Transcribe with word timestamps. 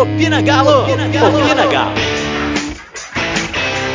Opina 0.00 0.40
Galo! 0.40 0.82
Opina 0.84 1.08
Galo! 1.08 1.42
Opina 1.42 1.66
Galo! 1.66 1.96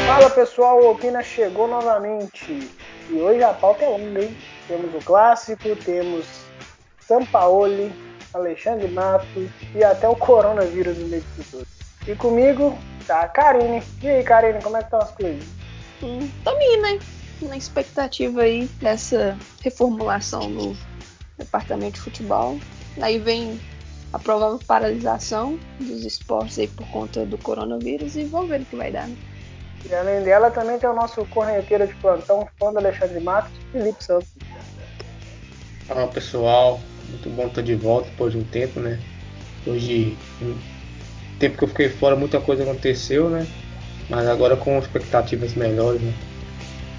Fala 0.06 0.30
pessoal, 0.32 0.84
o 0.84 0.92
Opina 0.92 1.24
chegou 1.24 1.66
novamente. 1.66 2.70
E 3.10 3.14
hoje 3.14 3.42
a 3.42 3.54
pauta 3.54 3.86
é 3.86 3.88
longa, 3.88 4.22
hein? 4.22 4.38
Temos 4.68 4.94
o 4.94 4.98
clássico, 4.98 5.74
temos 5.78 6.26
Sampaoli, 7.00 7.94
Alexandre 8.34 8.90
Matos 8.90 9.50
e 9.74 9.82
até 9.82 10.10
o 10.10 10.16
coronavírus 10.18 10.98
no 10.98 11.08
meio 11.08 11.24
de 11.38 11.44
tudo. 11.46 11.66
E 12.06 12.14
comigo 12.16 12.78
tá 13.08 13.22
a 13.22 13.28
Karine. 13.30 13.82
E 14.02 14.10
aí, 14.10 14.24
Karine, 14.24 14.62
como 14.62 14.76
é 14.76 14.80
que 14.80 14.88
estão 14.88 15.00
as 15.00 15.12
coisas? 15.12 15.46
Hum, 16.02 16.30
tamo 16.44 16.62
indo, 16.62 16.82
né? 16.82 17.00
Na 17.44 17.56
expectativa 17.56 18.42
aí 18.42 18.66
dessa 18.82 19.38
reformulação 19.62 20.50
no 20.50 20.76
departamento 21.38 21.94
de 21.94 22.02
futebol. 22.02 22.60
Aí 23.02 23.20
vem 23.20 23.58
a 24.14 24.20
provável 24.20 24.60
paralisação 24.66 25.60
dos 25.80 26.06
esportes 26.06 26.60
aí 26.60 26.68
por 26.68 26.88
conta 26.90 27.26
do 27.26 27.38
coronavírus 27.40 28.16
e 28.16 28.24
vamos 28.26 28.50
ver 28.50 28.62
o 28.62 28.66
que 28.66 28.76
vai 28.76 28.92
dar, 28.92 29.08
né? 29.08 29.18
E 29.90 29.94
além 29.94 30.24
dela 30.24 30.50
também 30.52 30.80
tem 30.80 30.90
o 30.90 30.94
nosso 30.94 31.26
correnteiro 31.26 31.86
de 31.88 31.96
plantão, 31.96 32.48
fã 32.58 32.72
do 32.72 32.78
Alexandre 32.78 33.20
Matos, 33.20 33.52
Felipe 33.72 34.04
Santos. 34.04 34.30
Fala 35.88 36.08
pessoal, 36.08 36.80
muito 37.10 37.30
bom 37.32 37.48
estar 37.48 37.62
de 37.62 37.76
volta 37.76 38.10
depois 38.10 38.32
de 38.32 38.38
um 38.38 38.44
tempo, 38.46 38.80
né? 38.80 39.00
Hoje, 39.66 40.18
um 40.42 40.58
tempo 41.40 41.58
que 41.58 41.64
eu 41.64 41.68
fiquei 41.68 41.90
fora, 41.90 42.16
muita 42.16 42.40
coisa 42.40 42.64
aconteceu, 42.64 43.30
né? 43.30 43.46
Mas 44.10 44.28
agora 44.28 44.56
com 44.56 44.78
expectativas 44.78 45.54
melhores, 45.56 46.02
né? 46.02 46.14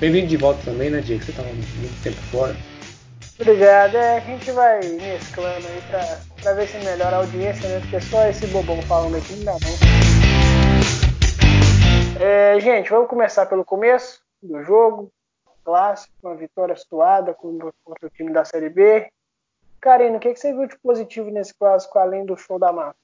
Bem-vindo 0.00 0.26
de 0.26 0.36
volta 0.36 0.60
também, 0.64 0.90
né, 0.90 1.00
Diego? 1.00 1.22
Você 1.22 1.30
estava 1.30 1.48
muito 1.48 2.02
tempo 2.02 2.20
fora. 2.30 2.54
Obrigado, 3.40 3.96
é, 3.96 4.18
a 4.18 4.20
gente 4.20 4.50
vai 4.52 4.80
mesclando 4.80 5.66
aí 5.66 5.80
pra, 5.88 6.20
pra 6.44 6.52
ver 6.52 6.68
se 6.68 6.76
melhora 6.84 7.16
a 7.16 7.20
audiência, 7.20 7.66
né? 7.66 7.80
Porque 7.80 7.98
só 8.02 8.26
esse 8.26 8.46
bobão 8.48 8.80
falando 8.82 9.16
aqui 9.16 9.32
não 9.36 9.44
dá 9.46 9.52
não. 9.52 9.60
É, 12.20 12.60
gente, 12.60 12.90
vamos 12.90 13.08
começar 13.08 13.46
pelo 13.46 13.64
começo 13.64 14.22
do 14.42 14.62
jogo. 14.62 15.10
Clássico, 15.64 16.12
uma 16.22 16.36
vitória 16.36 16.76
suada 16.76 17.32
contra, 17.32 17.68
o 17.68 18.10
time 18.10 18.30
da 18.30 18.44
Série 18.44 18.68
B. 18.68 19.08
Karine, 19.80 20.18
o 20.18 20.20
que, 20.20 20.34
que 20.34 20.38
você 20.38 20.52
viu 20.52 20.68
de 20.68 20.78
positivo 20.78 21.30
nesse 21.30 21.54
clássico, 21.54 21.98
além 21.98 22.26
do 22.26 22.36
show 22.36 22.58
da 22.58 22.70
massa? 22.70 22.98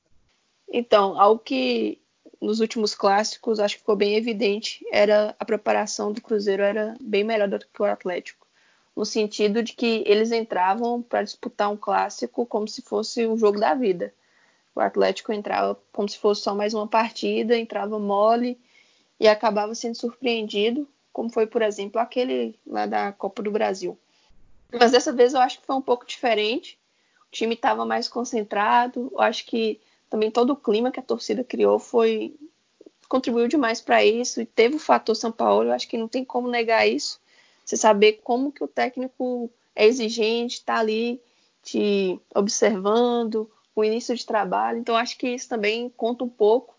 Então, 0.71 1.19
algo 1.19 1.41
que 1.43 2.03
nos 2.39 2.61
últimos 2.61 2.95
clássicos 2.95 3.59
acho 3.59 3.77
que 3.77 3.81
ficou 3.81 3.97
bem 3.97 4.17
evidente 4.17 4.85
era 4.93 5.35
a 5.39 5.45
preparação 5.47 6.13
do 6.13 6.21
Cruzeiro 6.21 6.63
era 6.63 6.95
bem 7.01 7.25
melhor 7.25 7.49
do 7.49 7.59
que 7.59 7.81
o 7.81 7.87
Atlético 7.87 8.40
no 8.97 9.05
sentido 9.05 9.63
de 9.63 9.73
que 9.73 10.03
eles 10.07 10.33
entravam 10.33 11.03
para 11.03 11.23
disputar 11.23 11.71
um 11.71 11.77
clássico 11.77 12.45
como 12.45 12.69
se 12.69 12.83
fosse 12.83 13.27
um 13.27 13.37
jogo 13.37 13.59
da 13.59 13.75
vida. 13.75 14.13
O 14.75 14.81
Atlético 14.81 15.33
entrava 15.33 15.79
como 15.93 16.09
se 16.09 16.19
fosse 16.19 16.43
só 16.43 16.55
mais 16.55 16.75
uma 16.75 16.87
partida, 16.87 17.57
entrava 17.57 17.99
mole 17.99 18.59
e 19.19 19.29
acabava 19.29 19.75
sendo 19.75 19.97
surpreendido, 19.97 20.89
como 21.13 21.31
foi, 21.31 21.47
por 21.47 21.63
exemplo, 21.63 22.01
aquele 22.01 22.59
lá 22.67 22.87
da 22.87 23.13
Copa 23.13 23.43
do 23.43 23.51
Brasil. 23.51 23.99
Mas 24.73 24.93
dessa 24.93 25.13
vez 25.13 25.35
eu 25.35 25.41
acho 25.41 25.61
que 25.61 25.67
foi 25.67 25.77
um 25.77 25.83
pouco 25.83 26.07
diferente. 26.07 26.79
O 27.27 27.31
time 27.31 27.55
estava 27.55 27.85
mais 27.85 28.09
concentrado. 28.09 29.11
Eu 29.13 29.21
acho 29.21 29.45
que 29.45 29.81
também 30.09 30.31
todo 30.31 30.53
o 30.53 30.57
clima 30.57 30.91
que 30.91 31.01
a 31.01 31.03
torcida 31.03 31.43
criou 31.43 31.79
foi 31.79 32.35
contribuiu 33.09 33.49
demais 33.49 33.81
para 33.81 34.05
isso 34.05 34.41
e 34.41 34.47
teve 34.47 34.77
o 34.77 34.79
fator 34.79 35.17
São 35.17 35.33
Paulo. 35.33 35.69
Eu 35.69 35.73
acho 35.73 35.89
que 35.89 35.99
não 35.99 36.07
tem 36.07 36.25
como 36.25 36.49
negar 36.49 36.87
isso. 36.87 37.21
Você 37.65 37.77
saber 37.77 38.21
como 38.25 38.53
que 38.53 38.65
o 38.65 38.69
técnico 38.69 39.51
é 39.75 39.87
exigente, 39.87 40.57
está 40.57 40.79
ali 40.79 41.21
te 41.63 42.21
observando, 42.35 43.51
o 43.75 43.85
início 43.85 44.15
de 44.15 44.27
trabalho. 44.27 44.79
Então, 44.79 44.97
acho 44.97 45.17
que 45.17 45.29
isso 45.29 45.49
também 45.49 45.89
conta 45.91 46.25
um 46.25 46.29
pouco. 46.29 46.75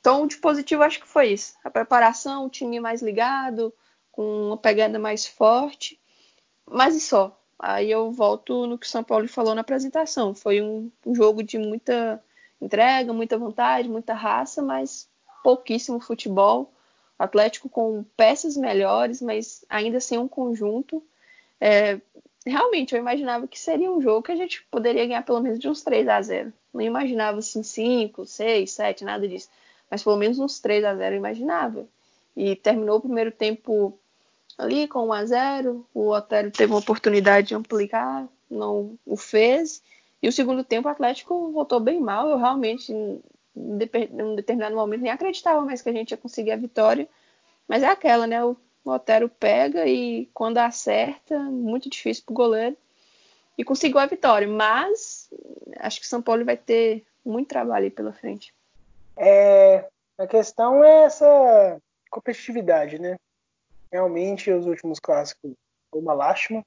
Então, 0.00 0.26
de 0.26 0.36
positivo, 0.36 0.82
acho 0.82 1.00
que 1.00 1.06
foi 1.06 1.32
isso. 1.32 1.54
A 1.62 1.70
preparação, 1.70 2.46
o 2.46 2.50
time 2.50 2.80
mais 2.80 3.02
ligado, 3.02 3.72
com 4.10 4.48
uma 4.48 4.56
pegada 4.56 4.98
mais 4.98 5.26
forte. 5.26 6.00
Mas 6.66 6.96
e 6.96 7.00
só. 7.00 7.38
Aí 7.58 7.90
eu 7.90 8.10
volto 8.10 8.66
no 8.66 8.78
que 8.78 8.86
o 8.86 8.88
São 8.88 9.04
Paulo 9.04 9.28
falou 9.28 9.54
na 9.54 9.60
apresentação. 9.60 10.34
Foi 10.34 10.62
um 10.62 10.90
jogo 11.12 11.42
de 11.42 11.58
muita 11.58 12.22
entrega, 12.60 13.12
muita 13.12 13.36
vontade, 13.36 13.88
muita 13.88 14.14
raça, 14.14 14.62
mas 14.62 15.08
pouquíssimo 15.42 16.00
futebol. 16.00 16.72
Atlético 17.22 17.68
com 17.68 18.04
peças 18.16 18.56
melhores, 18.56 19.20
mas 19.20 19.64
ainda 19.68 20.00
sem 20.00 20.18
um 20.18 20.26
conjunto. 20.26 21.02
É, 21.60 22.00
realmente, 22.46 22.94
eu 22.94 23.00
imaginava 23.00 23.46
que 23.46 23.58
seria 23.58 23.90
um 23.90 24.00
jogo 24.00 24.22
que 24.22 24.32
a 24.32 24.36
gente 24.36 24.64
poderia 24.70 25.06
ganhar 25.06 25.22
pelo 25.22 25.40
menos 25.40 25.58
de 25.58 25.68
uns 25.68 25.82
3 25.82 26.08
a 26.08 26.22
0 26.22 26.52
Não 26.72 26.80
imaginava 26.80 27.38
assim 27.38 27.62
5, 27.62 28.24
6, 28.24 28.70
7, 28.70 29.04
nada 29.04 29.28
disso. 29.28 29.50
Mas 29.90 30.02
pelo 30.02 30.16
menos 30.16 30.38
uns 30.38 30.60
3 30.60 30.84
a 30.84 30.94
0 30.94 31.14
eu 31.14 31.18
imaginava. 31.18 31.86
E 32.36 32.56
terminou 32.56 32.98
o 32.98 33.02
primeiro 33.02 33.30
tempo 33.30 33.98
ali 34.56 34.88
com 34.88 35.08
1 35.08 35.12
a 35.12 35.24
0 35.26 35.86
O 35.92 36.08
Otero 36.08 36.50
teve 36.50 36.72
uma 36.72 36.80
oportunidade 36.80 37.48
de 37.48 37.54
ampliar, 37.54 38.26
não 38.50 38.98
o 39.04 39.16
fez. 39.16 39.82
E 40.22 40.28
o 40.28 40.32
segundo 40.32 40.64
tempo 40.64 40.88
o 40.88 40.90
Atlético 40.90 41.50
voltou 41.52 41.80
bem 41.80 42.00
mal. 42.00 42.30
Eu 42.30 42.38
realmente 42.38 42.92
em 43.56 44.22
um 44.22 44.34
determinado 44.34 44.74
momento 44.74 45.02
nem 45.02 45.10
acreditava 45.10 45.60
mais 45.62 45.82
que 45.82 45.88
a 45.88 45.92
gente 45.92 46.10
ia 46.12 46.16
conseguir 46.16 46.52
a 46.52 46.56
vitória. 46.56 47.08
Mas 47.66 47.82
é 47.82 47.86
aquela, 47.86 48.26
né? 48.26 48.44
O 48.44 48.56
Otero 48.84 49.28
pega 49.28 49.86
e 49.86 50.28
quando 50.32 50.58
acerta, 50.58 51.38
muito 51.38 51.88
difícil 51.88 52.24
pro 52.24 52.34
goleiro. 52.34 52.76
E 53.56 53.64
conseguiu 53.64 53.98
a 53.98 54.06
vitória. 54.06 54.48
Mas 54.48 55.30
acho 55.78 56.00
que 56.00 56.06
São 56.06 56.22
Paulo 56.22 56.44
vai 56.44 56.56
ter 56.56 57.04
muito 57.24 57.48
trabalho 57.48 57.84
aí 57.84 57.90
pela 57.90 58.12
frente. 58.12 58.54
É, 59.16 59.86
a 60.18 60.26
questão 60.26 60.82
é 60.82 61.04
essa 61.04 61.78
competitividade, 62.10 62.98
né? 62.98 63.16
Realmente, 63.92 64.50
os 64.50 64.66
últimos 64.66 64.98
clássicos 64.98 65.52
foi 65.90 66.00
uma 66.00 66.14
lástima. 66.14 66.64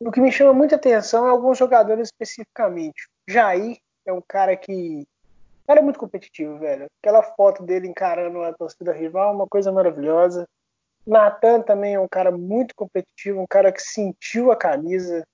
O 0.00 0.10
que 0.10 0.20
me 0.20 0.30
chama 0.30 0.52
muita 0.52 0.76
atenção 0.76 1.26
é 1.26 1.30
alguns 1.30 1.58
jogadores 1.58 2.08
especificamente. 2.08 3.08
Jair 3.28 3.78
é 4.06 4.12
um 4.12 4.20
cara 4.20 4.56
que 4.56 5.06
cara 5.68 5.80
é 5.80 5.82
muito 5.82 5.98
competitivo, 5.98 6.58
velho. 6.58 6.86
Aquela 7.02 7.22
foto 7.22 7.62
dele 7.62 7.86
encarando 7.86 8.42
a 8.42 8.54
torcida 8.54 8.90
rival 8.90 9.32
é 9.32 9.36
uma 9.36 9.46
coisa 9.46 9.70
maravilhosa. 9.70 10.48
Natan 11.06 11.60
também 11.60 11.94
é 11.94 12.00
um 12.00 12.08
cara 12.08 12.30
muito 12.30 12.74
competitivo, 12.74 13.42
um 13.42 13.46
cara 13.46 13.70
que 13.70 13.82
sentiu 13.82 14.50
a 14.50 14.56
camisa. 14.56 15.26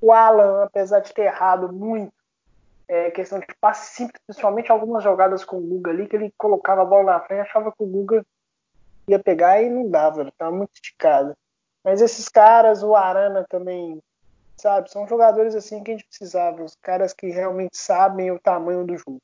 O 0.00 0.12
Alan, 0.12 0.62
apesar 0.62 1.00
de 1.00 1.12
ter 1.12 1.22
errado 1.22 1.72
muito, 1.72 2.12
é 2.86 3.10
questão 3.10 3.40
de 3.40 3.46
passe 3.60 3.96
simples, 3.96 4.22
principalmente 4.24 4.70
algumas 4.70 5.02
jogadas 5.02 5.44
com 5.44 5.58
o 5.58 5.60
Guga 5.60 5.90
ali, 5.90 6.06
que 6.06 6.14
ele 6.14 6.32
colocava 6.38 6.82
a 6.82 6.84
bola 6.84 7.14
na 7.14 7.20
frente, 7.20 7.40
achava 7.40 7.72
que 7.72 7.82
o 7.82 7.86
Guga 7.86 8.24
ia 9.08 9.18
pegar 9.18 9.60
e 9.60 9.68
não 9.68 9.90
dava, 9.90 10.20
ele 10.20 10.32
tava 10.38 10.52
muito 10.52 10.70
esticado. 10.74 11.34
Mas 11.82 12.00
esses 12.00 12.28
caras, 12.28 12.84
o 12.84 12.94
Arana 12.94 13.44
também, 13.48 14.00
sabe, 14.56 14.90
são 14.92 15.08
jogadores 15.08 15.56
assim 15.56 15.82
que 15.82 15.90
a 15.90 15.94
gente 15.94 16.06
precisava, 16.06 16.62
os 16.62 16.76
caras 16.76 17.12
que 17.12 17.28
realmente 17.28 17.76
sabem 17.76 18.30
o 18.30 18.38
tamanho 18.38 18.84
do 18.84 18.96
jogo. 18.96 19.22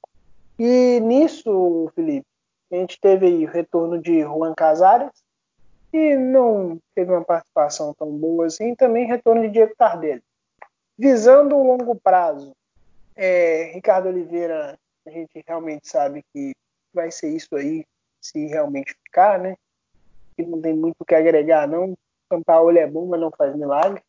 E 0.58 1.00
nisso, 1.00 1.90
Felipe, 1.94 2.26
a 2.70 2.76
gente 2.76 3.00
teve 3.00 3.26
aí 3.26 3.44
o 3.44 3.50
retorno 3.50 4.00
de 4.00 4.20
Juan 4.20 4.54
Casares, 4.54 5.10
que 5.90 6.16
não 6.16 6.78
teve 6.94 7.10
uma 7.10 7.24
participação 7.24 7.92
tão 7.94 8.10
boa 8.10 8.46
assim, 8.46 8.72
e 8.72 8.76
também 8.76 9.06
retorno 9.06 9.42
de 9.42 9.50
Diego 9.50 9.74
Tardelli. 9.76 10.22
Visando 10.98 11.56
o 11.56 11.66
longo 11.66 11.94
prazo, 11.96 12.54
é, 13.14 13.72
Ricardo 13.74 14.08
Oliveira, 14.08 14.78
a 15.06 15.10
gente 15.10 15.42
realmente 15.46 15.88
sabe 15.88 16.24
que 16.32 16.52
vai 16.94 17.10
ser 17.10 17.30
isso 17.30 17.54
aí, 17.56 17.84
se 18.20 18.46
realmente 18.46 18.94
ficar, 19.04 19.38
né? 19.38 19.56
Que 20.36 20.44
não 20.44 20.60
tem 20.60 20.74
muito 20.74 20.96
o 21.00 21.04
que 21.04 21.14
agregar, 21.14 21.66
não. 21.66 21.94
São 22.32 22.42
Paulo 22.42 22.76
é 22.78 22.86
bom, 22.86 23.06
mas 23.06 23.20
não 23.20 23.30
faz 23.30 23.54
milagre. 23.54 24.02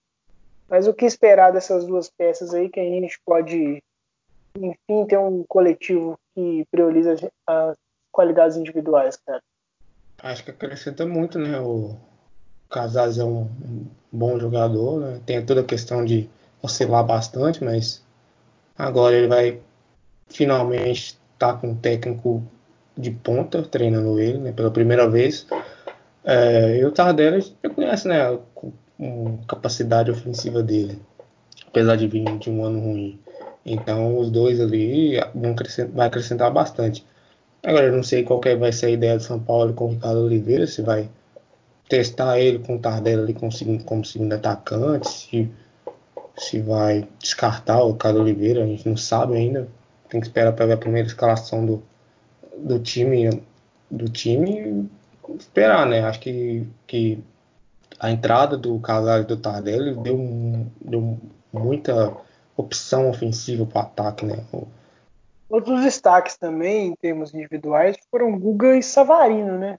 Mas 0.69 0.87
o 0.87 0.93
que 0.93 1.05
esperar 1.05 1.51
dessas 1.51 1.85
duas 1.85 2.09
peças 2.09 2.53
aí 2.53 2.69
que 2.69 2.79
a 2.79 2.83
gente 2.83 3.19
pode 3.25 3.83
enfim, 4.57 5.05
ter 5.07 5.17
um 5.17 5.43
coletivo 5.47 6.17
que 6.35 6.65
prioriza 6.71 7.15
as 7.47 7.77
qualidades 8.11 8.57
individuais, 8.57 9.17
cara. 9.25 9.41
Acho 10.21 10.43
que 10.43 10.51
acrescenta 10.51 11.05
muito, 11.05 11.37
né? 11.39 11.59
O 11.59 11.97
Casares 12.69 13.17
é 13.17 13.23
um 13.23 13.49
bom 14.11 14.39
jogador, 14.39 14.99
né? 14.99 15.21
Tem 15.25 15.45
toda 15.45 15.61
a 15.61 15.65
questão 15.65 16.05
de 16.05 16.29
oscilar 16.61 17.05
bastante, 17.05 17.63
mas 17.63 18.03
agora 18.77 19.15
ele 19.15 19.27
vai 19.27 19.59
finalmente 20.27 21.19
estar 21.33 21.53
tá 21.53 21.59
com 21.59 21.69
um 21.69 21.75
técnico 21.75 22.43
de 22.97 23.11
ponta 23.11 23.63
treinando 23.63 24.19
ele, 24.19 24.37
né? 24.37 24.51
Pela 24.51 24.71
primeira 24.71 25.09
vez. 25.09 25.47
É, 26.23 26.77
e 26.77 26.85
o 26.85 26.91
Tardelli 26.91 27.41
já 27.41 27.69
conhece, 27.69 28.07
né? 28.07 28.21
A 28.21 28.39
capacidade 29.47 30.11
ofensiva 30.11 30.63
dele, 30.63 31.01
apesar 31.67 31.97
de 31.97 32.07
vir 32.07 32.23
de 32.37 32.49
um 32.49 32.63
ano 32.63 32.79
ruim. 32.79 33.22
Então 33.65 34.17
os 34.17 34.29
dois 34.29 34.59
ali 34.59 35.19
vão 35.33 35.51
acrescentar, 35.51 35.91
vai 35.93 36.07
acrescentar 36.07 36.51
bastante. 36.51 37.05
Agora 37.63 37.85
eu 37.85 37.93
não 37.93 38.03
sei 38.03 38.23
qual 38.23 38.39
que 38.39 38.55
vai 38.55 38.71
ser 38.71 38.87
a 38.87 38.91
ideia 38.91 39.17
do 39.17 39.23
São 39.23 39.39
Paulo 39.39 39.73
com 39.73 39.85
o 39.85 39.89
Ricardo 39.91 40.19
Oliveira, 40.19 40.67
se 40.67 40.81
vai 40.81 41.09
testar 41.87 42.39
ele 42.39 42.59
com 42.59 42.75
o 42.75 42.79
Tardelli 42.79 43.21
ali 43.23 43.33
como 43.33 43.51
segundo, 43.51 43.83
como 43.83 44.03
segundo 44.03 44.33
atacante, 44.33 45.09
se, 45.09 45.51
se 46.37 46.59
vai 46.59 47.07
descartar 47.19 47.83
o 47.83 47.93
Ricardo 47.93 48.19
Oliveira, 48.19 48.63
a 48.63 48.67
gente 48.67 48.87
não 48.87 48.97
sabe 48.97 49.35
ainda. 49.35 49.67
tem 50.09 50.19
que 50.19 50.27
esperar 50.27 50.53
para 50.53 50.65
ver 50.65 50.73
a 50.73 50.77
primeira 50.77 51.07
escalação 51.07 51.65
do, 51.65 51.83
do 52.57 52.79
time 52.79 53.41
do 53.89 54.09
time 54.09 54.89
esperar, 55.37 55.85
né? 55.85 56.01
Acho 56.01 56.19
que, 56.19 56.67
que 56.87 57.23
a 57.99 58.11
entrada 58.11 58.57
do 58.57 58.79
Casares 58.79 59.25
do 59.25 59.37
Tardelli 59.37 59.95
deu, 59.95 60.67
deu 60.81 61.19
muita 61.51 62.15
opção 62.55 63.09
ofensiva 63.09 63.65
para 63.65 63.81
o 63.81 63.85
ataque, 63.85 64.25
né? 64.25 64.45
Outros 65.49 65.81
destaques 65.81 66.37
também, 66.37 66.87
em 66.87 66.95
termos 66.95 67.33
individuais, 67.33 67.97
foram 68.09 68.37
Guga 68.37 68.77
e 68.77 68.83
Savarino, 68.83 69.57
né? 69.57 69.77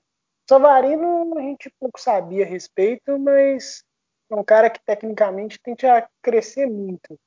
Savarino 0.48 1.36
a 1.38 1.42
gente 1.42 1.72
pouco 1.80 2.00
sabia 2.00 2.44
a 2.44 2.48
respeito, 2.48 3.18
mas 3.18 3.82
é 4.30 4.34
um 4.36 4.44
cara 4.44 4.68
que 4.68 4.80
tecnicamente 4.84 5.58
tende 5.62 5.86
a 5.86 6.06
crescer 6.22 6.66
muito. 6.66 7.18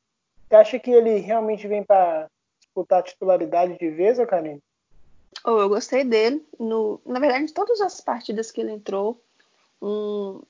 Você 0.47 0.55
acha 0.55 0.79
que 0.79 0.91
ele 0.91 1.19
realmente 1.19 1.67
vem 1.67 1.83
para 1.83 2.27
disputar 2.59 2.99
a 2.99 3.03
titularidade 3.03 3.77
de 3.77 3.89
vez, 3.89 4.19
ou 4.19 4.27
Karine? 4.27 4.61
Oh, 5.43 5.59
eu 5.59 5.69
gostei 5.69 6.03
dele. 6.03 6.45
No, 6.59 7.01
na 7.05 7.19
verdade, 7.19 7.47
de 7.47 7.53
todas 7.53 7.81
as 7.81 7.99
partidas 8.01 8.51
que 8.51 8.61
ele 8.61 8.71
entrou, 8.71 9.21
um, 9.81 10.41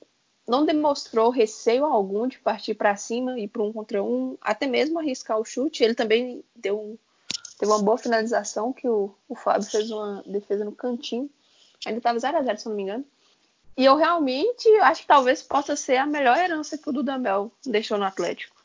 não 0.48 0.66
demonstrou 0.66 1.30
receio 1.30 1.86
algum 1.86 2.28
de 2.28 2.40
partir 2.40 2.74
para 2.74 2.96
cima 2.96 3.38
e 3.38 3.48
para 3.48 3.62
um 3.62 3.74
contra 3.74 4.02
um, 4.02 4.38
até 4.42 4.66
mesmo 4.66 4.98
arriscar 4.98 5.38
o 5.38 5.46
chute. 5.46 5.84
Ele 5.84 5.94
também 5.94 6.44
deu 6.56 6.98
teve 7.60 7.72
uma 7.72 7.82
boa 7.82 7.98
finalização 7.98 8.72
que 8.72 8.88
o, 8.88 9.14
o 9.28 9.36
Fábio 9.36 9.68
fez 9.68 9.92
uma 9.92 10.24
defesa 10.26 10.64
no 10.64 10.72
cantinho. 10.72 11.30
Ainda 11.86 11.98
estava 11.98 12.20
0 12.20 12.38
a 12.38 12.42
0 12.44 12.58
se 12.58 12.70
não 12.70 12.76
me 12.76 12.84
engano. 12.84 13.06
E 13.76 13.86
eu 13.86 13.96
realmente 13.96 14.68
acho 14.80 15.02
que 15.02 15.08
talvez 15.08 15.44
possa 15.44 15.76
ser 15.76 15.98
a 15.98 16.06
melhor 16.06 16.38
herança 16.38 16.78
que 16.78 16.90
o 16.90 16.94
Dudamel 16.94 17.52
deixou 17.66 17.98
no 17.98 18.06
Atlético. 18.06 18.56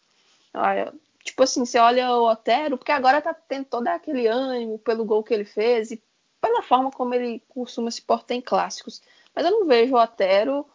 Tipo 1.25 1.43
assim, 1.43 1.65
você 1.65 1.79
olha 1.79 2.11
o 2.13 2.31
Otero, 2.31 2.77
porque 2.77 2.93
agora 2.93 3.21
tá 3.21 3.35
tendo 3.35 3.67
todo 3.67 3.87
aquele 3.89 4.27
ânimo 4.27 4.79
pelo 4.79 5.05
gol 5.05 5.23
que 5.23 5.33
ele 5.33 5.45
fez 5.45 5.91
e 5.91 6.03
pela 6.41 6.63
forma 6.63 6.91
como 6.91 7.15
ele 7.15 7.43
costuma 7.49 7.91
se 7.91 8.03
portar 8.03 8.37
em 8.37 8.41
clássicos. 8.41 9.03
Mas 9.35 9.45
eu 9.45 9.51
não 9.51 9.67
vejo 9.67 9.95
o 9.95 10.03
Otero, 10.03 10.67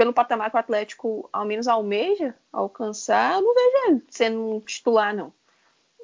pelo 0.00 0.14
patamar 0.14 0.50
que 0.50 0.56
o 0.56 0.58
Atlético 0.58 1.28
ao 1.30 1.44
menos 1.44 1.68
almeja 1.68 2.34
alcançar, 2.50 3.34
eu 3.34 3.42
não 3.42 3.54
vejo 3.54 3.86
ele 3.86 4.02
sendo 4.08 4.56
um 4.56 4.58
titular, 4.58 5.14
não. 5.14 5.30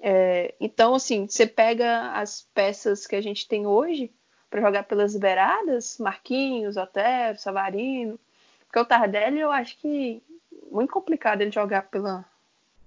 É, 0.03 0.55
então, 0.61 0.95
assim, 0.95 1.27
você 1.27 1.47
pega 1.47 2.13
as 2.13 2.47
peças 2.53 3.07
que 3.07 3.17
a 3.17 3.23
gente 3.23 3.49
tem 3.49 3.67
hoje 3.67 4.13
para 4.51 4.61
jogar 4.61 4.83
pelas 4.83 5.17
beiradas, 5.17 5.97
Marquinhos, 5.97 6.77
Otero, 6.77 7.39
Savarino, 7.39 8.21
porque 8.67 8.79
o 8.79 8.85
Tardelli 8.85 9.41
eu 9.41 9.51
acho 9.51 9.79
que 9.79 10.23
muito 10.71 10.93
complicado 10.93 11.41
ele 11.41 11.51
jogar 11.51 11.89
pela, 11.89 12.23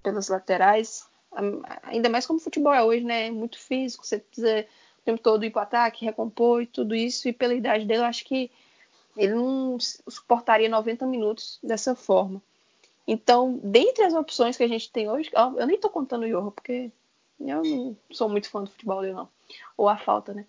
pelas 0.04 0.28
laterais, 0.28 1.08
ainda 1.82 2.08
mais 2.08 2.24
como 2.24 2.38
o 2.38 2.42
futebol 2.42 2.72
é 2.72 2.84
hoje, 2.84 3.02
né? 3.02 3.32
Muito 3.32 3.58
físico, 3.58 4.06
você 4.06 4.20
precisa 4.20 4.64
o 5.00 5.02
tempo 5.04 5.20
todo 5.20 5.44
ir 5.44 5.50
para 5.50 5.58
o 5.58 5.62
ataque, 5.64 6.04
recompor 6.04 6.62
e 6.62 6.66
tudo 6.66 6.94
isso, 6.94 7.28
e 7.28 7.32
pela 7.32 7.52
idade 7.52 7.84
dele, 7.84 8.02
eu 8.02 8.06
acho 8.06 8.24
que 8.24 8.48
ele 9.16 9.34
não 9.34 9.78
suportaria 9.78 10.68
90 10.68 11.06
minutos 11.06 11.58
dessa 11.62 11.94
forma. 11.94 12.42
Então, 13.06 13.58
dentre 13.62 14.04
as 14.04 14.14
opções 14.14 14.56
que 14.56 14.62
a 14.62 14.68
gente 14.68 14.90
tem 14.90 15.10
hoje, 15.10 15.30
eu 15.34 15.66
nem 15.66 15.76
estou 15.76 15.90
contando 15.90 16.24
o 16.24 16.28
Johan, 16.28 16.50
porque 16.50 16.92
eu 17.40 17.62
não 17.62 17.96
sou 18.12 18.28
muito 18.28 18.48
fã 18.48 18.62
do 18.62 18.70
futebol 18.70 19.00
dele, 19.00 19.14
não. 19.14 19.28
Ou 19.76 19.88
a 19.88 19.96
falta, 19.96 20.32
né? 20.32 20.46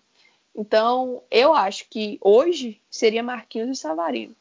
Então, 0.54 1.22
eu 1.30 1.54
acho 1.54 1.88
que 1.88 2.18
hoje 2.20 2.80
seria 2.90 3.22
Marquinhos 3.22 3.78
e 3.78 3.80
Savarino. 3.80 4.36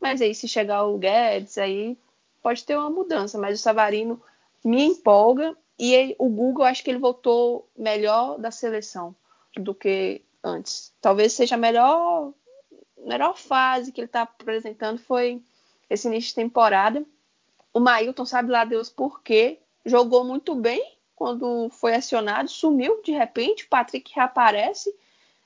Mas 0.00 0.22
aí, 0.22 0.34
se 0.34 0.48
chegar 0.48 0.84
o 0.84 0.98
Guedes, 0.98 1.58
aí 1.58 1.96
pode 2.42 2.64
ter 2.64 2.76
uma 2.76 2.88
mudança. 2.88 3.38
Mas 3.38 3.60
o 3.60 3.62
Savarino 3.62 4.20
me 4.64 4.82
empolga. 4.82 5.56
E 5.78 5.94
ele, 5.94 6.16
o 6.18 6.28
Google, 6.28 6.64
acho 6.64 6.82
que 6.82 6.90
ele 6.90 6.98
voltou 6.98 7.68
melhor 7.76 8.38
da 8.38 8.50
seleção 8.50 9.14
do 9.56 9.74
que 9.74 10.22
antes. 10.42 10.92
Talvez 11.00 11.34
seja 11.34 11.54
a 11.54 11.58
melhor, 11.58 12.32
melhor 13.06 13.36
fase 13.36 13.92
que 13.92 14.00
ele 14.00 14.06
está 14.06 14.22
apresentando 14.22 14.98
foi 14.98 15.42
esse 15.88 16.06
início 16.08 16.28
de 16.28 16.34
temporada. 16.36 17.04
O 17.72 17.80
Mailton, 17.80 18.24
sabe 18.24 18.50
lá 18.50 18.64
Deus 18.64 18.88
por 18.88 19.22
quê, 19.22 19.58
jogou 19.84 20.24
muito 20.24 20.54
bem 20.54 20.96
quando 21.14 21.68
foi 21.70 21.94
acionado, 21.94 22.48
sumiu 22.48 23.02
de 23.02 23.12
repente, 23.12 23.64
o 23.64 23.68
Patrick 23.68 24.10
reaparece 24.14 24.94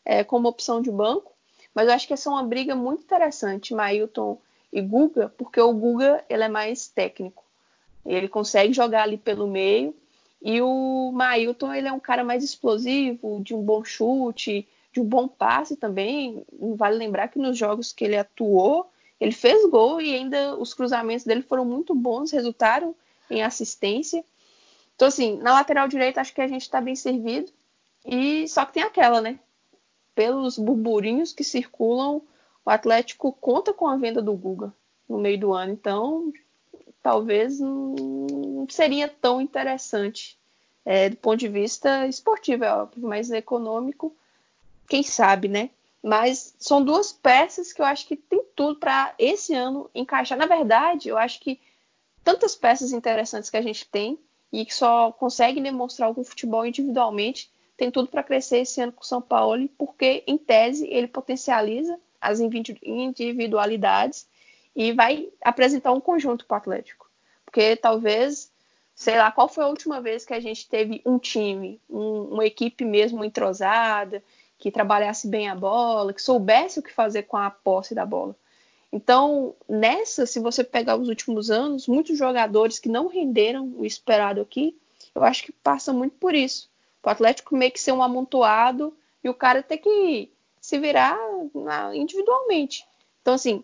é, 0.05 0.23
como 0.23 0.49
opção 0.49 0.81
de 0.81 0.91
banco, 0.91 1.33
mas 1.75 1.89
eu 1.89 1.95
acho 1.95 2.07
que 2.07 2.13
essa 2.13 2.29
é 2.29 2.33
uma 2.33 2.45
briga 2.45 2.77
muito 2.77 3.03
interessante, 3.03 3.75
Mailton 3.75 4.41
e 4.73 4.81
Guga, 4.81 5.35
porque 5.37 5.61
o 5.61 5.73
Guga 5.73 6.25
ele 6.29 6.45
é 6.45 6.49
mais 6.49 6.87
técnico, 6.87 7.45
ele 8.07 8.29
consegue 8.29 8.73
jogar 8.73 9.03
ali 9.03 9.19
pelo 9.19 9.49
meio, 9.49 9.95
e 10.41 10.61
o 10.63 11.11
Mailton, 11.13 11.73
ele 11.73 11.89
é 11.89 11.93
um 11.93 11.99
cara 11.99 12.23
mais 12.23 12.45
explosivo, 12.45 13.41
de 13.43 13.55
um 13.55 13.63
bom 13.63 13.83
chute, 13.83 14.69
de 14.95 15.01
um 15.01 15.05
bom 15.05 15.27
passe 15.27 15.77
também. 15.77 16.47
Vale 16.77 16.97
lembrar 16.97 17.29
que 17.29 17.39
nos 17.39 17.59
jogos 17.59 17.93
que 17.93 18.05
ele 18.05 18.17
atuou, 18.17 18.89
ele 19.21 19.33
fez 19.33 19.69
gol 19.69 20.01
e 20.01 20.15
ainda 20.15 20.57
os 20.57 20.73
cruzamentos 20.73 21.25
dele 21.25 21.43
foram 21.43 21.65
muito 21.65 21.95
bons, 21.95 22.31
resultaram 22.31 22.95
em 23.29 23.43
assistência. 23.43 24.25
Então, 24.95 25.09
assim, 25.09 25.37
na 25.39 25.53
lateral 25.53 25.89
direita 25.89 26.21
acho 26.21 26.33
que 26.33 26.41
a 26.41 26.47
gente 26.47 26.63
está 26.63 26.81
bem 26.81 26.95
servido. 26.95 27.53
E 28.07 28.47
só 28.49 28.65
que 28.65 28.75
tem 28.75 28.85
aquela, 28.85 29.21
né? 29.21 29.41
Pelos 30.15 30.57
burburinhos 30.57 31.33
que 31.33 31.43
circulam, 31.43 32.23
o 32.65 32.71
Atlético 32.71 33.33
conta 33.33 33.73
com 33.73 33.89
a 33.89 33.97
venda 33.97 34.23
do 34.23 34.33
Guga 34.33 34.73
no 35.09 35.19
meio 35.19 35.41
do 35.41 35.53
ano. 35.53 35.73
Então, 35.73 36.33
talvez 37.03 37.59
não 37.59 38.65
seria 38.71 39.09
tão 39.09 39.41
interessante 39.41 40.39
é, 40.85 41.09
do 41.09 41.17
ponto 41.17 41.41
de 41.41 41.49
vista 41.49 42.07
esportivo, 42.07 42.63
é 42.63 42.73
óbvio, 42.73 43.09
mas 43.09 43.31
econômico, 43.33 44.15
quem 44.89 45.03
sabe, 45.03 45.49
né? 45.49 45.71
Mas 46.03 46.55
são 46.59 46.85
duas 46.85 47.13
peças 47.13 47.73
que 47.73 47.81
eu 47.81 47.87
acho 47.87 48.07
que 48.07 48.17
tem 48.17 48.43
tudo 48.55 48.79
para 48.79 49.15
esse 49.19 49.55
ano 49.55 49.91
encaixar. 49.95 50.37
Na 50.37 50.47
verdade, 50.47 51.09
eu 51.09 51.17
acho 51.17 51.41
que 51.41 51.59
tantas 52.23 52.55
peças 52.55 52.93
interessantes 52.93 53.51
que 53.51 53.57
a 53.57 53.63
gente 53.63 53.87
tem 53.87 54.19
e 54.53 54.65
que 54.65 54.75
só 54.75 55.11
conseguem 55.13 55.63
demonstrar 55.63 56.09
algum 56.09 56.23
futebol 56.23 56.65
individualmente, 56.65 57.51
tem 57.77 57.91
tudo 57.91 58.09
para 58.09 58.23
crescer 58.23 58.59
esse 58.59 58.81
ano 58.81 58.93
com 58.93 59.03
o 59.03 59.07
São 59.07 59.21
Paulo, 59.21 59.69
porque, 59.77 60.23
em 60.27 60.39
tese, 60.39 60.87
ele 60.87 61.09
potencializa 61.09 61.99
as 62.21 62.39
individualidades 62.39 64.29
e 64.77 64.93
vai 64.93 65.29
apresentar 65.43 65.93
um 65.93 66.01
conjunto 66.01 66.47
para 66.47 66.55
o 66.55 66.59
Atlético. 66.59 67.11
Porque 67.45 67.77
talvez, 67.77 68.53
sei 68.95 69.19
lá, 69.19 69.33
qual 69.33 69.49
foi 69.49 69.65
a 69.65 69.69
última 69.69 70.01
vez 70.01 70.25
que 70.25 70.35
a 70.35 70.41
gente 70.41 70.69
teve 70.69 71.03
um 71.05 71.19
time, 71.19 71.81
um, 71.91 72.35
uma 72.35 72.47
equipe 72.47 72.85
mesmo 72.85 73.25
entrosada, 73.25 74.23
que 74.65 74.71
trabalhasse 74.71 75.29
bem 75.29 75.47
a 75.47 75.55
bola, 75.55 76.15
que 76.15 76.23
soubesse 76.23 76.79
o 76.79 76.83
que 76.83 76.91
fazer 76.91 77.25
com 77.25 77.37
a 77.37 77.51
posse 77.51 77.95
da 77.95 78.07
bola. 78.07 78.35
Então, 78.91 79.55
nessa, 79.69 80.25
se 80.25 80.41
você 80.41 80.65
pegar 80.65 80.97
os 80.97 81.11
últimos 81.11 81.51
anos, 81.51 81.87
muitos 81.87 82.17
jogadores 82.17 82.79
que 82.79 82.89
não 82.89 83.07
renderam 83.07 83.75
o 83.77 83.85
esperado 83.85 84.41
aqui, 84.41 84.75
eu 85.15 85.23
acho 85.23 85.45
que 85.45 85.53
passa 85.53 85.93
muito 85.93 86.17
por 86.17 86.35
isso. 86.35 86.71
O 87.03 87.11
Atlético 87.11 87.55
meio 87.55 87.73
que 87.73 87.79
ser 87.79 87.93
um 87.93 88.03
amontoado 88.03 88.97
e 89.23 89.29
o 89.29 89.35
cara 89.35 89.63
ter 89.63 89.77
que 89.77 90.33
se 90.59 90.79
virar 90.79 91.19
individualmente. 91.93 92.87
Então, 93.21 93.35
assim, 93.35 93.63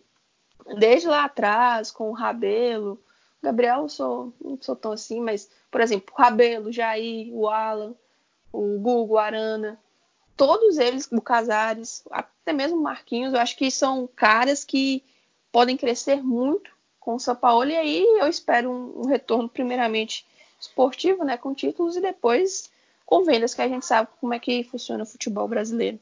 desde 0.78 1.08
lá 1.08 1.24
atrás, 1.24 1.90
com 1.90 2.10
o 2.10 2.12
Rabelo, 2.12 3.02
Gabriel, 3.42 3.84
eu 3.84 3.88
sou, 3.88 4.34
não 4.38 4.58
sou 4.60 4.76
tão 4.76 4.92
assim, 4.92 5.18
mas, 5.18 5.50
por 5.70 5.80
exemplo, 5.80 6.14
o 6.14 6.20
Rabelo, 6.20 6.70
Jair, 6.70 7.32
o 7.32 7.48
Alan, 7.48 7.94
o 8.52 8.78
Gugu, 8.78 9.14
o 9.14 9.18
Arana, 9.18 9.80
todos 10.40 10.78
eles, 10.78 11.06
o 11.12 11.20
Casares, 11.20 12.02
até 12.10 12.50
mesmo 12.50 12.78
o 12.78 12.82
Marquinhos, 12.82 13.34
eu 13.34 13.40
acho 13.40 13.54
que 13.58 13.70
são 13.70 14.08
caras 14.16 14.64
que 14.64 15.04
podem 15.52 15.76
crescer 15.76 16.22
muito 16.22 16.70
com 16.98 17.16
o 17.16 17.20
São 17.20 17.36
Paulo, 17.36 17.68
e 17.68 17.76
aí 17.76 18.02
eu 18.18 18.26
espero 18.26 18.70
um, 18.70 19.02
um 19.02 19.06
retorno, 19.06 19.50
primeiramente, 19.50 20.26
esportivo, 20.58 21.24
né, 21.24 21.36
com 21.36 21.52
títulos, 21.52 21.94
e 21.94 22.00
depois 22.00 22.70
com 23.04 23.22
vendas, 23.22 23.52
que 23.52 23.60
a 23.60 23.68
gente 23.68 23.84
sabe 23.84 24.08
como 24.18 24.32
é 24.32 24.38
que 24.38 24.64
funciona 24.64 25.02
o 25.02 25.06
futebol 25.06 25.46
brasileiro. 25.46 26.00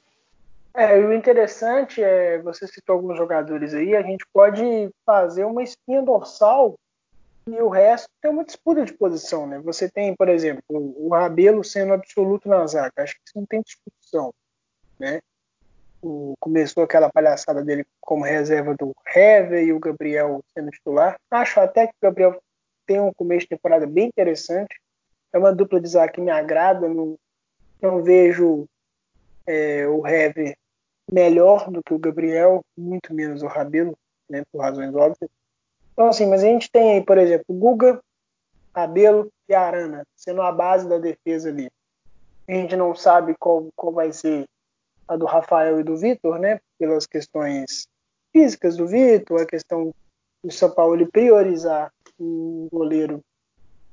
É, 0.73 0.97
e 0.97 1.05
o 1.05 1.13
interessante 1.13 2.01
é, 2.01 2.39
você 2.39 2.65
citou 2.69 2.95
alguns 2.95 3.17
jogadores 3.17 3.75
aí, 3.75 3.97
a 3.97 4.03
gente 4.03 4.25
pode 4.33 4.63
fazer 5.05 5.47
uma 5.47 5.65
espinha 5.65 6.01
dorsal 6.01 6.77
e 7.49 7.61
o 7.61 7.69
resto 7.69 8.09
tem 8.23 8.31
uma 8.31 8.45
disputa 8.45 8.85
de 8.85 8.93
posição, 8.93 9.49
né? 9.49 9.59
Você 9.65 9.91
tem, 9.91 10.15
por 10.15 10.29
exemplo, 10.29 10.63
o 10.69 11.09
Rabelo 11.09 11.65
sendo 11.65 11.93
absoluto 11.93 12.49
na 12.49 12.65
zaga, 12.69 12.93
acho 12.99 13.15
que 13.15 13.23
isso 13.27 13.37
não 13.37 13.47
tem 13.47 13.63
discussão, 14.09 14.33
né? 14.99 15.21
O, 16.01 16.35
começou 16.41 16.85
aquela 16.85 17.11
palhaçada 17.11 17.63
dele 17.63 17.85
como 18.01 18.25
reserva 18.25 18.75
do 18.75 18.95
Hever 19.15 19.65
e 19.65 19.73
o 19.73 19.81
Gabriel 19.81 20.43
sendo 20.55 20.71
titular. 20.71 21.17
Acho 21.31 21.61
até 21.61 21.87
que 21.87 21.93
o 21.93 22.03
Gabriel 22.03 22.41
tem 22.87 23.01
um 23.01 23.13
começo 23.13 23.43
de 23.43 23.49
temporada 23.49 23.87
bem 23.87 24.07
interessante. 24.07 24.81
É 25.33 25.39
uma 25.39 25.53
dupla 25.53 25.81
de 25.81 25.89
zaga 25.89 26.13
que 26.13 26.21
me 26.21 26.31
agrada. 26.31 26.89
Não, 26.89 27.19
não 27.83 28.03
vejo 28.03 28.67
é, 29.47 29.87
o 29.89 30.07
Hever 30.07 30.57
melhor 31.11 31.71
do 31.71 31.83
que 31.83 31.93
o 31.93 31.99
Gabriel, 31.99 32.63
muito 32.77 33.13
menos 33.13 33.43
o 33.43 33.47
Rabelo, 33.47 33.97
né, 34.29 34.43
por 34.53 34.61
razões 34.61 34.95
óbvias. 34.95 35.31
Então, 35.93 36.09
assim, 36.09 36.27
mas 36.27 36.45
a 36.45 36.47
gente 36.47 36.71
tem 36.71 36.93
aí, 36.93 37.05
por 37.05 37.19
exemplo, 37.19 37.47
Guga, 37.49 38.01
Rabelo 38.75 39.33
e 39.49 39.55
Arana, 39.55 40.07
sendo 40.15 40.43
a 40.43 40.53
base 40.53 40.89
da 40.89 40.99
defesa 40.99 41.49
ali. 41.49 41.69
A 42.49 42.53
gente 42.53 42.77
não 42.77 42.95
sabe 42.95 43.35
qual, 43.39 43.69
qual 43.77 43.93
vai 43.93 44.13
ser 44.13 44.47
a 45.07 45.17
do 45.17 45.27
Rafael 45.27 45.79
e 45.81 45.85
do 45.85 45.97
Vitor, 45.97 46.39
né? 46.39 46.61
Pelas 46.79 47.07
questões 47.07 47.87
físicas 48.33 48.77
do 48.77 48.87
Vitor, 48.87 49.43
a 49.43 49.47
questão 49.47 49.93
do 50.43 50.51
São 50.51 50.71
Paulo 50.71 51.07
priorizar 51.11 51.93
um 52.19 52.69
goleiro 52.73 53.23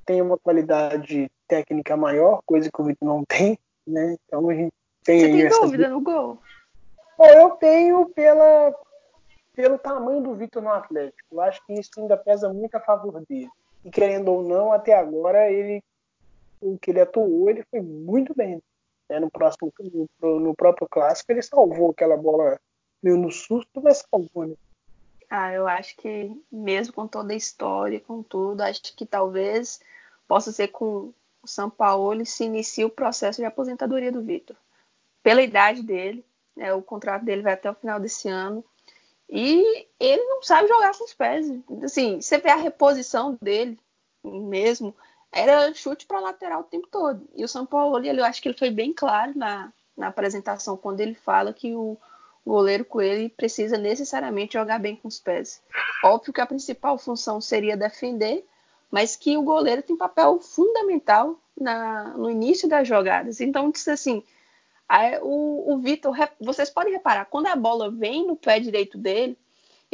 tem 0.05 0.21
uma 0.21 0.37
qualidade 0.37 1.29
técnica 1.47 1.97
maior, 1.97 2.41
coisa 2.45 2.69
que 2.71 2.81
o 2.81 2.85
Vitor 2.85 3.07
não 3.07 3.23
tem, 3.27 3.57
né? 3.85 4.15
Então 4.25 4.49
a 4.49 4.53
gente 4.53 4.73
tem 5.03 5.19
Você 5.19 5.25
aí 5.25 5.49
tem 5.49 5.49
dúvida 5.49 5.89
no 5.89 6.01
gol? 6.01 6.39
Bom, 7.17 7.25
eu 7.25 7.51
tenho 7.51 8.09
pela, 8.09 8.73
pelo 9.53 9.77
tamanho 9.77 10.21
do 10.21 10.35
Vitor 10.35 10.61
no 10.61 10.69
Atlético. 10.69 11.27
Eu 11.31 11.41
acho 11.41 11.65
que 11.65 11.73
isso 11.73 11.91
ainda 11.97 12.17
pesa 12.17 12.51
muito 12.51 12.75
a 12.75 12.81
favor 12.81 13.23
dele. 13.27 13.49
E 13.83 13.89
querendo 13.89 14.29
ou 14.31 14.43
não, 14.43 14.71
até 14.71 14.93
agora 14.93 15.49
ele 15.51 15.81
o 16.61 16.77
que 16.77 16.91
ele 16.91 17.01
atuou, 17.01 17.49
ele 17.49 17.63
foi 17.69 17.81
muito 17.81 18.33
bem. 18.35 18.61
Né? 19.09 19.19
No 19.19 19.29
próximo 19.29 19.71
no, 20.21 20.39
no 20.39 20.55
próprio 20.55 20.87
clássico 20.89 21.31
ele 21.31 21.41
salvou 21.41 21.91
aquela 21.91 22.17
bola 22.17 22.59
meio 23.01 23.17
no 23.17 23.31
susto, 23.31 23.81
mas 23.81 24.03
salvou, 24.09 24.47
né? 24.47 24.55
Ah, 25.29 25.51
eu 25.51 25.67
acho 25.67 25.95
que 25.97 26.31
mesmo 26.51 26.93
com 26.93 27.07
toda 27.07 27.33
a 27.33 27.35
história, 27.35 27.99
com 27.99 28.21
tudo, 28.21 28.61
acho 28.61 28.95
que 28.95 29.05
talvez 29.05 29.79
possa 30.27 30.51
ser 30.51 30.69
com 30.69 31.13
o 31.41 31.47
São 31.47 31.69
Paulo 31.69 32.25
se 32.25 32.45
inicia 32.45 32.85
o 32.85 32.89
processo 32.89 33.41
de 33.41 33.45
aposentadoria 33.45 34.11
do 34.11 34.21
Vitor. 34.21 34.55
Pela 35.21 35.41
idade 35.41 35.81
dele, 35.81 36.25
né, 36.55 36.73
o 36.73 36.81
contrato 36.81 37.25
dele 37.25 37.41
vai 37.41 37.53
até 37.53 37.69
o 37.69 37.75
final 37.75 37.99
desse 37.99 38.29
ano. 38.29 38.63
E 39.29 39.87
ele 39.99 40.23
não 40.23 40.41
sabe 40.43 40.67
jogar 40.67 40.95
com 40.97 41.03
os 41.03 41.13
pés. 41.13 41.47
Assim, 41.83 42.21
você 42.21 42.37
vê 42.37 42.49
a 42.49 42.55
reposição 42.55 43.37
dele 43.41 43.77
mesmo, 44.23 44.95
era 45.35 45.73
chute 45.73 46.05
para 46.05 46.19
lateral 46.19 46.61
o 46.61 46.63
tempo 46.63 46.87
todo. 46.89 47.27
E 47.35 47.43
o 47.43 47.47
São 47.47 47.65
Paulo, 47.65 48.03
eu 48.03 48.25
acho 48.25 48.41
que 48.41 48.47
ele 48.47 48.57
foi 48.57 48.71
bem 48.71 48.93
claro 48.93 49.33
na, 49.35 49.71
na 49.95 50.07
apresentação 50.07 50.77
quando 50.77 51.01
ele 51.01 51.13
fala 51.13 51.53
que 51.53 51.75
o, 51.75 51.97
goleiro 52.45 52.85
Coelho 52.85 53.29
precisa 53.31 53.77
necessariamente 53.77 54.53
jogar 54.53 54.79
bem 54.79 54.95
com 54.95 55.07
os 55.07 55.19
pés. 55.19 55.61
Óbvio 56.03 56.31
que 56.31 56.41
a 56.41 56.45
principal 56.45 56.97
função 56.97 57.41
seria 57.41 57.75
defender, 57.75 58.45
mas 58.91 59.15
que 59.15 59.35
o 59.35 59.41
goleiro 59.41 59.81
tem 59.81 59.97
papel 59.97 60.39
fundamental 60.39 61.39
na, 61.59 62.15
no 62.15 62.29
início 62.29 62.69
das 62.69 62.87
jogadas. 62.87 63.41
Então, 63.41 63.71
assim, 63.91 64.23
a, 64.87 65.19
o, 65.21 65.73
o 65.73 65.79
Vitor, 65.79 66.15
vocês 66.39 66.69
podem 66.69 66.93
reparar, 66.93 67.25
quando 67.25 67.47
a 67.47 67.55
bola 67.55 67.89
vem 67.89 68.27
no 68.27 68.35
pé 68.35 68.59
direito 68.59 68.97
dele, 68.97 69.37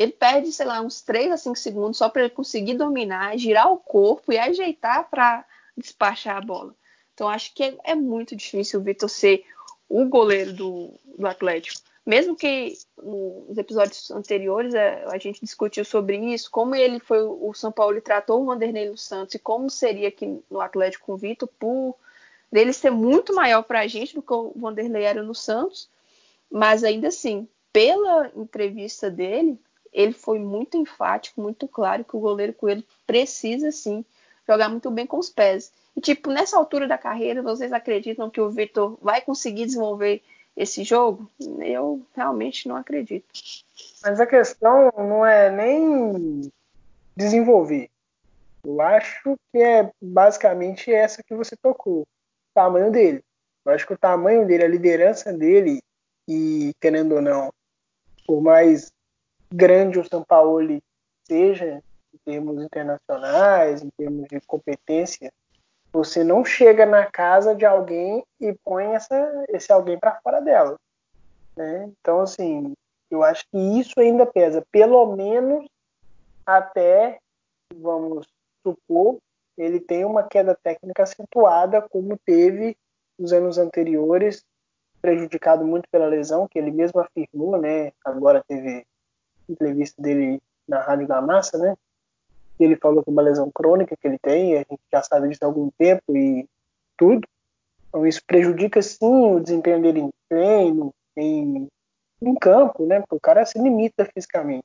ele 0.01 0.11
perde, 0.11 0.51
sei 0.51 0.65
lá, 0.65 0.81
uns 0.81 1.01
3 1.01 1.31
a 1.31 1.37
5 1.37 1.55
segundos 1.57 1.97
só 1.97 2.09
para 2.09 2.23
ele 2.23 2.31
conseguir 2.31 2.75
dominar, 2.75 3.37
girar 3.37 3.71
o 3.71 3.77
corpo 3.77 4.31
e 4.31 4.37
ajeitar 4.37 5.09
para 5.09 5.45
despachar 5.77 6.37
a 6.37 6.41
bola. 6.41 6.75
Então, 7.13 7.27
acho 7.29 7.53
que 7.53 7.63
é, 7.63 7.77
é 7.83 7.95
muito 7.95 8.35
difícil 8.35 8.79
o 8.79 8.83
Vitor 8.83 9.09
ser 9.09 9.43
o 9.87 10.05
goleiro 10.05 10.53
do, 10.53 10.93
do 11.17 11.27
Atlético 11.27 11.81
mesmo 12.05 12.35
que 12.35 12.77
nos 12.97 13.57
episódios 13.57 14.09
anteriores 14.11 14.73
a, 14.73 14.79
é, 14.79 15.05
a, 15.07 15.17
gente 15.17 15.41
discutiu 15.41 15.85
sobre 15.85 16.17
isso, 16.17 16.49
como 16.49 16.75
ele 16.75 16.99
foi 16.99 17.21
o 17.21 17.53
São 17.53 17.71
Paulo 17.71 18.01
tratou 18.01 18.41
o 18.41 18.45
Vanderlei 18.45 18.89
dos 18.89 19.03
Santos 19.03 19.35
e 19.35 19.39
como 19.39 19.69
seria 19.69 20.07
aqui 20.07 20.41
no 20.49 20.59
Atlético 20.59 21.05
com 21.05 21.13
o 21.13 21.17
Vitor, 21.17 21.47
por 21.59 21.95
dele 22.51 22.73
ser 22.73 22.91
muito 22.91 23.33
maior 23.33 23.63
para 23.63 23.81
a 23.81 23.87
gente 23.87 24.15
do 24.15 24.21
que 24.21 24.33
o 24.33 24.51
Vanderlei 24.55 25.03
era 25.03 25.21
no 25.21 25.35
Santos, 25.35 25.89
mas 26.51 26.83
ainda 26.83 27.07
assim, 27.07 27.47
pela 27.71 28.31
entrevista 28.35 29.09
dele, 29.09 29.59
ele 29.91 30.13
foi 30.13 30.39
muito 30.39 30.77
enfático, 30.77 31.41
muito 31.41 31.67
claro 31.67 32.03
que 32.03 32.15
o 32.15 32.19
goleiro 32.19 32.53
Coelho 32.53 32.83
precisa 33.05 33.71
sim 33.71 34.05
jogar 34.47 34.69
muito 34.69 34.89
bem 34.89 35.05
com 35.05 35.17
os 35.17 35.29
pés. 35.29 35.71
E 35.95 36.01
tipo, 36.01 36.29
nessa 36.29 36.57
altura 36.57 36.87
da 36.87 36.97
carreira, 36.97 37.41
vocês 37.41 37.71
acreditam 37.73 38.29
que 38.29 38.39
o 38.39 38.49
Vitor 38.49 38.97
vai 39.01 39.21
conseguir 39.21 39.65
desenvolver 39.65 40.21
esse 40.55 40.83
jogo, 40.83 41.29
eu 41.59 42.05
realmente 42.13 42.67
não 42.67 42.75
acredito. 42.75 43.25
Mas 44.03 44.19
a 44.19 44.25
questão 44.25 44.91
não 44.97 45.25
é 45.25 45.49
nem 45.49 46.51
desenvolver. 47.15 47.89
Eu 48.63 48.79
acho 48.81 49.37
que 49.51 49.59
é 49.59 49.89
basicamente 50.01 50.91
essa 50.91 51.23
que 51.23 51.33
você 51.33 51.55
tocou. 51.55 52.01
O 52.01 52.05
tamanho 52.53 52.91
dele. 52.91 53.23
Eu 53.65 53.71
acho 53.71 53.87
que 53.87 53.93
o 53.93 53.97
tamanho 53.97 54.45
dele, 54.45 54.63
a 54.63 54.67
liderança 54.67 55.31
dele, 55.31 55.81
e 56.27 56.73
querendo 56.79 57.15
ou 57.15 57.21
não, 57.21 57.51
por 58.25 58.41
mais 58.41 58.91
grande 59.51 59.99
o 59.99 60.07
São 60.07 60.23
Paulo 60.23 60.81
seja, 61.27 61.83
em 62.13 62.17
termos 62.25 62.61
internacionais, 62.63 63.83
em 63.83 63.89
termos 63.91 64.27
de 64.27 64.39
competência, 64.41 65.31
você 65.93 66.23
não 66.23 66.43
chega 66.43 66.85
na 66.85 67.05
casa 67.05 67.53
de 67.53 67.65
alguém 67.65 68.23
e 68.39 68.53
põe 68.63 68.95
essa, 68.95 69.45
esse 69.49 69.71
alguém 69.71 69.99
para 69.99 70.19
fora 70.21 70.41
dela. 70.41 70.77
Né? 71.55 71.91
Então, 71.99 72.21
assim, 72.21 72.73
eu 73.09 73.23
acho 73.23 73.45
que 73.51 73.57
isso 73.57 73.99
ainda 73.99 74.25
pesa, 74.25 74.65
pelo 74.71 75.15
menos 75.15 75.65
até, 76.45 77.19
vamos 77.75 78.25
supor, 78.65 79.17
ele 79.57 79.79
tem 79.79 80.05
uma 80.05 80.23
queda 80.23 80.57
técnica 80.63 81.03
acentuada, 81.03 81.81
como 81.81 82.17
teve 82.25 82.75
nos 83.19 83.33
anos 83.33 83.57
anteriores, 83.57 84.43
prejudicado 85.01 85.65
muito 85.65 85.89
pela 85.91 86.07
lesão, 86.07 86.47
que 86.47 86.57
ele 86.57 86.71
mesmo 86.71 86.99
afirmou, 86.99 87.57
né? 87.57 87.91
Agora 88.03 88.43
teve 88.47 88.85
entrevista 89.51 90.01
dele 90.01 90.41
na 90.67 90.79
Rádio 90.79 91.07
da 91.07 91.21
Massa, 91.21 91.57
né? 91.57 91.75
ele 92.63 92.75
falou 92.75 93.03
que 93.03 93.09
é 93.09 93.13
uma 93.13 93.21
lesão 93.21 93.49
crônica 93.51 93.95
que 93.95 94.07
ele 94.07 94.19
tem, 94.19 94.55
a 94.55 94.59
gente 94.59 94.79
já 94.91 95.01
sabe 95.01 95.27
disso 95.29 95.43
há 95.43 95.47
algum 95.47 95.69
tempo 95.77 96.15
e 96.15 96.47
tudo. 96.97 97.27
Então 97.89 98.05
isso 98.05 98.21
prejudica 98.25 98.81
sim 98.81 99.35
o 99.35 99.39
desempenho 99.39 99.81
dele 99.81 99.99
em 100.01 100.09
treino, 100.29 100.93
em, 101.17 101.67
em 102.21 102.35
campo, 102.35 102.85
né? 102.85 102.99
Porque 102.99 103.15
o 103.15 103.19
cara 103.19 103.45
se 103.45 103.59
limita 103.59 104.05
fisicamente. 104.05 104.63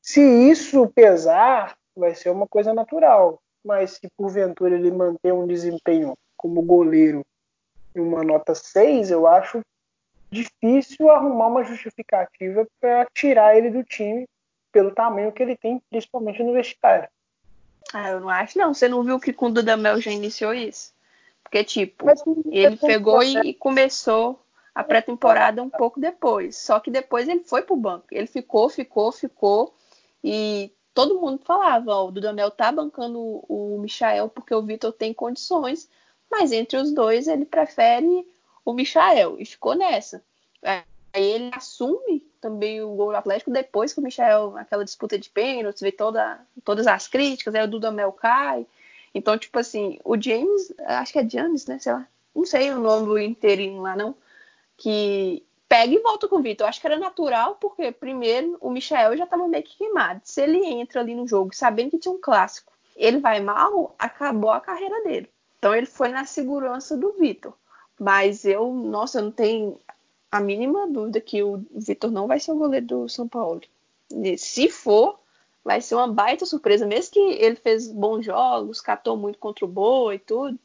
Se 0.00 0.20
isso 0.22 0.86
pesar, 0.94 1.76
vai 1.96 2.14
ser 2.14 2.30
uma 2.30 2.46
coisa 2.46 2.72
natural. 2.72 3.38
Mas 3.64 3.92
se 3.92 4.08
porventura 4.16 4.76
ele 4.76 4.92
manter 4.92 5.32
um 5.32 5.46
desempenho 5.46 6.14
como 6.36 6.62
goleiro 6.62 7.22
em 7.94 8.00
uma 8.00 8.22
nota 8.22 8.54
6, 8.54 9.10
eu 9.10 9.26
acho 9.26 9.60
difícil 10.30 11.10
arrumar 11.10 11.48
uma 11.48 11.64
justificativa 11.64 12.66
para 12.80 13.06
tirar 13.14 13.56
ele 13.56 13.70
do 13.70 13.84
time 13.84 14.26
pelo 14.72 14.90
tamanho 14.90 15.32
que 15.32 15.42
ele 15.42 15.56
tem, 15.56 15.80
principalmente 15.90 16.42
no 16.42 16.52
vestiário. 16.52 17.08
Ah, 17.92 18.10
eu 18.10 18.20
não 18.20 18.28
acho, 18.28 18.58
não. 18.58 18.74
Você 18.74 18.88
não 18.88 19.02
viu 19.02 19.18
que 19.18 19.32
com 19.32 19.46
o 19.46 19.52
Dudamel 19.52 20.00
já 20.00 20.10
iniciou 20.10 20.52
isso? 20.52 20.92
Porque, 21.42 21.62
tipo, 21.62 22.04
Mas, 22.04 22.22
ele 22.50 22.76
pegou 22.76 23.22
e 23.22 23.54
começou 23.54 24.44
a 24.74 24.82
pré-temporada 24.82 25.62
um 25.62 25.70
pouco 25.70 26.00
depois. 26.00 26.56
Só 26.56 26.80
que 26.80 26.90
depois 26.90 27.28
ele 27.28 27.44
foi 27.44 27.62
pro 27.62 27.76
banco. 27.76 28.06
Ele 28.10 28.26
ficou, 28.26 28.68
ficou, 28.68 29.12
ficou. 29.12 29.74
E 30.22 30.72
todo 30.92 31.20
mundo 31.20 31.40
falava, 31.44 31.94
ó, 31.94 32.08
o 32.08 32.10
Dudamel 32.10 32.50
tá 32.50 32.72
bancando 32.72 33.18
o, 33.18 33.76
o 33.76 33.78
Michael 33.80 34.28
porque 34.28 34.54
o 34.54 34.62
Vitor 34.62 34.92
tem 34.92 35.14
condições. 35.14 35.88
Mas 36.30 36.52
entre 36.52 36.76
os 36.76 36.92
dois, 36.92 37.28
ele 37.28 37.46
prefere 37.46 38.26
o 38.66 38.74
Michael. 38.74 39.36
E 39.38 39.46
ficou 39.46 39.74
nessa. 39.74 40.22
Aí 40.62 40.82
ele 41.14 41.50
assume 41.54 42.20
também 42.40 42.82
o 42.82 42.90
gol 42.90 43.10
do 43.10 43.16
Atlético 43.16 43.50
depois 43.50 43.94
que 43.94 44.00
o 44.00 44.02
Michel, 44.02 44.56
aquela 44.58 44.84
disputa 44.84 45.18
de 45.18 45.30
pênaltis, 45.30 45.80
vê 45.80 45.90
toda, 45.90 46.38
todas 46.62 46.86
as 46.86 47.08
críticas, 47.08 47.54
aí 47.54 47.64
o 47.64 47.68
Dudamel 47.68 48.12
cai. 48.12 48.66
Então, 49.14 49.38
tipo 49.38 49.58
assim, 49.58 49.98
o 50.04 50.20
James, 50.20 50.74
acho 50.84 51.12
que 51.12 51.18
é 51.18 51.28
James, 51.28 51.64
né? 51.66 51.78
Sei 51.78 51.92
lá, 51.92 52.06
não 52.34 52.44
sei 52.44 52.70
o 52.70 52.80
nome 52.80 53.06
do 53.06 53.18
inteirinho 53.18 53.80
lá, 53.80 53.96
não. 53.96 54.14
Que 54.76 55.42
pega 55.66 55.94
e 55.94 55.98
volta 55.98 56.28
com 56.28 56.36
o 56.36 56.42
Vitor. 56.42 56.68
Acho 56.68 56.80
que 56.80 56.86
era 56.86 56.98
natural, 56.98 57.56
porque 57.58 57.90
primeiro 57.90 58.58
o 58.60 58.70
Michel 58.70 59.16
já 59.16 59.24
estava 59.24 59.48
meio 59.48 59.62
que 59.62 59.78
queimado. 59.78 60.20
Se 60.24 60.42
ele 60.42 60.62
entra 60.66 61.00
ali 61.00 61.14
no 61.14 61.26
jogo 61.26 61.54
sabendo 61.54 61.92
que 61.92 61.98
tinha 61.98 62.12
um 62.12 62.20
clássico, 62.20 62.72
ele 62.94 63.18
vai 63.18 63.40
mal, 63.40 63.94
acabou 63.98 64.50
a 64.50 64.60
carreira 64.60 65.02
dele. 65.04 65.30
Então 65.58 65.74
ele 65.74 65.86
foi 65.86 66.08
na 66.08 66.24
segurança 66.26 66.96
do 66.96 67.12
Vitor. 67.12 67.54
Mas 67.98 68.44
eu, 68.44 68.72
nossa, 68.72 69.18
eu 69.18 69.24
não 69.24 69.30
tenho 69.30 69.80
a 70.30 70.40
mínima 70.40 70.86
dúvida 70.86 71.20
que 71.20 71.42
o 71.42 71.64
Vitor 71.70 72.10
não 72.10 72.26
vai 72.26 72.38
ser 72.38 72.52
o 72.52 72.56
goleiro 72.56 72.86
do 72.86 73.08
São 73.08 73.26
Paulo. 73.26 73.62
Se 74.36 74.68
for, 74.68 75.18
vai 75.64 75.80
ser 75.80 75.94
uma 75.94 76.08
baita 76.08 76.46
surpresa. 76.46 76.86
Mesmo 76.86 77.12
que 77.12 77.20
ele 77.20 77.56
fez 77.56 77.88
bons 77.88 78.24
jogos, 78.24 78.80
catou 78.80 79.16
muito 79.16 79.38
contra 79.38 79.64
o 79.64 79.68
Boa 79.68 80.14
e 80.14 80.18
tudo. 80.18 80.58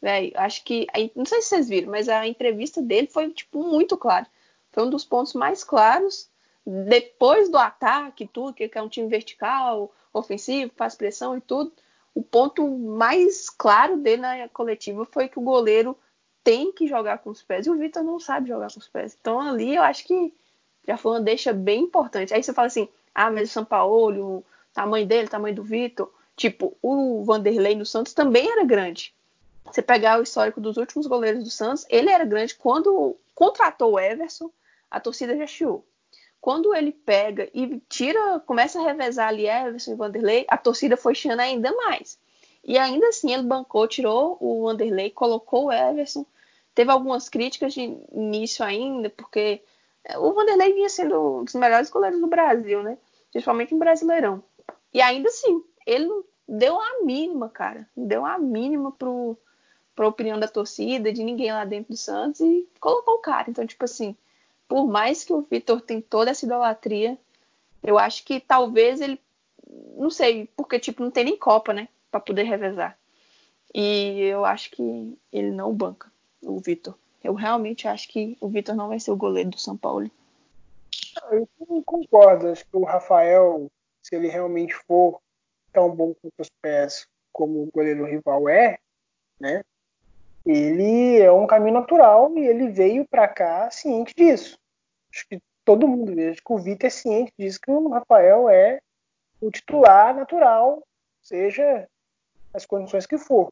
Véio, 0.00 0.32
acho 0.36 0.62
que. 0.64 0.86
Não 1.16 1.24
sei 1.24 1.42
se 1.42 1.48
vocês 1.48 1.68
viram, 1.68 1.90
mas 1.90 2.08
a 2.08 2.26
entrevista 2.26 2.80
dele 2.80 3.08
foi 3.08 3.30
tipo, 3.30 3.62
muito 3.62 3.96
clara. 3.96 4.26
Foi 4.70 4.84
um 4.84 4.90
dos 4.90 5.04
pontos 5.04 5.34
mais 5.34 5.64
claros. 5.64 6.28
Depois 6.64 7.48
do 7.48 7.56
ataque 7.56 8.28
tudo, 8.32 8.52
que 8.52 8.70
é 8.72 8.82
um 8.82 8.88
time 8.88 9.08
vertical, 9.08 9.90
ofensivo, 10.12 10.70
faz 10.76 10.94
pressão 10.94 11.36
e 11.36 11.40
tudo. 11.40 11.72
O 12.14 12.22
ponto 12.22 12.68
mais 12.68 13.48
claro 13.48 13.96
dele 13.96 14.22
na 14.22 14.48
coletiva 14.48 15.06
foi 15.10 15.28
que 15.28 15.38
o 15.38 15.42
goleiro 15.42 15.96
tem 16.48 16.72
que 16.72 16.86
jogar 16.86 17.18
com 17.18 17.28
os 17.28 17.42
pés 17.42 17.66
e 17.66 17.70
o 17.70 17.76
Vitor 17.76 18.02
não 18.02 18.18
sabe 18.18 18.48
jogar 18.48 18.72
com 18.72 18.78
os 18.78 18.88
pés. 18.88 19.14
Então 19.20 19.38
ali 19.38 19.74
eu 19.74 19.82
acho 19.82 20.02
que 20.06 20.32
já 20.86 20.96
foi 20.96 21.12
uma 21.12 21.20
deixa 21.20 21.52
bem 21.52 21.82
importante. 21.82 22.32
Aí 22.32 22.42
você 22.42 22.54
fala 22.54 22.68
assim: 22.68 22.88
ah, 23.14 23.30
mas 23.30 23.50
o 23.50 23.52
São 23.52 23.66
Paulo, 23.66 24.38
o 24.38 24.44
tamanho 24.72 25.06
dele, 25.06 25.26
o 25.26 25.30
tamanho 25.30 25.54
do 25.54 25.62
Vitor. 25.62 26.10
Tipo, 26.34 26.74
o 26.80 27.22
Vanderlei 27.22 27.74
no 27.74 27.84
Santos 27.84 28.14
também 28.14 28.50
era 28.50 28.64
grande. 28.64 29.12
você 29.66 29.82
pegar 29.82 30.18
o 30.18 30.22
histórico 30.22 30.58
dos 30.58 30.78
últimos 30.78 31.06
goleiros 31.06 31.44
do 31.44 31.50
Santos, 31.50 31.84
ele 31.90 32.08
era 32.08 32.24
grande 32.24 32.54
quando 32.54 33.14
contratou 33.34 33.92
o 33.92 34.00
Everson, 34.00 34.50
a 34.90 34.98
torcida 34.98 35.36
já 35.36 35.46
chiou. 35.46 35.84
Quando 36.40 36.74
ele 36.74 36.92
pega 36.92 37.50
e 37.52 37.78
tira, 37.90 38.40
começa 38.46 38.80
a 38.80 38.84
revezar 38.84 39.28
ali 39.28 39.46
Everson 39.46 39.92
e 39.92 39.96
Vanderlei, 39.96 40.46
a 40.48 40.56
torcida 40.56 40.96
foi 40.96 41.14
chiando 41.14 41.40
ainda 41.40 41.70
mais. 41.74 42.18
E 42.64 42.78
ainda 42.78 43.08
assim 43.08 43.34
ele 43.34 43.42
bancou, 43.42 43.86
tirou 43.86 44.38
o 44.40 44.62
Vanderlei, 44.62 45.10
colocou 45.10 45.66
o 45.66 45.72
Everson. 45.72 46.24
Teve 46.78 46.92
algumas 46.92 47.28
críticas 47.28 47.74
de 47.74 47.92
início 48.12 48.64
ainda, 48.64 49.10
porque 49.10 49.60
o 50.18 50.32
Vanderlei 50.32 50.74
vinha 50.74 50.88
sendo 50.88 51.40
um 51.40 51.42
dos 51.42 51.56
melhores 51.56 51.90
goleiros 51.90 52.20
do 52.20 52.28
Brasil, 52.28 52.84
né? 52.84 52.96
Principalmente 53.32 53.74
em 53.74 53.78
Brasileirão. 53.80 54.44
E 54.94 55.02
ainda 55.02 55.28
assim, 55.28 55.60
ele 55.84 56.08
deu 56.46 56.80
a 56.80 57.02
mínima, 57.02 57.48
cara. 57.48 57.84
Deu 57.96 58.24
a 58.24 58.38
mínima 58.38 58.92
pro, 58.92 59.36
pra 59.92 60.06
opinião 60.06 60.38
da 60.38 60.46
torcida, 60.46 61.12
de 61.12 61.24
ninguém 61.24 61.50
lá 61.50 61.64
dentro 61.64 61.94
do 61.94 61.96
Santos 61.96 62.42
e 62.42 62.68
colocou 62.78 63.14
o 63.14 63.22
cara. 63.22 63.50
Então, 63.50 63.66
tipo 63.66 63.84
assim, 63.84 64.16
por 64.68 64.86
mais 64.86 65.24
que 65.24 65.32
o 65.32 65.44
Vitor 65.50 65.80
tenha 65.80 66.00
toda 66.00 66.30
essa 66.30 66.46
idolatria, 66.46 67.18
eu 67.82 67.98
acho 67.98 68.24
que 68.24 68.38
talvez 68.38 69.00
ele. 69.00 69.20
Não 69.96 70.10
sei, 70.10 70.48
porque, 70.56 70.78
tipo, 70.78 71.02
não 71.02 71.10
tem 71.10 71.24
nem 71.24 71.36
Copa, 71.36 71.72
né? 71.72 71.88
Pra 72.08 72.20
poder 72.20 72.44
revezar. 72.44 72.96
E 73.74 74.20
eu 74.20 74.44
acho 74.44 74.70
que 74.70 75.18
ele 75.32 75.50
não 75.50 75.74
banca 75.74 76.08
o 76.42 76.58
Vitor. 76.58 76.96
Eu 77.22 77.34
realmente 77.34 77.88
acho 77.88 78.08
que 78.08 78.36
o 78.40 78.48
Vitor 78.48 78.74
não 78.74 78.88
vai 78.88 79.00
ser 79.00 79.10
o 79.10 79.16
goleiro 79.16 79.50
do 79.50 79.58
São 79.58 79.76
Paulo. 79.76 80.10
Eu 81.30 81.48
concordo. 81.84 82.48
Acho 82.48 82.64
que 82.64 82.76
o 82.76 82.84
Rafael, 82.84 83.70
se 84.02 84.14
ele 84.14 84.28
realmente 84.28 84.74
for 84.74 85.20
tão 85.72 85.94
bom 85.94 86.14
com 86.14 86.30
os 86.38 86.50
pés 86.62 87.06
como 87.32 87.62
o 87.62 87.70
goleiro 87.72 88.04
rival 88.04 88.48
é, 88.48 88.78
né? 89.38 89.62
ele 90.50 91.20
é 91.20 91.30
um 91.30 91.46
caminho 91.46 91.74
natural 91.74 92.36
e 92.36 92.46
ele 92.46 92.68
veio 92.68 93.06
para 93.06 93.28
cá 93.28 93.70
ciente 93.70 94.14
disso. 94.14 94.58
Acho 95.12 95.26
que 95.28 95.40
todo 95.64 95.88
mundo 95.88 96.14
vê, 96.14 96.34
que 96.34 96.52
o 96.52 96.58
Vitor 96.58 96.86
é 96.86 96.90
ciente 96.90 97.32
disso, 97.38 97.60
que 97.60 97.70
o 97.70 97.88
Rafael 97.88 98.48
é 98.48 98.80
o 99.40 99.50
titular 99.50 100.14
natural, 100.14 100.82
seja 101.22 101.86
as 102.54 102.64
condições 102.64 103.06
que 103.06 103.18
for. 103.18 103.48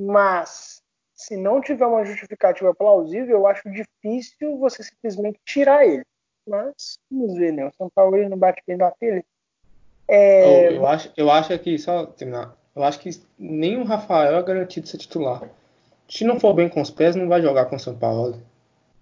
Mas, 0.00 0.82
se 1.16 1.36
não 1.36 1.62
tiver 1.62 1.86
uma 1.86 2.04
justificativa 2.04 2.74
plausível, 2.74 3.38
eu 3.38 3.46
acho 3.46 3.62
difícil 3.70 4.58
você 4.58 4.82
simplesmente 4.82 5.40
tirar 5.44 5.86
ele. 5.86 6.04
Mas, 6.46 6.98
vamos 7.10 7.34
ver, 7.36 7.52
né? 7.52 7.66
O 7.66 7.72
São 7.72 7.90
Paulo 7.90 8.16
ele 8.16 8.28
não 8.28 8.38
bate 8.38 8.62
bem 8.66 8.76
da 8.76 8.90
telha. 8.90 9.24
É... 10.06 10.68
Eu, 10.68 10.72
eu, 10.72 10.86
acho, 10.86 11.12
eu 11.16 11.30
acho 11.30 11.58
que, 11.58 11.78
só 11.78 12.06
terminar, 12.06 12.54
eu 12.76 12.84
acho 12.84 13.00
que 13.00 13.10
nem 13.38 13.80
o 13.80 13.84
Rafael 13.84 14.36
é 14.36 14.42
garantido 14.42 14.86
ser 14.86 14.98
titular. 14.98 15.48
Se 16.08 16.22
não 16.22 16.38
for 16.38 16.54
bem 16.54 16.68
com 16.68 16.80
os 16.80 16.90
pés, 16.90 17.16
não 17.16 17.26
vai 17.26 17.42
jogar 17.42 17.64
com 17.64 17.74
o 17.74 17.80
São 17.80 17.96
Paulo. 17.96 18.40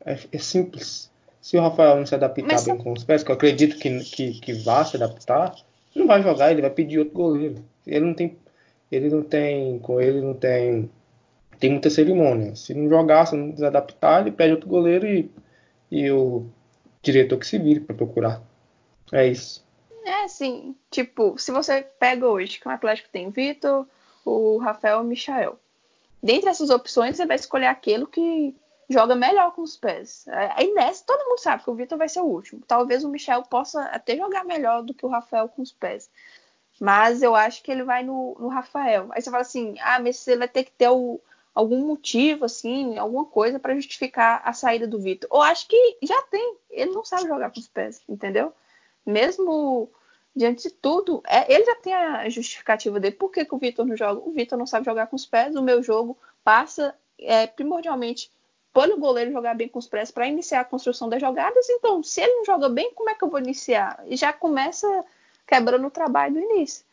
É, 0.06 0.16
é 0.32 0.38
simples. 0.38 1.10
Se 1.42 1.58
o 1.58 1.60
Rafael 1.60 1.96
não 1.96 2.06
se 2.06 2.14
adaptar 2.14 2.46
Mas 2.46 2.64
bem 2.64 2.78
com 2.78 2.92
os 2.92 3.04
pés, 3.04 3.22
que 3.22 3.30
eu 3.30 3.34
acredito 3.34 3.76
que, 3.76 4.00
que, 4.00 4.40
que 4.40 4.52
vá 4.54 4.82
se 4.84 4.96
adaptar, 4.96 5.54
não 5.94 6.06
vai 6.06 6.22
jogar, 6.22 6.50
ele 6.50 6.62
vai 6.62 6.70
pedir 6.70 7.00
outro 7.00 7.14
goleiro. 7.14 7.56
Ele 7.86 8.06
não 8.06 8.14
tem. 8.14 8.38
Ele 8.90 9.10
não 9.10 9.22
tem. 9.22 9.78
Com 9.80 10.00
ele 10.00 10.22
não 10.22 10.32
tem. 10.32 10.88
Tem 11.64 11.70
muita 11.70 11.88
cerimônia. 11.88 12.54
Se 12.54 12.74
não 12.74 12.90
jogar, 12.90 13.24
se 13.24 13.34
não 13.34 13.56
se 13.56 13.64
adaptar, 13.64 14.20
ele 14.20 14.30
pede 14.30 14.52
outro 14.52 14.68
goleiro 14.68 15.06
e, 15.06 15.30
e 15.90 16.10
o 16.10 16.44
diretor 17.00 17.38
que 17.38 17.46
se 17.46 17.58
vire 17.58 17.80
para 17.80 17.96
procurar. 17.96 18.42
É 19.10 19.26
isso. 19.26 19.66
É, 20.04 20.24
assim, 20.24 20.76
tipo, 20.90 21.38
se 21.38 21.50
você 21.50 21.80
pega 21.98 22.28
hoje 22.28 22.60
que 22.60 22.68
o 22.68 22.70
Atlético 22.70 23.08
tem 23.08 23.28
o 23.28 23.30
Vitor, 23.30 23.86
o 24.26 24.58
Rafael 24.58 24.98
e 24.98 25.00
o 25.00 25.04
Michael. 25.04 25.58
Dentre 26.22 26.50
essas 26.50 26.68
opções, 26.68 27.16
você 27.16 27.24
vai 27.24 27.36
escolher 27.36 27.68
aquele 27.68 28.04
que 28.08 28.54
joga 28.90 29.14
melhor 29.14 29.54
com 29.54 29.62
os 29.62 29.74
pés. 29.74 30.26
Aí 30.56 30.70
nessa, 30.74 31.02
todo 31.06 31.26
mundo 31.26 31.38
sabe 31.38 31.64
que 31.64 31.70
o 31.70 31.74
Vitor 31.74 31.96
vai 31.96 32.10
ser 32.10 32.20
o 32.20 32.26
último. 32.26 32.60
Talvez 32.68 33.04
o 33.04 33.08
Michel 33.08 33.42
possa 33.44 33.84
até 33.84 34.18
jogar 34.18 34.44
melhor 34.44 34.82
do 34.82 34.92
que 34.92 35.06
o 35.06 35.08
Rafael 35.08 35.48
com 35.48 35.62
os 35.62 35.72
pés. 35.72 36.10
Mas 36.78 37.22
eu 37.22 37.34
acho 37.34 37.62
que 37.62 37.72
ele 37.72 37.84
vai 37.84 38.02
no, 38.02 38.36
no 38.38 38.48
Rafael. 38.48 39.08
Aí 39.12 39.22
você 39.22 39.30
fala 39.30 39.40
assim: 39.40 39.76
ah, 39.80 39.98
mas 39.98 40.18
você 40.18 40.36
vai 40.36 40.48
ter 40.48 40.64
que 40.64 40.70
ter 40.70 40.90
o, 40.90 41.18
algum 41.54 41.86
motivo, 41.86 42.44
assim, 42.44 42.98
alguma 42.98 43.24
coisa 43.24 43.58
para 43.58 43.74
justificar 43.74 44.42
a 44.44 44.52
saída 44.52 44.86
do 44.86 44.98
Vitor. 44.98 45.28
Eu 45.32 45.40
acho 45.42 45.68
que 45.68 45.98
já 46.02 46.20
tem. 46.22 46.56
Ele 46.70 46.90
não 46.90 47.04
sabe 47.04 47.28
jogar 47.28 47.50
com 47.50 47.60
os 47.60 47.68
pés, 47.68 48.02
entendeu? 48.08 48.52
Mesmo 49.06 49.88
diante 50.34 50.64
de 50.68 50.74
tudo, 50.74 51.22
é, 51.26 51.52
ele 51.52 51.64
já 51.64 51.76
tem 51.76 51.94
a 51.94 52.28
justificativa 52.28 52.98
dele. 52.98 53.14
Por 53.14 53.30
que, 53.30 53.44
que 53.44 53.54
o 53.54 53.58
Vitor 53.58 53.86
não 53.86 53.96
joga? 53.96 54.20
O 54.20 54.32
Vitor 54.32 54.58
não 54.58 54.66
sabe 54.66 54.84
jogar 54.84 55.06
com 55.06 55.14
os 55.14 55.26
pés. 55.26 55.54
O 55.54 55.62
meu 55.62 55.82
jogo 55.82 56.18
passa 56.42 56.94
é, 57.18 57.46
primordialmente 57.46 58.30
pelo 58.72 58.98
goleiro 58.98 59.30
jogar 59.30 59.54
bem 59.54 59.68
com 59.68 59.78
os 59.78 59.86
pés 59.86 60.10
para 60.10 60.26
iniciar 60.26 60.60
a 60.60 60.64
construção 60.64 61.08
das 61.08 61.20
jogadas. 61.20 61.68
Então, 61.70 62.02
se 62.02 62.20
ele 62.20 62.34
não 62.34 62.44
joga 62.44 62.68
bem, 62.68 62.92
como 62.94 63.08
é 63.08 63.14
que 63.14 63.22
eu 63.22 63.30
vou 63.30 63.38
iniciar? 63.38 64.02
E 64.06 64.16
já 64.16 64.32
começa 64.32 65.04
quebrando 65.46 65.86
o 65.86 65.90
trabalho 65.90 66.34
do 66.34 66.40
início. 66.40 66.84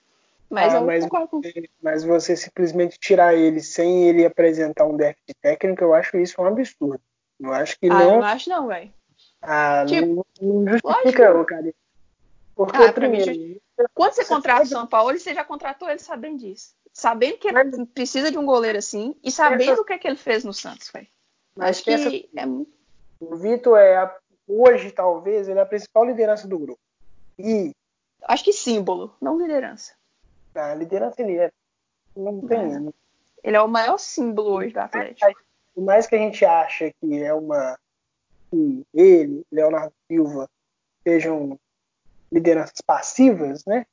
Mas, 0.51 0.75
ah, 0.75 0.81
mas, 0.81 1.07
você, 1.07 1.69
mas, 1.81 2.03
você 2.03 2.35
simplesmente 2.35 2.99
tirar 2.99 3.33
ele 3.33 3.61
sem 3.61 4.09
ele 4.09 4.25
apresentar 4.25 4.85
um 4.85 4.97
déficit 4.97 5.33
técnico, 5.41 5.81
eu 5.81 5.93
acho 5.93 6.17
isso 6.17 6.41
um 6.41 6.45
absurdo. 6.45 7.01
Eu 7.39 7.53
acho 7.53 7.79
que 7.79 7.87
ah, 7.87 7.93
não. 7.93 8.01
Eu 8.01 8.11
não 8.17 8.23
acho 8.23 8.49
não, 8.49 8.67
velho. 8.67 8.93
Ah, 9.41 9.85
tipo, 9.87 10.25
não, 10.41 10.53
não 10.61 10.73
justifica, 10.73 11.45
cara. 11.45 11.73
Porque 12.53 12.83
ah, 12.83 12.91
primeiro, 12.91 13.61
quando 13.93 14.13
você, 14.13 14.23
você 14.23 14.33
contrata 14.33 14.63
o 14.63 14.67
São 14.67 14.85
Paulo, 14.85 15.17
você 15.17 15.33
já 15.33 15.45
contratou 15.45 15.89
ele 15.89 15.99
sabendo 15.99 16.39
disso. 16.39 16.75
Sabendo 16.91 17.37
que 17.37 17.49
mas, 17.49 17.71
ele 17.71 17.85
precisa 17.85 18.29
de 18.29 18.37
um 18.37 18.45
goleiro 18.45 18.77
assim 18.77 19.15
e 19.23 19.31
sabendo 19.31 19.71
essa, 19.71 19.81
o 19.81 19.85
que 19.85 19.93
é 19.93 19.97
que 19.97 20.07
ele 20.07 20.17
fez 20.17 20.43
no 20.43 20.53
Santos, 20.53 20.91
velho. 20.93 21.07
Acho 21.57 21.81
que 21.81 21.91
essa, 21.91 22.09
é 22.13 22.45
O 23.21 23.37
Vitor 23.37 23.79
é 23.79 23.95
a, 23.95 24.13
hoje, 24.45 24.91
talvez, 24.91 25.47
ele 25.47 25.59
é 25.59 25.61
a 25.61 25.65
principal 25.65 26.03
liderança 26.03 26.45
do 26.45 26.59
grupo. 26.59 26.79
E. 27.39 27.71
Acho 28.23 28.43
que 28.43 28.51
símbolo, 28.51 29.15
não 29.21 29.39
liderança. 29.39 29.93
A 30.55 30.75
liderança 30.75 31.21
ele 31.21 31.37
é. 31.37 31.51
Não 32.15 32.41
tem. 32.41 32.75
É. 32.75 32.93
Ele 33.43 33.57
é 33.57 33.61
o 33.61 33.67
maior 33.67 33.97
símbolo 33.97 34.51
hoje 34.57 34.73
do 34.73 34.79
Atlético. 34.79 35.33
Por 35.73 35.83
mais 35.83 36.05
que 36.05 36.15
a 36.15 36.17
gente 36.17 36.45
ache 36.45 36.93
que 36.99 37.21
é 37.21 37.33
uma. 37.33 37.77
que 38.49 38.85
ele, 38.93 39.45
Leonardo 39.51 39.93
Silva, 40.07 40.49
sejam 41.03 41.57
lideranças 42.31 42.81
passivas, 42.85 43.65
né? 43.65 43.85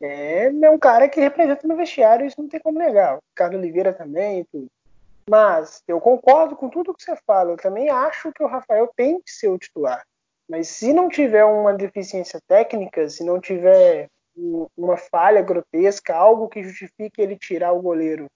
É, 0.00 0.46
é 0.46 0.70
um 0.70 0.78
cara 0.78 1.08
que 1.08 1.20
representa 1.20 1.66
no 1.66 1.76
vestiário, 1.76 2.26
isso 2.26 2.40
não 2.40 2.48
tem 2.48 2.60
como 2.60 2.78
negar. 2.78 3.16
O 3.16 3.20
Ricardo 3.30 3.56
Oliveira 3.56 3.92
também, 3.92 4.44
tudo. 4.50 4.66
Mas 5.28 5.82
eu 5.88 6.00
concordo 6.00 6.56
com 6.56 6.68
tudo 6.68 6.92
que 6.92 7.02
você 7.02 7.16
fala. 7.26 7.52
Eu 7.52 7.56
também 7.56 7.88
acho 7.88 8.32
que 8.32 8.42
o 8.42 8.46
Rafael 8.46 8.90
tem 8.94 9.20
que 9.22 9.30
ser 9.30 9.48
o 9.48 9.58
titular. 9.58 10.04
Mas 10.48 10.68
se 10.68 10.92
não 10.92 11.08
tiver 11.08 11.44
uma 11.44 11.72
deficiência 11.72 12.38
técnica, 12.46 13.08
se 13.08 13.24
não 13.24 13.40
tiver 13.40 14.10
uma 14.36 14.96
falha 14.96 15.42
grotesca, 15.42 16.14
algo 16.14 16.48
que 16.48 16.62
justifique 16.62 17.20
ele 17.20 17.36
tirar 17.36 17.72
o 17.72 17.82
goleiro 17.82 18.26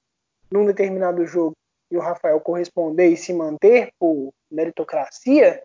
num 0.51 0.65
determinado 0.65 1.27
jogo 1.27 1.55
e 1.91 1.97
o 1.97 2.01
Rafael 2.01 2.41
corresponder 2.41 3.09
e 3.09 3.17
se 3.17 3.33
manter 3.33 3.93
por 3.99 4.33
meritocracia, 4.51 5.63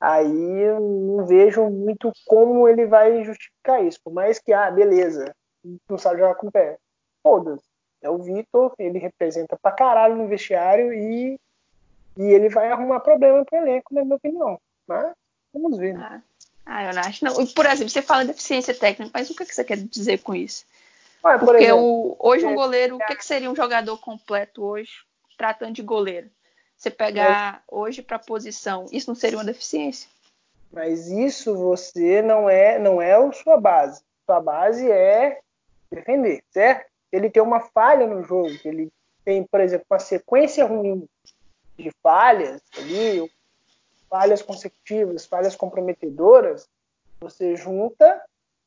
aí 0.00 0.60
eu 0.60 0.80
não 0.80 1.26
vejo 1.26 1.68
muito 1.68 2.12
como 2.26 2.68
ele 2.68 2.86
vai 2.86 3.24
justificar 3.24 3.84
isso. 3.84 4.00
Por 4.02 4.12
mais 4.12 4.38
que, 4.38 4.52
ah, 4.52 4.70
beleza, 4.70 5.34
não 5.88 5.98
sabe 5.98 6.20
jogar 6.20 6.34
com 6.34 6.48
o 6.48 6.52
pé. 6.52 6.78
Foda-se. 7.22 7.64
É 8.00 8.08
o 8.08 8.18
Vitor, 8.18 8.72
ele 8.78 8.98
representa 8.98 9.58
pra 9.60 9.72
caralho 9.72 10.14
no 10.14 10.28
vestiário 10.28 10.92
e, 10.92 11.38
e 12.16 12.22
ele 12.22 12.48
vai 12.48 12.70
arrumar 12.70 13.00
problema 13.00 13.44
pro 13.44 13.58
elenco, 13.58 13.92
na 13.92 14.04
minha 14.04 14.16
opinião. 14.16 14.60
Mas 14.86 15.12
vamos 15.52 15.76
ver. 15.76 15.94
Né? 15.94 16.22
Ah, 16.70 16.84
eu 16.84 16.94
não 16.94 17.00
acho 17.00 17.24
não. 17.24 17.46
Por 17.46 17.64
exemplo, 17.64 17.88
você 17.88 18.02
fala 18.02 18.22
de 18.22 18.28
deficiência 18.28 18.74
técnica, 18.74 19.10
mas 19.14 19.30
o 19.30 19.34
que, 19.34 19.46
você 19.46 19.64
quer 19.64 19.78
dizer 19.78 20.18
com 20.18 20.34
isso? 20.34 20.66
Por 21.22 21.38
Porque 21.38 21.64
exemplo, 21.64 21.80
o, 21.80 22.16
hoje 22.20 22.44
um 22.44 22.50
é, 22.50 22.54
goleiro, 22.54 22.96
o 22.96 22.98
que, 22.98 23.16
que 23.16 23.24
seria 23.24 23.50
um 23.50 23.56
jogador 23.56 23.96
completo 23.96 24.62
hoje, 24.62 24.92
tratando 25.38 25.72
de 25.72 25.82
goleiro? 25.82 26.30
Você 26.76 26.90
pegar 26.90 27.54
mas, 27.54 27.62
hoje 27.66 28.02
para 28.02 28.18
posição, 28.18 28.84
isso 28.92 29.08
não 29.08 29.14
seria 29.14 29.38
uma 29.38 29.44
deficiência? 29.44 30.10
Mas 30.70 31.08
isso 31.08 31.56
você 31.56 32.20
não 32.20 32.50
é, 32.50 32.78
não 32.78 33.00
é 33.00 33.14
a 33.14 33.32
sua 33.32 33.58
base. 33.58 34.02
Sua 34.26 34.38
base 34.38 34.88
é 34.90 35.40
defender, 35.90 36.42
certo? 36.50 36.86
Ele 37.10 37.30
tem 37.30 37.42
uma 37.42 37.60
falha 37.60 38.06
no 38.06 38.22
jogo, 38.22 38.54
ele 38.62 38.92
tem, 39.24 39.42
por 39.42 39.60
exemplo, 39.60 39.86
uma 39.90 39.98
sequência 39.98 40.66
ruim 40.66 41.08
de 41.78 41.90
falhas 42.02 42.60
ali, 42.76 43.30
falhas 44.08 44.42
consecutivas, 44.42 45.26
falhas 45.26 45.56
comprometedoras, 45.56 46.68
você 47.20 47.56
junta 47.56 48.22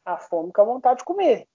a 0.05 0.17
fome 0.17 0.51
com 0.51 0.61
a 0.61 0.65
vontade 0.65 0.99
de 0.99 1.05
comer. 1.05 1.47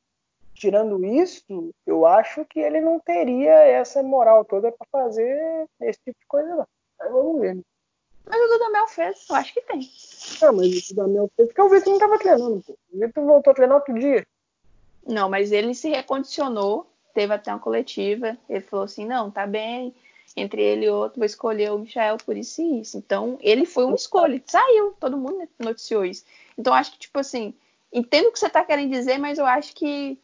Tirando 0.55 1.05
isso, 1.05 1.71
eu 1.87 2.07
acho 2.07 2.45
que 2.47 2.61
ele 2.61 2.81
não 2.81 2.99
teria 2.99 3.53
essa 3.53 4.03
moral 4.03 4.45
toda 4.45 4.73
para 4.73 4.87
fazer 4.91 5.67
esse 5.81 6.01
tipo 6.05 6.19
de 6.19 6.27
coisa, 6.27 6.57
não. 6.57 6.67
Aí 7.01 7.11
vamos 7.11 7.41
ver. 7.41 7.57
Né? 7.57 7.63
Mas 8.25 8.41
o 8.41 8.49
Dudamel 8.49 8.87
fez, 8.89 9.27
eu 9.29 9.37
acho 9.37 9.55
que 9.55 9.61
tem. 9.61 9.81
Não, 10.41 10.53
mas 10.55 10.91
o 10.91 10.95
Dudamel 10.95 11.31
fez 11.37 11.49
porque 11.49 11.63
o 11.63 11.69
Vitor 11.69 11.89
não 11.89 11.95
estava 11.95 12.19
treinando, 12.19 12.63
pô. 12.63 12.77
O 12.93 12.99
Vitor 12.99 13.25
voltou 13.25 13.51
a 13.51 13.55
treinar 13.55 13.77
outro 13.77 13.95
dia. 13.95 14.27
Não, 15.07 15.29
mas 15.29 15.53
ele 15.53 15.75
se 15.75 15.91
recondicionou 15.91 16.87
teve 17.17 17.33
até 17.33 17.51
uma 17.51 17.59
coletiva, 17.59 18.37
ele 18.47 18.61
falou 18.61 18.85
assim, 18.85 19.07
não, 19.07 19.31
tá 19.31 19.47
bem, 19.47 19.95
entre 20.37 20.63
ele 20.63 20.85
e 20.87 20.91
outro, 20.91 21.19
vou 21.19 21.25
escolher 21.25 21.73
o 21.73 21.79
Michel 21.79 22.19
por 22.19 22.37
isso 22.37 22.61
e 22.61 22.81
isso. 22.81 22.99
Então, 22.99 23.39
ele 23.41 23.65
foi 23.65 23.85
uma 23.85 23.97
escolha, 23.97 24.41
saiu, 24.47 24.95
todo 25.01 25.17
mundo 25.17 25.49
noticiou 25.59 26.05
isso. 26.05 26.25
Então, 26.59 26.75
acho 26.75 26.93
que, 26.93 26.99
tipo 26.99 27.19
assim, 27.19 27.55
entendo 27.93 28.29
o 28.29 28.33
que 28.33 28.39
você 28.39 28.51
tá 28.51 28.63
querendo 28.63 28.91
dizer, 28.91 29.19
mas 29.19 29.39
eu 29.39 29.47
acho 29.47 29.75
que 29.75 30.19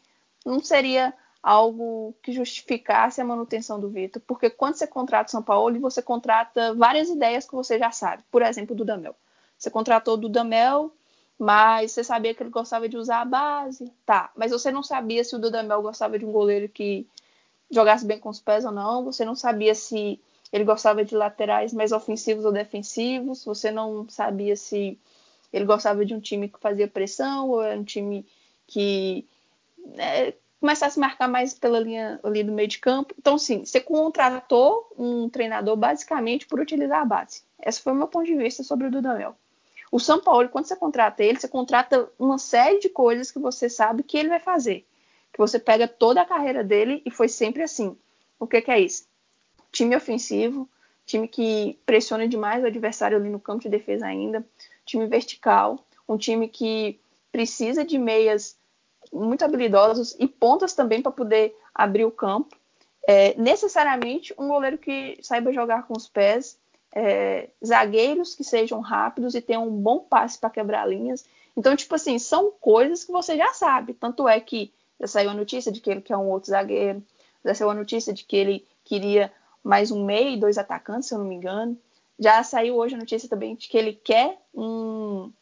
não 0.44 0.62
seria 0.62 1.14
algo 1.42 2.14
que 2.22 2.30
justificasse 2.30 3.20
a 3.20 3.24
manutenção 3.24 3.80
do 3.80 3.88
Vitor, 3.88 4.22
porque 4.26 4.48
quando 4.48 4.74
você 4.74 4.86
contrata 4.86 5.28
o 5.28 5.30
São 5.30 5.42
Paulo, 5.42 5.80
você 5.80 6.00
contrata 6.00 6.74
várias 6.74 7.08
ideias 7.08 7.46
que 7.46 7.54
você 7.54 7.78
já 7.78 7.90
sabe. 7.90 8.22
Por 8.30 8.42
exemplo, 8.42 8.74
o 8.74 8.76
Dudamel. 8.76 9.16
Você 9.58 9.70
contratou 9.70 10.14
o 10.14 10.18
Dudamel, 10.18 10.92
mas 11.38 11.92
você 11.92 12.04
sabia 12.04 12.34
que 12.34 12.42
ele 12.42 12.50
gostava 12.50 12.88
de 12.88 12.96
usar 12.96 13.22
a 13.22 13.24
base, 13.24 13.92
tá? 14.06 14.30
Mas 14.36 14.52
você 14.52 14.70
não 14.70 14.82
sabia 14.82 15.24
se 15.24 15.34
o 15.34 15.38
Dudamel 15.38 15.82
gostava 15.82 16.18
de 16.18 16.24
um 16.24 16.30
goleiro 16.30 16.68
que 16.68 17.08
jogasse 17.72 18.04
bem 18.04 18.18
com 18.18 18.28
os 18.28 18.40
pés 18.40 18.64
ou 18.64 18.70
não. 18.70 19.04
Você 19.04 19.24
não 19.24 19.34
sabia 19.34 19.74
se 19.74 20.20
ele 20.52 20.64
gostava 20.64 21.04
de 21.04 21.16
laterais 21.16 21.72
mais 21.72 21.90
ofensivos 21.90 22.44
ou 22.44 22.52
defensivos. 22.52 23.44
Você 23.44 23.70
não 23.70 24.06
sabia 24.08 24.54
se 24.54 24.98
ele 25.52 25.64
gostava 25.64 26.04
de 26.04 26.14
um 26.14 26.20
time 26.20 26.48
que 26.48 26.60
fazia 26.60 26.86
pressão 26.86 27.48
ou 27.48 27.62
era 27.62 27.78
um 27.78 27.84
time 27.84 28.26
que 28.66 29.26
né, 29.78 30.34
começasse 30.60 30.98
a 30.98 31.00
marcar 31.00 31.28
mais 31.28 31.54
pela 31.54 31.80
linha 31.80 32.20
ali 32.22 32.44
do 32.44 32.52
meio 32.52 32.68
de 32.68 32.78
campo. 32.78 33.14
Então, 33.18 33.36
sim, 33.38 33.64
você 33.64 33.80
contratou 33.80 34.86
um 34.96 35.28
treinador 35.28 35.76
basicamente 35.76 36.46
por 36.46 36.60
utilizar 36.60 37.00
a 37.00 37.04
base. 37.04 37.42
Esse 37.64 37.80
foi 37.80 37.92
o 37.92 37.96
meu 37.96 38.06
ponto 38.06 38.26
de 38.26 38.36
vista 38.36 38.62
sobre 38.62 38.86
o 38.86 38.90
Dudamel. 38.90 39.34
O 39.90 39.98
São 39.98 40.20
Paulo, 40.20 40.48
quando 40.48 40.66
você 40.66 40.76
contrata 40.76 41.22
ele, 41.22 41.38
você 41.38 41.48
contrata 41.48 42.08
uma 42.18 42.38
série 42.38 42.78
de 42.78 42.88
coisas 42.88 43.30
que 43.30 43.38
você 43.38 43.68
sabe 43.68 44.02
que 44.02 44.16
ele 44.16 44.28
vai 44.28 44.40
fazer. 44.40 44.86
Que 45.32 45.38
você 45.38 45.58
pega 45.58 45.88
toda 45.88 46.20
a 46.20 46.26
carreira 46.26 46.62
dele 46.62 47.02
e 47.06 47.10
foi 47.10 47.28
sempre 47.28 47.62
assim. 47.62 47.96
O 48.38 48.46
que, 48.46 48.60
que 48.60 48.70
é 48.70 48.80
isso? 48.80 49.06
Time 49.70 49.96
ofensivo, 49.96 50.68
time 51.06 51.26
que 51.26 51.78
pressiona 51.86 52.28
demais 52.28 52.62
o 52.62 52.66
adversário 52.66 53.16
ali 53.16 53.28
no 53.28 53.40
campo 53.40 53.62
de 53.62 53.68
defesa 53.68 54.06
ainda, 54.06 54.44
time 54.84 55.06
vertical, 55.06 55.84
um 56.08 56.16
time 56.16 56.48
que 56.48 57.00
precisa 57.30 57.84
de 57.84 57.98
meias 57.98 58.56
muito 59.12 59.44
habilidosos 59.44 60.14
e 60.18 60.26
pontas 60.26 60.74
também 60.74 61.00
para 61.00 61.12
poder 61.12 61.56
abrir 61.74 62.04
o 62.04 62.10
campo. 62.10 62.56
É, 63.06 63.34
necessariamente 63.34 64.34
um 64.38 64.48
goleiro 64.48 64.78
que 64.78 65.18
saiba 65.22 65.52
jogar 65.52 65.86
com 65.86 65.96
os 65.96 66.08
pés, 66.08 66.58
é, 66.94 67.48
zagueiros 67.64 68.34
que 68.34 68.44
sejam 68.44 68.80
rápidos 68.80 69.34
e 69.34 69.40
tenham 69.40 69.66
um 69.66 69.70
bom 69.70 70.00
passe 70.00 70.38
para 70.38 70.50
quebrar 70.50 70.88
linhas. 70.88 71.24
Então, 71.56 71.74
tipo 71.74 71.94
assim, 71.94 72.18
são 72.18 72.52
coisas 72.60 73.04
que 73.04 73.10
você 73.10 73.36
já 73.36 73.52
sabe. 73.54 73.94
Tanto 73.94 74.28
é 74.28 74.38
que 74.38 74.72
já 75.02 75.08
saiu 75.08 75.30
a 75.30 75.34
notícia 75.34 75.72
de 75.72 75.80
que 75.80 75.90
ele 75.90 76.00
quer 76.00 76.16
um 76.16 76.30
outro 76.30 76.50
zagueiro, 76.50 77.02
já 77.44 77.54
saiu 77.54 77.70
a 77.70 77.74
notícia 77.74 78.12
de 78.12 78.24
que 78.24 78.36
ele 78.36 78.66
queria 78.84 79.32
mais 79.62 79.90
um 79.90 80.04
meio 80.04 80.30
e 80.30 80.36
dois 80.36 80.56
atacantes, 80.56 81.08
se 81.08 81.14
eu 81.14 81.18
não 81.18 81.26
me 81.26 81.34
engano. 81.34 81.76
Já 82.18 82.40
saiu 82.44 82.76
hoje 82.76 82.94
a 82.94 82.98
notícia 82.98 83.28
também 83.28 83.56
de 83.56 83.68
que 83.68 83.76
ele 83.76 83.94
quer 83.94 84.38
um, 84.54 85.32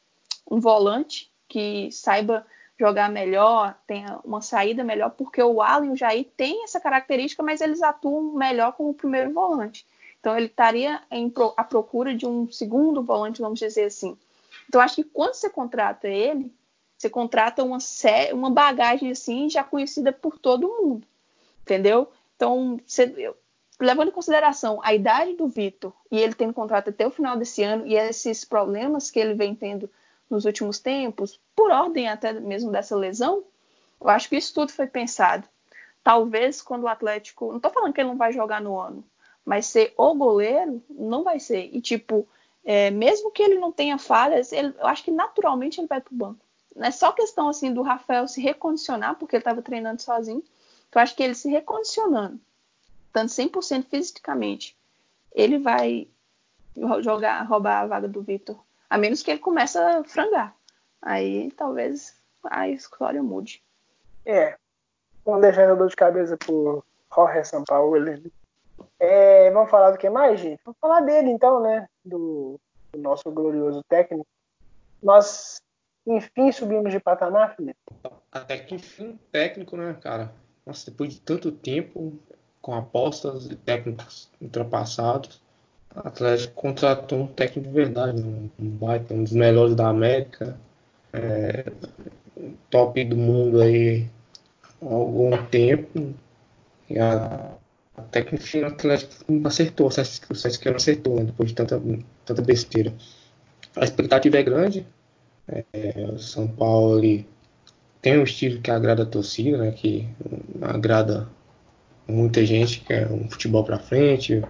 um 0.51 0.59
volante 0.59 1.31
que 1.47 1.93
saiba 1.93 2.47
jogar 2.79 3.11
melhor, 3.11 3.77
tenha 3.87 4.19
uma 4.25 4.41
saída 4.41 4.83
melhor, 4.83 5.11
porque 5.11 5.43
o 5.43 5.61
Alan 5.61 5.87
e 5.87 5.91
o 5.91 5.97
Jair 5.97 6.27
têm 6.35 6.65
essa 6.65 6.81
característica, 6.81 7.43
mas 7.43 7.61
eles 7.61 7.83
atuam 7.83 8.33
melhor 8.33 8.73
como 8.73 8.95
primeiro 8.95 9.31
volante. 9.35 9.87
Então 10.19 10.35
ele 10.35 10.47
estaria 10.47 11.03
em 11.11 11.29
pro, 11.29 11.53
à 11.55 11.63
procura 11.63 12.15
de 12.15 12.27
um 12.27 12.51
segundo 12.51 13.03
volante, 13.03 13.43
vamos 13.43 13.59
dizer 13.59 13.85
assim. 13.85 14.17
Então 14.67 14.81
acho 14.81 14.95
que 14.97 15.05
quando 15.05 15.35
você 15.35 15.51
contrata 15.51 16.09
ele, 16.09 16.51
você 17.01 17.09
contrata 17.09 17.65
uma, 17.65 17.79
uma 18.35 18.51
bagagem 18.51 19.11
assim 19.11 19.49
já 19.49 19.65
conhecida 19.65 20.13
por 20.13 20.39
todo 20.39 20.69
mundo, 20.69 21.07
entendeu? 21.63 22.13
Então, 22.37 22.79
você, 22.87 23.35
levando 23.81 24.09
em 24.09 24.13
consideração 24.13 24.79
a 24.83 24.93
idade 24.93 25.33
do 25.33 25.49
Vitor 25.49 25.95
e 26.13 26.19
ele 26.19 26.35
tendo 26.35 26.53
contrato 26.53 26.91
até 26.91 27.07
o 27.07 27.11
final 27.11 27.39
desse 27.39 27.63
ano 27.63 27.87
e 27.87 27.95
esses 27.95 28.45
problemas 28.45 29.11
que 29.11 29.19
ele 29.19 29.33
vem 29.33 29.55
tendo 29.55 29.89
nos 30.29 30.45
últimos 30.45 30.79
tempos, 30.79 31.41
por 31.57 31.71
ordem 31.71 32.07
até 32.07 32.35
mesmo 32.35 32.71
dessa 32.71 32.95
lesão, 32.95 33.45
eu 33.99 34.11
acho 34.11 34.29
que 34.29 34.37
isso 34.37 34.53
tudo 34.53 34.71
foi 34.71 34.87
pensado. 34.87 35.49
Talvez 36.05 36.61
quando 36.61 36.83
o 36.83 36.89
Atlético. 36.89 37.49
Não 37.49 37.57
estou 37.57 37.73
falando 37.73 37.95
que 37.95 38.01
ele 38.03 38.11
não 38.11 38.19
vai 38.19 38.31
jogar 38.31 38.61
no 38.61 38.79
ano, 38.79 39.03
mas 39.43 39.65
ser 39.65 39.95
o 39.97 40.15
goleiro, 40.15 40.83
não 40.91 41.25
vai 41.25 41.41
ser. 41.41 41.71
E, 41.75 41.81
tipo, 41.81 42.29
é, 42.63 42.91
mesmo 42.91 43.31
que 43.31 43.43
ele 43.43 43.59
não 43.59 43.73
tenha 43.73 43.97
falhas, 43.97 44.53
ele, 44.53 44.75
eu 44.79 44.87
acho 44.87 45.03
que 45.03 45.11
naturalmente 45.11 45.81
ele 45.81 45.89
vai 45.89 46.03
para 46.03 46.13
o 46.13 46.17
banco. 46.17 46.50
É 46.81 46.91
só 46.91 47.13
questão 47.13 47.49
assim 47.49 47.73
do 47.73 47.83
Rafael 47.83 48.27
se 48.27 48.41
recondicionar, 48.41 49.17
porque 49.17 49.37
ele 49.37 49.41
estava 49.41 49.63
treinando 49.63 50.03
sozinho. 50.03 50.43
Então, 50.89 51.01
eu 51.01 51.03
acho 51.03 51.15
que 51.15 51.23
ele 51.23 51.35
se 51.35 51.49
recondicionando, 51.49 52.41
estando 53.07 53.29
100% 53.29 53.85
fisicamente, 53.85 54.77
ele 55.33 55.59
vai 55.59 56.09
jogar, 57.01 57.43
roubar 57.43 57.81
a 57.81 57.87
vaga 57.87 58.09
do 58.09 58.23
Vitor 58.23 58.61
a 58.91 58.99
menos 58.99 59.23
que 59.23 59.31
ele 59.31 59.39
comece 59.39 59.79
a 59.79 60.03
frangar. 60.03 60.55
Aí 61.01 61.53
talvez 61.53 62.21
a 62.43 62.69
história 62.69 63.23
mude. 63.23 63.63
É. 64.27 64.57
Vamos 65.25 65.43
deixar 65.43 65.71
a 65.71 65.75
dor 65.75 65.89
de 65.89 65.95
cabeça 65.95 66.37
por 66.37 66.85
Jorge 67.15 67.45
Sampaoli. 67.45 68.33
É, 68.99 69.51
vamos 69.53 69.71
falar 69.71 69.93
do 69.93 69.99
que 69.99 70.11
mais, 70.11 70.41
gente? 70.41 70.61
Vamos 70.65 70.79
falar 70.81 71.01
dele 71.03 71.31
então, 71.31 71.61
né? 71.63 71.89
Do, 72.05 72.59
do 72.93 72.99
nosso 72.99 73.31
glorioso 73.31 73.83
técnico. 73.85 74.27
Nós, 75.01 75.63
enfim, 76.07 76.51
subimos 76.53 76.93
de 76.93 77.01
patamar, 77.01 77.55
Felipe. 77.57 77.79
Até 78.33 78.59
que 78.59 78.75
enfim, 78.75 79.19
técnico, 79.31 79.77
né, 79.77 79.97
cara? 80.01 80.33
Nossa, 80.67 80.91
depois 80.91 81.15
de 81.15 81.21
tanto 81.21 81.51
tempo, 81.53 82.19
com 82.61 82.75
apostas 82.75 83.49
de 83.49 83.57
técnicos 83.57 84.31
ultrapassados, 84.41 85.43
o 85.95 86.07
Atlético 86.07 86.55
contratou 86.55 87.21
um 87.21 87.27
técnico 87.27 87.69
de 87.69 87.75
verdade, 87.75 88.23
um, 88.23 88.51
baita, 88.59 89.15
um 89.15 89.25
dos 89.25 89.33
melhores 89.33 89.75
da 89.75 89.89
América, 89.89 90.57
é, 91.13 91.65
top 92.71 93.05
do 93.05 93.17
mundo 93.17 93.61
aí 93.61 94.09
há 94.81 94.95
algum 94.95 95.45
tempo. 95.47 96.15
E 96.89 96.99
a, 96.99 97.53
até 97.97 98.23
que 98.23 98.35
enfim 98.35 98.63
o 98.63 98.67
Atlético 98.67 99.25
acertou, 99.45 99.89
o 99.89 99.91
Sesc 99.91 100.67
não 100.67 100.77
acertou, 100.77 101.17
né, 101.17 101.25
depois 101.25 101.51
de 101.51 101.55
tanta, 101.55 101.83
tanta 102.25 102.43
besteira. 102.43 102.95
A 103.77 103.85
expectativa 103.85 104.39
é 104.39 104.43
grande. 104.43 104.87
É, 105.49 106.07
o 106.13 106.19
São 106.19 106.47
Paulo 106.49 107.01
tem 108.01 108.19
um 108.19 108.25
estilo 108.25 108.61
que 108.61 108.71
agrada 108.71 109.03
a 109.03 109.07
torcida, 109.07 109.59
né, 109.59 109.73
que 109.73 110.09
agrada 110.61 111.29
muita 112.09 112.45
gente, 112.45 112.81
que 112.81 112.93
é 112.93 113.07
um 113.07 113.29
futebol 113.31 113.65
para 113.65 113.79
frente, 113.79 114.43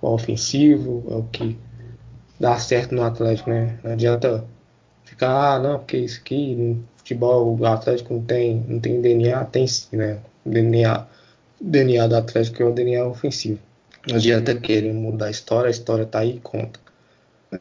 o 0.00 0.08
ofensivo, 0.08 1.04
é 1.10 1.14
o 1.14 1.24
que 1.24 1.58
dá 2.38 2.58
certo 2.58 2.94
no 2.94 3.02
Atlético, 3.02 3.50
né? 3.50 3.78
Não 3.84 3.92
adianta 3.92 4.44
ficar, 5.04 5.56
ah, 5.56 5.58
não, 5.58 5.78
porque 5.78 5.98
isso 5.98 6.20
aqui 6.20 6.54
no 6.54 6.84
futebol 6.96 7.56
o 7.58 7.66
Atlético 7.66 8.14
não 8.14 8.22
tem, 8.22 8.64
não 8.68 8.80
tem 8.80 9.00
DNA, 9.00 9.44
tem 9.46 9.66
sim, 9.66 9.96
né? 9.96 10.20
DNA, 10.44 11.06
DNA 11.60 12.06
do 12.06 12.16
Atlético 12.16 12.62
é 12.62 12.66
o 12.66 12.72
DNA 12.72 13.06
ofensivo. 13.06 13.58
Não 14.08 14.16
adianta 14.16 14.54
querer 14.58 14.94
mudar 14.94 15.26
a 15.26 15.30
história, 15.30 15.68
a 15.68 15.70
história 15.70 16.06
tá 16.06 16.20
aí 16.20 16.36
e 16.36 16.40
conta. 16.40 16.80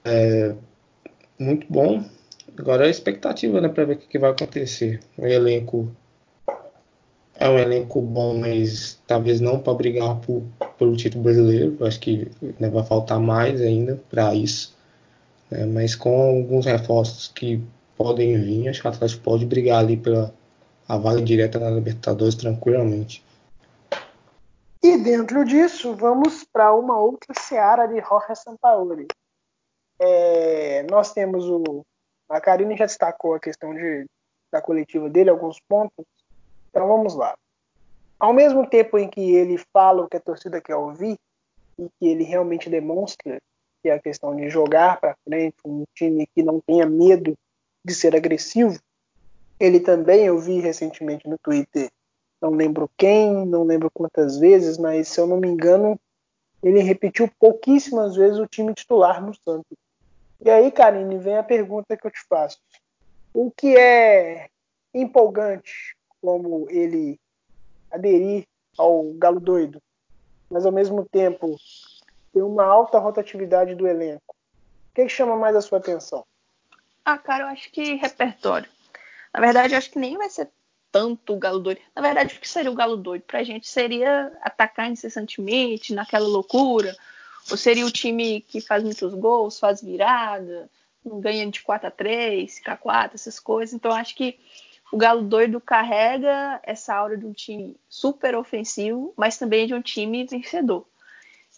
É, 0.05 0.55
muito 1.37 1.67
bom. 1.69 2.03
Agora 2.59 2.85
é 2.85 2.89
expectativa, 2.89 3.61
né, 3.61 3.69
para 3.69 3.85
ver 3.85 3.93
o 3.93 3.97
que 3.97 4.19
vai 4.19 4.31
acontecer. 4.31 4.99
O 5.17 5.25
elenco 5.25 5.89
é 7.35 7.47
um 7.47 7.57
elenco 7.57 8.01
bom, 8.01 8.37
mas 8.37 9.01
talvez 9.07 9.39
não 9.39 9.59
para 9.59 9.73
brigar 9.73 10.19
por, 10.19 10.43
pelo 10.77 10.97
título 10.97 11.23
brasileiro. 11.23 11.77
Acho 11.85 11.99
que 12.01 12.29
né, 12.59 12.69
vai 12.69 12.83
faltar 12.83 13.17
mais 13.17 13.61
ainda 13.61 14.01
para 14.09 14.35
isso. 14.35 14.77
Né, 15.49 15.65
mas 15.65 15.95
com 15.95 16.21
alguns 16.21 16.65
reforços 16.65 17.29
que 17.29 17.63
podem 17.97 18.37
vir, 18.41 18.67
acho 18.67 18.81
que 18.81 18.87
o 18.87 18.91
Atlético 18.91 19.23
pode 19.23 19.45
brigar 19.45 19.79
ali 19.79 19.95
pela 19.95 20.33
a 20.85 20.97
vaga 20.97 21.21
direta 21.21 21.59
na 21.59 21.69
Libertadores 21.69 22.35
tranquilamente. 22.35 23.23
E 24.83 24.97
dentro 24.97 25.45
disso, 25.45 25.95
vamos 25.95 26.43
para 26.43 26.73
uma 26.73 26.99
outra 26.99 27.33
seara 27.39 27.85
de 27.85 28.01
Jorge 28.01 28.35
Sampaoli. 28.35 29.07
É, 30.01 30.83
nós 30.89 31.13
temos 31.13 31.45
o. 31.45 31.85
A 32.29 32.39
Karine 32.39 32.77
já 32.77 32.85
destacou 32.85 33.33
a 33.33 33.39
questão 33.39 33.73
de, 33.73 34.05
da 34.51 34.61
coletiva 34.61 35.09
dele, 35.09 35.29
alguns 35.29 35.59
pontos. 35.59 36.05
Então 36.69 36.87
vamos 36.87 37.15
lá. 37.15 37.35
Ao 38.19 38.33
mesmo 38.33 38.67
tempo 38.67 38.97
em 38.97 39.09
que 39.09 39.35
ele 39.35 39.57
fala 39.73 40.03
o 40.03 40.07
que 40.07 40.17
a 40.17 40.21
torcida 40.21 40.61
quer 40.61 40.75
ouvir 40.75 41.17
e 41.77 41.89
que 41.97 42.07
ele 42.07 42.23
realmente 42.23 42.69
demonstra 42.69 43.39
que 43.81 43.89
é 43.89 43.93
a 43.93 43.99
questão 43.99 44.35
de 44.35 44.49
jogar 44.49 44.99
para 44.99 45.15
frente, 45.23 45.55
um 45.65 45.85
time 45.95 46.27
que 46.27 46.43
não 46.43 46.59
tenha 46.59 46.85
medo 46.85 47.33
de 47.83 47.93
ser 47.93 48.15
agressivo, 48.15 48.77
ele 49.59 49.79
também 49.79 50.25
eu 50.25 50.37
vi 50.37 50.59
recentemente 50.59 51.27
no 51.27 51.37
Twitter, 51.37 51.89
não 52.41 52.51
lembro 52.51 52.89
quem, 52.97 53.45
não 53.45 53.63
lembro 53.63 53.89
quantas 53.91 54.37
vezes, 54.37 54.77
mas 54.77 55.07
se 55.07 55.19
eu 55.19 55.27
não 55.27 55.37
me 55.37 55.47
engano, 55.47 55.99
ele 56.63 56.79
repetiu 56.79 57.29
pouquíssimas 57.39 58.15
vezes 58.15 58.37
o 58.37 58.47
time 58.47 58.73
titular 58.73 59.25
no 59.25 59.33
Santos. 59.33 59.77
E 60.41 60.49
aí, 60.49 60.71
Karine, 60.71 61.17
vem 61.17 61.37
a 61.37 61.43
pergunta 61.43 61.97
que 61.97 62.07
eu 62.07 62.11
te 62.11 62.21
faço. 62.27 62.57
O 63.33 63.51
que 63.51 63.75
é 63.77 64.49
empolgante 64.93 65.95
como 66.21 66.67
ele 66.69 67.19
aderir 67.91 68.45
ao 68.77 69.11
Galo 69.13 69.39
doido, 69.39 69.81
mas 70.49 70.65
ao 70.65 70.71
mesmo 70.71 71.05
tempo 71.05 71.57
ter 72.33 72.41
uma 72.41 72.65
alta 72.65 72.97
rotatividade 72.99 73.75
do 73.75 73.87
elenco, 73.87 74.35
o 74.91 74.95
que, 74.95 75.03
que 75.03 75.09
chama 75.09 75.35
mais 75.35 75.55
a 75.55 75.61
sua 75.61 75.77
atenção? 75.77 76.25
Ah, 77.03 77.17
cara, 77.17 77.43
eu 77.43 77.47
acho 77.47 77.71
que 77.71 77.95
repertório. 77.95 78.69
Na 79.33 79.39
verdade, 79.39 79.73
eu 79.73 79.77
acho 79.77 79.91
que 79.91 79.99
nem 79.99 80.17
vai 80.17 80.29
ser 80.29 80.49
tanto 80.91 81.33
o 81.33 81.37
Galo 81.37 81.59
doido. 81.59 81.81
Na 81.95 82.01
verdade, 82.01 82.35
o 82.35 82.39
que 82.39 82.49
seria 82.49 82.71
o 82.71 82.75
Galo 82.75 82.97
doido? 82.97 83.23
Pra 83.23 83.43
gente 83.43 83.67
seria 83.67 84.31
atacar 84.41 84.89
incessantemente, 84.89 85.93
naquela 85.93 86.27
loucura. 86.27 86.95
Ou 87.49 87.57
seria 87.57 87.85
o 87.85 87.91
time 87.91 88.41
que 88.41 88.61
faz 88.61 88.83
muitos 88.83 89.13
gols, 89.13 89.59
faz 89.59 89.81
virada, 89.81 90.69
ganha 91.05 91.49
de 91.49 91.61
4 91.61 91.87
a 91.87 91.91
3 91.91 92.61
5x4, 92.61 93.11
essas 93.13 93.39
coisas. 93.39 93.73
Então, 93.73 93.91
acho 93.91 94.15
que 94.15 94.39
o 94.91 94.97
Galo 94.97 95.21
doido 95.21 95.61
carrega 95.61 96.59
essa 96.63 96.95
aura 96.95 97.17
de 97.17 97.25
um 97.25 97.33
time 97.33 97.75
super 97.87 98.35
ofensivo, 98.35 99.13
mas 99.15 99.37
também 99.37 99.67
de 99.67 99.73
um 99.73 99.81
time 99.81 100.25
vencedor. 100.25 100.85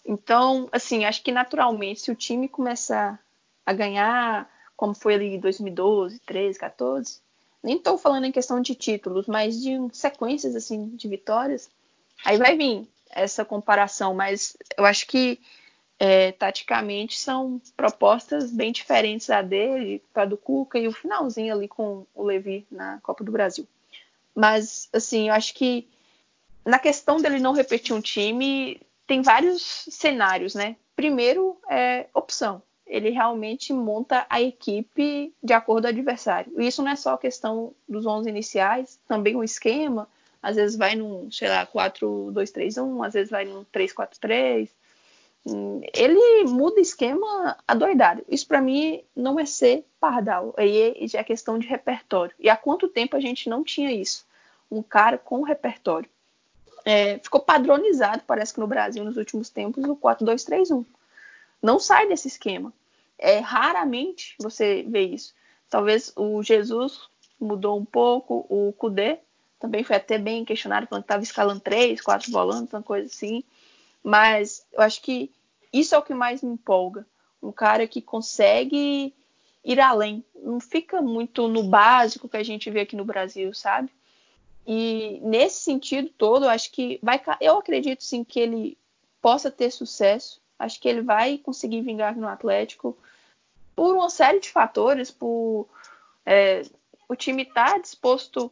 Então, 0.04 0.68
assim, 0.72 1.04
acho 1.04 1.22
que 1.22 1.32
naturalmente, 1.32 2.00
se 2.00 2.10
o 2.10 2.16
time 2.16 2.48
começar 2.48 3.18
a 3.64 3.72
ganhar, 3.72 4.50
como 4.76 4.94
foi 4.94 5.14
ali 5.14 5.34
em 5.34 5.40
2012, 5.40 6.18
13, 6.20 6.58
14, 6.58 7.20
nem 7.62 7.76
estou 7.76 7.96
falando 7.96 8.24
em 8.24 8.32
questão 8.32 8.60
de 8.60 8.74
títulos, 8.74 9.26
mas 9.26 9.62
de 9.62 9.78
sequências 9.92 10.56
assim 10.56 10.88
de 10.96 11.06
vitórias, 11.06 11.70
aí 12.24 12.36
vai 12.36 12.56
vir 12.56 12.88
essa 13.10 13.44
comparação, 13.44 14.14
mas 14.14 14.56
eu 14.76 14.84
acho 14.84 15.06
que 15.06 15.38
é, 15.98 16.32
taticamente 16.32 17.18
são 17.18 17.60
propostas 17.76 18.50
bem 18.50 18.72
diferentes 18.72 19.30
a 19.30 19.42
dele, 19.42 20.02
para 20.12 20.24
do 20.24 20.36
Cuca 20.36 20.78
e 20.78 20.88
o 20.88 20.92
finalzinho 20.92 21.54
ali 21.54 21.68
com 21.68 22.06
o 22.14 22.22
Levi 22.22 22.66
na 22.70 22.98
Copa 23.02 23.22
do 23.22 23.32
Brasil. 23.32 23.66
Mas 24.34 24.88
assim, 24.92 25.28
eu 25.28 25.34
acho 25.34 25.54
que 25.54 25.88
na 26.64 26.78
questão 26.78 27.18
dele 27.20 27.38
não 27.38 27.52
repetir 27.52 27.94
um 27.94 28.00
time, 28.00 28.80
tem 29.06 29.22
vários 29.22 29.62
cenários, 29.90 30.54
né? 30.54 30.76
Primeiro 30.96 31.56
é 31.68 32.06
opção 32.14 32.62
ele 32.92 33.08
realmente 33.08 33.72
monta 33.72 34.26
a 34.28 34.42
equipe 34.42 35.32
de 35.42 35.52
acordo 35.54 35.84
com 35.84 35.88
o 35.88 35.90
adversário. 35.90 36.52
E 36.60 36.66
isso 36.66 36.82
não 36.82 36.90
é 36.90 36.96
só 36.96 37.14
a 37.14 37.18
questão 37.18 37.72
dos 37.88 38.04
11 38.04 38.28
iniciais, 38.28 39.00
também 39.08 39.34
o 39.34 39.42
esquema, 39.42 40.06
às 40.42 40.56
vezes 40.56 40.76
vai 40.76 40.94
num, 40.94 41.30
sei 41.30 41.48
lá, 41.48 41.66
4-2-3-1, 41.66 43.06
às 43.06 43.14
vezes 43.14 43.30
vai 43.30 43.46
num 43.46 43.64
3-4-3. 43.64 44.68
Ele 45.44 46.44
muda 46.44 46.80
esquema 46.80 47.56
adoidado. 47.66 48.24
Isso 48.28 48.46
para 48.46 48.60
mim 48.60 49.02
não 49.14 49.40
é 49.40 49.44
ser 49.44 49.84
pardal, 49.98 50.54
aí 50.56 51.00
é 51.14 51.24
questão 51.24 51.58
de 51.58 51.66
repertório. 51.66 52.34
E 52.38 52.48
há 52.48 52.56
quanto 52.56 52.88
tempo 52.88 53.16
a 53.16 53.20
gente 53.20 53.48
não 53.48 53.64
tinha 53.64 53.92
isso? 53.92 54.24
Um 54.70 54.82
cara 54.82 55.18
com 55.18 55.42
repertório. 55.42 56.08
É, 56.84 57.18
ficou 57.18 57.40
padronizado, 57.40 58.22
parece 58.26 58.54
que 58.54 58.60
no 58.60 58.66
Brasil, 58.66 59.04
nos 59.04 59.16
últimos 59.16 59.50
tempos, 59.50 59.84
o 59.84 59.96
4-2-3-1 59.96 60.84
não 61.60 61.78
sai 61.78 62.08
desse 62.08 62.28
esquema. 62.28 62.72
É, 63.18 63.38
raramente 63.38 64.34
você 64.38 64.84
vê 64.88 65.02
isso. 65.02 65.34
Talvez 65.70 66.12
o 66.16 66.42
Jesus 66.42 67.08
mudou 67.40 67.78
um 67.78 67.84
pouco, 67.84 68.46
o 68.48 68.72
Kudê 68.72 69.18
também 69.60 69.84
foi 69.84 69.94
até 69.94 70.18
bem 70.18 70.44
questionado, 70.44 70.88
falando 70.88 71.02
que 71.02 71.06
estava 71.06 71.22
escalando 71.22 71.60
três, 71.60 72.00
quatro 72.00 72.32
volantes, 72.32 72.74
uma 72.74 72.82
coisa 72.82 73.06
assim. 73.06 73.44
Mas 74.02 74.66
eu 74.72 74.80
acho 74.80 75.00
que 75.02 75.30
isso 75.72 75.94
é 75.94 75.98
o 75.98 76.02
que 76.02 76.14
mais 76.14 76.42
me 76.42 76.52
empolga. 76.52 77.06
Um 77.42 77.52
cara 77.52 77.86
que 77.86 78.00
consegue 78.00 79.14
ir 79.64 79.80
além. 79.80 80.24
Não 80.34 80.60
fica 80.60 81.00
muito 81.00 81.48
no 81.48 81.62
básico 81.62 82.28
que 82.28 82.36
a 82.36 82.42
gente 82.42 82.70
vê 82.70 82.80
aqui 82.80 82.96
no 82.96 83.04
Brasil, 83.04 83.52
sabe? 83.54 83.90
E 84.66 85.18
nesse 85.22 85.60
sentido 85.60 86.08
todo, 86.10 86.44
eu 86.44 86.50
acho 86.50 86.70
que 86.70 86.98
vai. 87.02 87.20
Eu 87.40 87.58
acredito 87.58 88.04
sim 88.04 88.22
que 88.22 88.38
ele 88.38 88.78
possa 89.20 89.50
ter 89.50 89.70
sucesso 89.70 90.42
Acho 90.62 90.80
que 90.80 90.88
ele 90.88 91.02
vai 91.02 91.38
conseguir 91.38 91.80
vingar 91.80 92.16
no 92.16 92.28
Atlético 92.28 92.96
por 93.74 93.96
uma 93.96 94.08
série 94.08 94.38
de 94.38 94.48
fatores, 94.48 95.10
por 95.10 95.68
é, 96.24 96.62
o 97.08 97.16
time 97.16 97.42
estar 97.42 97.72
tá 97.72 97.78
disposto 97.78 98.48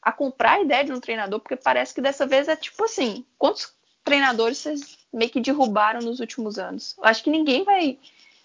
a 0.00 0.10
comprar 0.10 0.52
a 0.52 0.62
ideia 0.62 0.84
de 0.84 0.92
um 0.92 1.00
treinador, 1.00 1.38
porque 1.38 1.56
parece 1.56 1.92
que 1.92 2.00
dessa 2.00 2.26
vez 2.26 2.48
é 2.48 2.56
tipo 2.56 2.82
assim, 2.82 3.26
quantos 3.36 3.74
treinadores 4.10 4.58
vocês 4.58 4.98
meio 5.12 5.30
que 5.30 5.40
derrubaram 5.40 6.00
nos 6.00 6.18
últimos 6.18 6.58
anos? 6.58 6.96
Eu 6.98 7.04
acho 7.04 7.22
que 7.22 7.30
ninguém 7.30 7.62
vai 7.62 7.96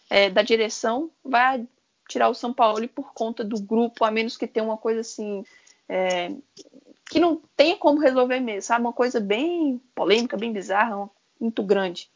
é, 0.10 0.30
da 0.30 0.44
direção 0.44 1.10
vai 1.24 1.68
tirar 2.08 2.30
o 2.30 2.36
São 2.36 2.54
Paulo 2.54 2.88
por 2.88 3.14
conta 3.14 3.44
do 3.44 3.60
grupo, 3.60 4.06
a 4.06 4.12
menos 4.12 4.38
que 4.38 4.46
tenha 4.46 4.64
uma 4.64 4.78
coisa 4.78 5.02
assim 5.02 5.44
é, 5.90 6.32
que 7.10 7.20
não 7.20 7.42
tenha 7.58 7.76
como 7.78 8.00
resolver 8.00 8.40
mesmo, 8.40 8.62
sabe? 8.62 8.82
Uma 8.82 8.94
coisa 8.94 9.20
bem 9.20 9.82
polêmica, 9.96 10.38
bem 10.38 10.54
bizarra, 10.54 11.10
muito 11.40 11.64
grande. 11.64 12.12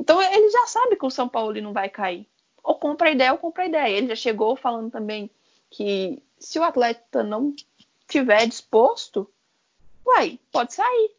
Então 0.00 0.22
ele 0.22 0.48
já 0.48 0.66
sabe 0.66 0.96
que 0.96 1.04
o 1.04 1.10
São 1.10 1.28
Paulo 1.28 1.60
não 1.60 1.74
vai 1.74 1.90
cair. 1.90 2.26
Ou 2.62 2.74
compra 2.74 3.08
a 3.08 3.12
ideia 3.12 3.32
ou 3.32 3.38
compra 3.38 3.64
a 3.64 3.66
ideia. 3.66 3.94
Ele 3.94 4.08
já 4.08 4.16
chegou 4.16 4.56
falando 4.56 4.90
também 4.90 5.30
que 5.70 6.22
se 6.38 6.58
o 6.58 6.62
atleta 6.62 7.22
não 7.22 7.54
tiver 8.06 8.46
disposto, 8.46 9.30
uai, 10.06 10.38
pode 10.50 10.72
sair. 10.72 11.17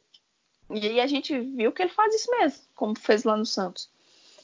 E 0.70 0.86
aí 0.88 1.00
a 1.00 1.08
gente 1.08 1.38
viu 1.40 1.72
que 1.72 1.82
ele 1.82 1.92
faz 1.92 2.14
isso 2.14 2.30
mesmo, 2.32 2.60
como 2.76 2.98
fez 2.98 3.24
lá 3.24 3.36
no 3.36 3.46
Santos. 3.46 3.90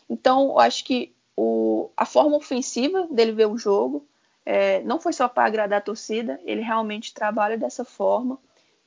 Então, 0.09 0.49
eu 0.49 0.59
acho 0.59 0.83
que 0.83 1.13
o, 1.35 1.89
a 1.95 2.05
forma 2.05 2.37
ofensiva 2.37 3.07
dele 3.11 3.31
ver 3.31 3.47
o 3.47 3.57
jogo 3.57 4.05
é, 4.45 4.81
não 4.83 4.99
foi 4.99 5.13
só 5.13 5.27
para 5.27 5.45
agradar 5.45 5.79
a 5.79 5.83
torcida, 5.83 6.39
ele 6.45 6.61
realmente 6.61 7.13
trabalha 7.13 7.57
dessa 7.57 7.83
forma, 7.83 8.39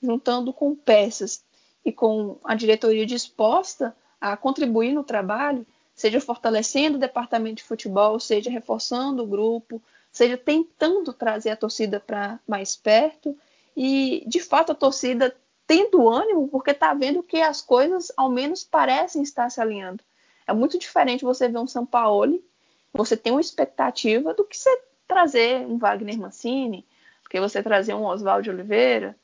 juntando 0.03 0.53
com 0.53 0.75
peças 0.75 1.45
e 1.85 1.93
com 1.93 2.39
a 2.45 2.55
diretoria 2.55 3.05
disposta 3.05 3.97
a 4.21 4.37
contribuir 4.37 4.93
no 4.93 5.05
trabalho, 5.05 5.67
seja 5.95 6.21
fortalecendo 6.21 6.97
o 6.97 7.01
departamento 7.01 7.57
de 7.57 7.65
futebol, 7.65 8.19
seja 8.21 8.51
reforçando 8.51 9.23
o 9.23 9.27
grupo, 9.27 9.83
seja 10.13 10.37
tentando 10.37 11.13
trazer 11.13 11.51
a 11.51 11.57
torcida 11.57 12.01
para 12.01 12.39
mais 12.47 12.77
perto 12.77 13.37
e, 13.77 14.25
de 14.27 14.41
fato, 14.41 14.73
a 14.73 14.75
torcida 14.75 15.37
tendo 15.69 16.09
ânimo 16.09 16.49
porque 16.49 16.71
está 16.71 16.95
vendo 16.95 17.23
que 17.23 17.43
as 17.43 17.61
coisas, 17.61 18.11
ao 18.17 18.31
menos, 18.31 18.65
parecem 18.65 19.23
estar 19.23 19.51
se 19.51 19.61
alinhando. 19.61 20.03
É 20.47 20.53
muito 20.55 20.79
diferente 20.79 21.27
você 21.27 21.47
ver 21.47 21.59
um 21.59 21.67
São 21.67 21.85
Paulo, 21.85 22.43
você 22.91 23.19
tem 23.19 23.31
uma 23.31 23.41
expectativa 23.41 24.33
do 24.33 24.45
que 24.45 24.57
você 24.57 24.81
trazer 25.07 25.67
um 25.67 25.77
Wagner 25.77 26.19
Mancini, 26.19 26.87
do 27.23 27.29
que 27.29 27.39
você 27.39 27.63
trazer 27.63 27.93
um 27.93 28.07
Oswaldo 28.07 28.51
Oliveira, 28.51 29.15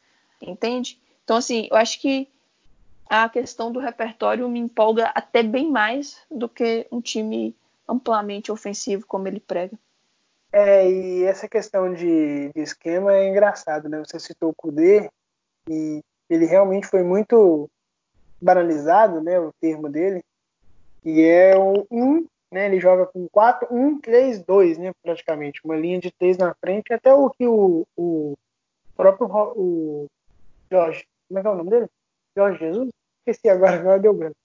entende? 0.40 1.00
Então, 1.24 1.38
assim, 1.38 1.66
eu 1.70 1.78
acho 1.78 1.98
que 1.98 2.28
a 3.08 3.26
questão 3.26 3.72
do 3.72 3.80
repertório 3.80 4.46
me 4.46 4.58
empolga 4.58 5.06
até 5.14 5.42
bem 5.42 5.70
mais 5.70 6.18
do 6.30 6.46
que 6.46 6.86
um 6.92 7.00
time 7.00 7.56
amplamente 7.88 8.52
ofensivo 8.52 9.06
como 9.06 9.26
ele 9.26 9.40
prega. 9.40 9.78
É, 10.52 10.88
e 10.88 11.24
essa 11.24 11.48
questão 11.48 11.92
de, 11.92 12.52
de 12.54 12.60
esquema 12.60 13.14
é 13.14 13.30
engraçado, 13.30 13.88
né? 13.88 13.98
Você 14.04 14.20
citou 14.20 14.50
o 14.50 14.54
Kudê 14.54 15.10
e 15.68 16.02
ele 16.34 16.46
realmente 16.46 16.86
foi 16.86 17.02
muito 17.02 17.70
banalizado, 18.40 19.20
né, 19.22 19.38
o 19.38 19.52
termo 19.60 19.88
dele. 19.88 20.22
E 21.04 21.22
é 21.22 21.56
o 21.56 21.86
1, 21.90 22.26
né, 22.52 22.66
ele 22.66 22.80
joga 22.80 23.06
com 23.06 23.28
4, 23.28 23.68
1, 23.70 24.00
3, 24.00 24.42
2, 24.42 24.78
né, 24.78 24.92
praticamente. 25.02 25.60
Uma 25.64 25.76
linha 25.76 25.98
de 25.98 26.10
3 26.12 26.36
na 26.38 26.54
frente, 26.54 26.92
até 26.92 27.12
o 27.14 27.30
que 27.30 27.46
o, 27.46 27.86
o 27.96 28.34
próprio 28.96 29.26
o 29.56 30.06
Jorge, 30.70 31.06
como 31.28 31.38
é 31.38 31.42
que 31.42 31.48
é 31.48 31.50
o 31.50 31.54
nome 31.54 31.70
dele? 31.70 31.86
Jorge 32.36 32.58
Jesus? 32.58 32.90
Esqueci 33.20 33.48
agora, 33.48 33.76
agora 33.80 33.98
deu 33.98 34.14
branco. 34.14 34.36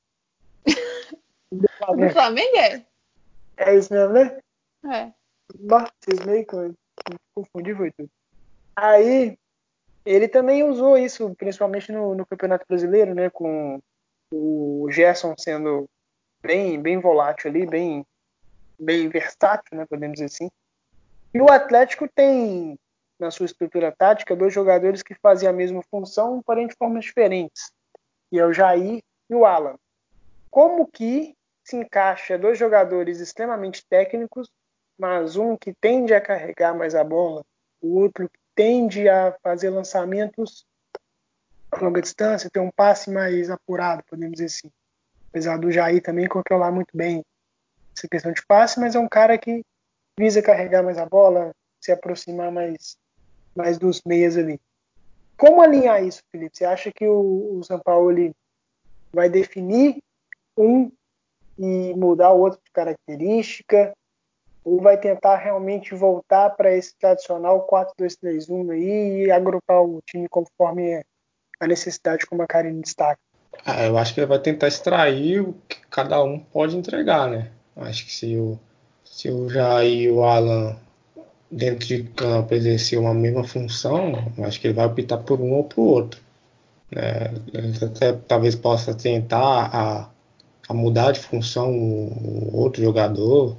Do 1.51 1.67
Flamengo. 1.77 2.07
do 2.07 2.13
Flamengo 2.13 2.57
é? 2.57 2.85
É 3.57 3.75
isso 3.75 3.91
mesmo, 3.91 4.13
né? 4.13 4.39
É. 4.85 5.11
Nossa, 5.59 5.91
meio 6.25 6.45
que 6.45 6.55
confundi 7.33 7.73
foi 7.73 7.91
tudo. 7.91 8.09
Aí, 8.75 9.37
ele 10.05 10.27
também 10.27 10.63
usou 10.63 10.97
isso, 10.97 11.33
principalmente 11.35 11.91
no, 11.91 12.15
no 12.15 12.25
Campeonato 12.25 12.65
Brasileiro, 12.67 13.13
né? 13.13 13.29
Com 13.29 13.79
o 14.31 14.87
Gerson 14.91 15.35
sendo 15.37 15.89
bem, 16.41 16.81
bem 16.81 16.99
volátil 16.99 17.49
ali, 17.49 17.65
bem, 17.65 18.05
bem 18.79 19.09
versátil, 19.09 19.77
né? 19.77 19.85
Podemos 19.85 20.13
dizer 20.13 20.25
assim. 20.25 20.49
E 21.33 21.41
o 21.41 21.51
Atlético 21.51 22.07
tem, 22.07 22.77
na 23.19 23.29
sua 23.29 23.45
estrutura 23.45 23.93
tática, 23.95 24.35
dois 24.35 24.53
jogadores 24.53 25.03
que 25.03 25.13
fazem 25.15 25.47
a 25.47 25.53
mesma 25.53 25.83
função, 25.91 26.41
porém 26.41 26.67
de 26.67 26.75
formas 26.75 27.05
diferentes 27.05 27.71
e 28.31 28.39
é 28.39 28.45
o 28.45 28.53
Jair 28.53 29.01
e 29.29 29.35
o 29.35 29.45
Alan. 29.45 29.75
Como 30.49 30.87
que 30.87 31.35
se 31.63 31.75
encaixa 31.75 32.37
dois 32.37 32.57
jogadores 32.57 33.19
extremamente 33.19 33.85
técnicos, 33.87 34.49
mas 34.97 35.35
um 35.35 35.55
que 35.55 35.73
tende 35.73 36.13
a 36.13 36.21
carregar 36.21 36.75
mais 36.75 36.95
a 36.95 37.03
bola, 37.03 37.43
o 37.81 37.99
outro 37.99 38.29
que 38.29 38.39
tende 38.59 39.07
a 39.07 39.31
fazer 39.41 39.69
lançamentos 39.69 40.67
a 41.71 41.81
longa 41.81 42.01
distância, 42.01 42.49
ter 42.49 42.59
um 42.59 42.69
passe 42.69 43.09
mais 43.09 43.49
apurado, 43.49 44.03
podemos 44.09 44.33
dizer 44.33 44.47
assim. 44.47 44.69
Apesar 45.29 45.57
do 45.57 45.71
Jair 45.71 46.03
também 46.03 46.27
controlar 46.27 46.69
muito 46.69 46.89
bem 46.93 47.23
essa 47.95 48.05
questão 48.05 48.33
de 48.33 48.45
passe, 48.45 48.77
mas 48.77 48.95
é 48.95 48.99
um 48.99 49.07
cara 49.07 49.37
que 49.37 49.63
visa 50.19 50.41
carregar 50.41 50.83
mais 50.83 50.97
a 50.97 51.05
bola, 51.05 51.55
se 51.79 51.89
aproximar 51.89 52.51
mais, 52.51 52.97
mais 53.55 53.77
dos 53.77 54.01
meias 54.05 54.35
ali. 54.35 54.59
Como 55.37 55.61
alinhar 55.61 56.03
isso, 56.03 56.21
Felipe? 56.29 56.57
Você 56.57 56.65
acha 56.65 56.91
que 56.91 57.07
o, 57.07 57.59
o 57.59 57.63
São 57.63 57.79
Paulo 57.79 58.35
vai 59.13 59.29
definir 59.29 60.03
um 60.57 60.91
e 61.57 61.93
mudar 61.93 62.33
o 62.33 62.41
outro 62.41 62.59
de 62.61 62.71
característica? 62.71 63.93
Ou 64.63 64.81
vai 64.81 64.97
tentar 64.99 65.37
realmente 65.37 65.95
voltar 65.95 66.49
para 66.51 66.75
esse 66.75 66.97
tradicional 66.97 67.67
4-2-3-1 67.67 68.71
aí 68.71 69.25
e 69.25 69.31
agrupar 69.31 69.81
o 69.81 70.01
time 70.05 70.27
conforme 70.29 71.01
a 71.59 71.67
necessidade, 71.67 72.25
como 72.25 72.41
a 72.41 72.47
Karine 72.47 72.81
destaca? 72.81 73.19
Ah, 73.65 73.85
eu 73.85 73.97
acho 73.97 74.13
que 74.13 74.19
ele 74.19 74.27
vai 74.27 74.39
tentar 74.39 74.67
extrair 74.67 75.41
o 75.41 75.53
que 75.67 75.77
cada 75.89 76.23
um 76.23 76.39
pode 76.39 76.77
entregar, 76.77 77.29
né? 77.29 77.51
Acho 77.75 78.05
que 78.05 78.13
se 78.13 78.37
o, 78.37 78.59
se 79.03 79.29
o 79.29 79.49
Jair 79.49 80.03
e 80.03 80.11
o 80.11 80.23
Alan 80.23 80.77
dentro 81.51 81.87
de 81.87 82.03
campo 82.03 82.53
exercer 82.53 82.99
uma 82.99 83.13
mesma 83.13 83.43
função, 83.43 84.13
acho 84.43 84.59
que 84.59 84.67
ele 84.67 84.73
vai 84.73 84.85
optar 84.85 85.17
por 85.17 85.39
um 85.39 85.53
ou 85.53 85.63
por 85.63 85.81
outro. 85.81 86.21
Né? 86.91 87.33
Ele 87.53 87.85
até 87.85 88.13
talvez 88.13 88.55
possa 88.55 88.93
tentar 88.93 89.69
a, 89.73 90.09
a 90.67 90.73
mudar 90.73 91.11
de 91.11 91.19
função 91.19 91.71
o, 91.71 92.53
o 92.53 92.57
outro 92.57 92.81
jogador, 92.81 93.57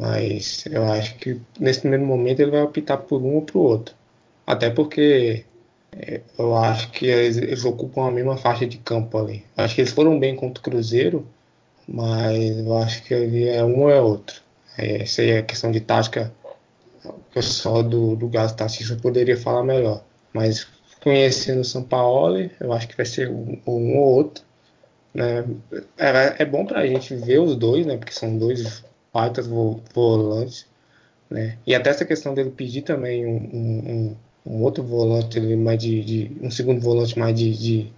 mas 0.00 0.64
eu 0.66 0.82
acho 0.84 1.14
que 1.16 1.38
nesse 1.58 1.80
primeiro 1.80 2.06
momento 2.06 2.40
ele 2.40 2.50
vai 2.50 2.62
optar 2.62 2.96
por 2.96 3.20
um 3.20 3.34
ou 3.34 3.42
por 3.42 3.58
outro. 3.58 3.94
Até 4.46 4.70
porque 4.70 5.44
é, 5.92 6.22
eu 6.38 6.56
acho 6.56 6.90
que 6.90 7.06
eles, 7.06 7.36
eles, 7.36 7.64
ocupam 7.66 8.08
a 8.08 8.10
mesma 8.10 8.36
faixa 8.38 8.66
de 8.66 8.78
campo 8.78 9.18
ali. 9.18 9.44
Eu 9.56 9.64
acho 9.64 9.74
que 9.74 9.82
eles 9.82 9.92
foram 9.92 10.18
bem 10.18 10.34
contra 10.34 10.58
o 10.58 10.64
Cruzeiro, 10.64 11.26
mas 11.86 12.58
eu 12.58 12.76
acho 12.78 13.02
que 13.02 13.12
ele 13.12 13.46
é 13.46 13.62
um 13.62 13.82
ou 13.82 13.90
é 13.90 14.00
outro. 14.00 14.40
É, 14.78 15.02
essa 15.02 15.20
aí 15.20 15.32
é 15.32 15.42
questão 15.42 15.70
de 15.70 15.80
tática. 15.80 16.32
O 17.04 17.12
pessoal 17.34 17.82
do, 17.82 18.16
do 18.16 18.28
Gás 18.28 18.52
Taxista 18.52 18.96
poderia 18.96 19.36
falar 19.36 19.62
melhor. 19.64 20.02
Mas 20.32 20.66
conhecendo 21.02 21.60
o 21.60 21.64
São 21.64 21.82
Paulo, 21.82 22.38
eu 22.58 22.72
acho 22.72 22.88
que 22.88 22.96
vai 22.96 23.06
ser 23.06 23.28
um, 23.28 23.60
um 23.66 23.98
ou 23.98 24.14
outro. 24.16 24.44
Né? 25.12 25.44
É, 25.98 26.42
é 26.42 26.44
bom 26.46 26.64
para 26.64 26.80
a 26.80 26.86
gente 26.86 27.14
ver 27.16 27.40
os 27.40 27.54
dois, 27.56 27.84
né? 27.84 27.96
Porque 27.98 28.12
são 28.12 28.38
dois 28.38 28.82
baitas 29.12 29.46
volantes. 29.46 30.66
Né? 31.28 31.58
E 31.66 31.74
até 31.74 31.90
essa 31.90 32.04
questão 32.04 32.34
dele 32.34 32.50
pedir 32.50 32.82
também 32.82 33.26
um, 33.26 33.36
um 33.36 34.16
um 34.44 34.62
outro 34.62 34.82
volante 34.82 35.38
ali 35.38 35.56
mais 35.56 35.78
de, 35.78 36.02
de, 36.02 36.36
um 36.40 36.50
segundo 36.50 36.80
volante 36.80 37.18
mais 37.18 37.36
de, 37.36 37.56
de, 37.56 37.92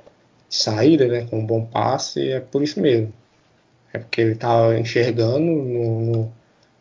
saída, 0.48 1.08
né, 1.08 1.26
com 1.30 1.38
um 1.38 1.46
bom 1.46 1.64
passe, 1.64 2.30
é 2.30 2.40
por 2.40 2.62
isso 2.62 2.78
mesmo. 2.78 3.12
É 3.92 3.98
porque 3.98 4.20
ele 4.20 4.34
tá 4.34 4.78
enxergando 4.78 5.40
no, 5.40 6.00
no, 6.00 6.32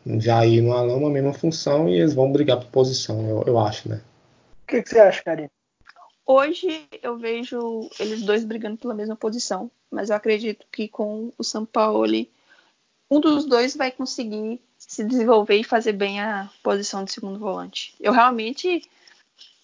no 0.05 0.21
Jair 0.21 0.61
no 0.61 0.73
Alão 0.73 1.07
a 1.07 1.09
mesma 1.09 1.33
função 1.33 1.87
e 1.87 1.97
eles 1.99 2.13
vão 2.13 2.31
brigar 2.31 2.57
por 2.57 2.67
posição, 2.67 3.27
eu, 3.29 3.43
eu 3.47 3.59
acho, 3.59 3.87
né? 3.87 4.01
O 4.63 4.67
que, 4.67 4.81
que 4.83 4.89
você 4.89 4.99
acha, 4.99 5.23
Karine? 5.23 5.49
Hoje 6.25 6.85
eu 7.01 7.17
vejo 7.17 7.89
eles 7.99 8.23
dois 8.23 8.43
brigando 8.43 8.77
pela 8.77 8.93
mesma 8.93 9.15
posição, 9.15 9.71
mas 9.89 10.09
eu 10.09 10.15
acredito 10.15 10.65
que 10.71 10.87
com 10.87 11.31
o 11.37 11.43
São 11.43 11.65
Paulo 11.65 12.05
um 13.11 13.19
dos 13.19 13.45
dois 13.45 13.75
vai 13.75 13.91
conseguir 13.91 14.61
se 14.77 15.03
desenvolver 15.03 15.57
e 15.57 15.63
fazer 15.65 15.91
bem 15.91 16.21
a 16.21 16.49
posição 16.63 17.03
de 17.03 17.11
segundo 17.11 17.37
volante. 17.37 17.93
Eu 17.99 18.13
realmente 18.13 18.89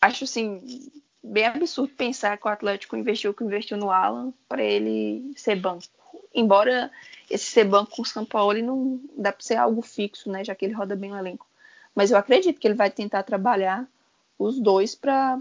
acho 0.01 0.25
assim 0.25 0.91
bem 1.23 1.45
absurdo 1.45 1.93
pensar 1.93 2.37
que 2.37 2.45
o 2.45 2.51
Atlético 2.51 2.97
investiu 2.97 3.31
o 3.31 3.33
que 3.33 3.45
investiu 3.45 3.77
no 3.77 3.89
Alan 3.89 4.33
para 4.49 4.61
ele 4.61 5.33
ser 5.37 5.55
banco. 5.55 5.85
Embora 6.35 6.91
esse 7.29 7.45
ser 7.45 7.63
banco 7.63 7.95
com 7.95 8.01
o 8.01 8.05
São 8.05 8.25
Paulo 8.25 8.61
não 8.61 8.99
dá 9.17 9.31
para 9.31 9.43
ser 9.43 9.55
algo 9.55 9.81
fixo, 9.81 10.29
né, 10.29 10.43
já 10.43 10.53
que 10.53 10.65
ele 10.65 10.73
roda 10.73 10.95
bem 10.95 11.13
o 11.13 11.17
elenco. 11.17 11.47
Mas 11.95 12.11
eu 12.11 12.17
acredito 12.17 12.59
que 12.59 12.67
ele 12.67 12.75
vai 12.75 12.91
tentar 12.91 13.23
trabalhar 13.23 13.87
os 14.37 14.59
dois 14.59 14.93
para 14.93 15.39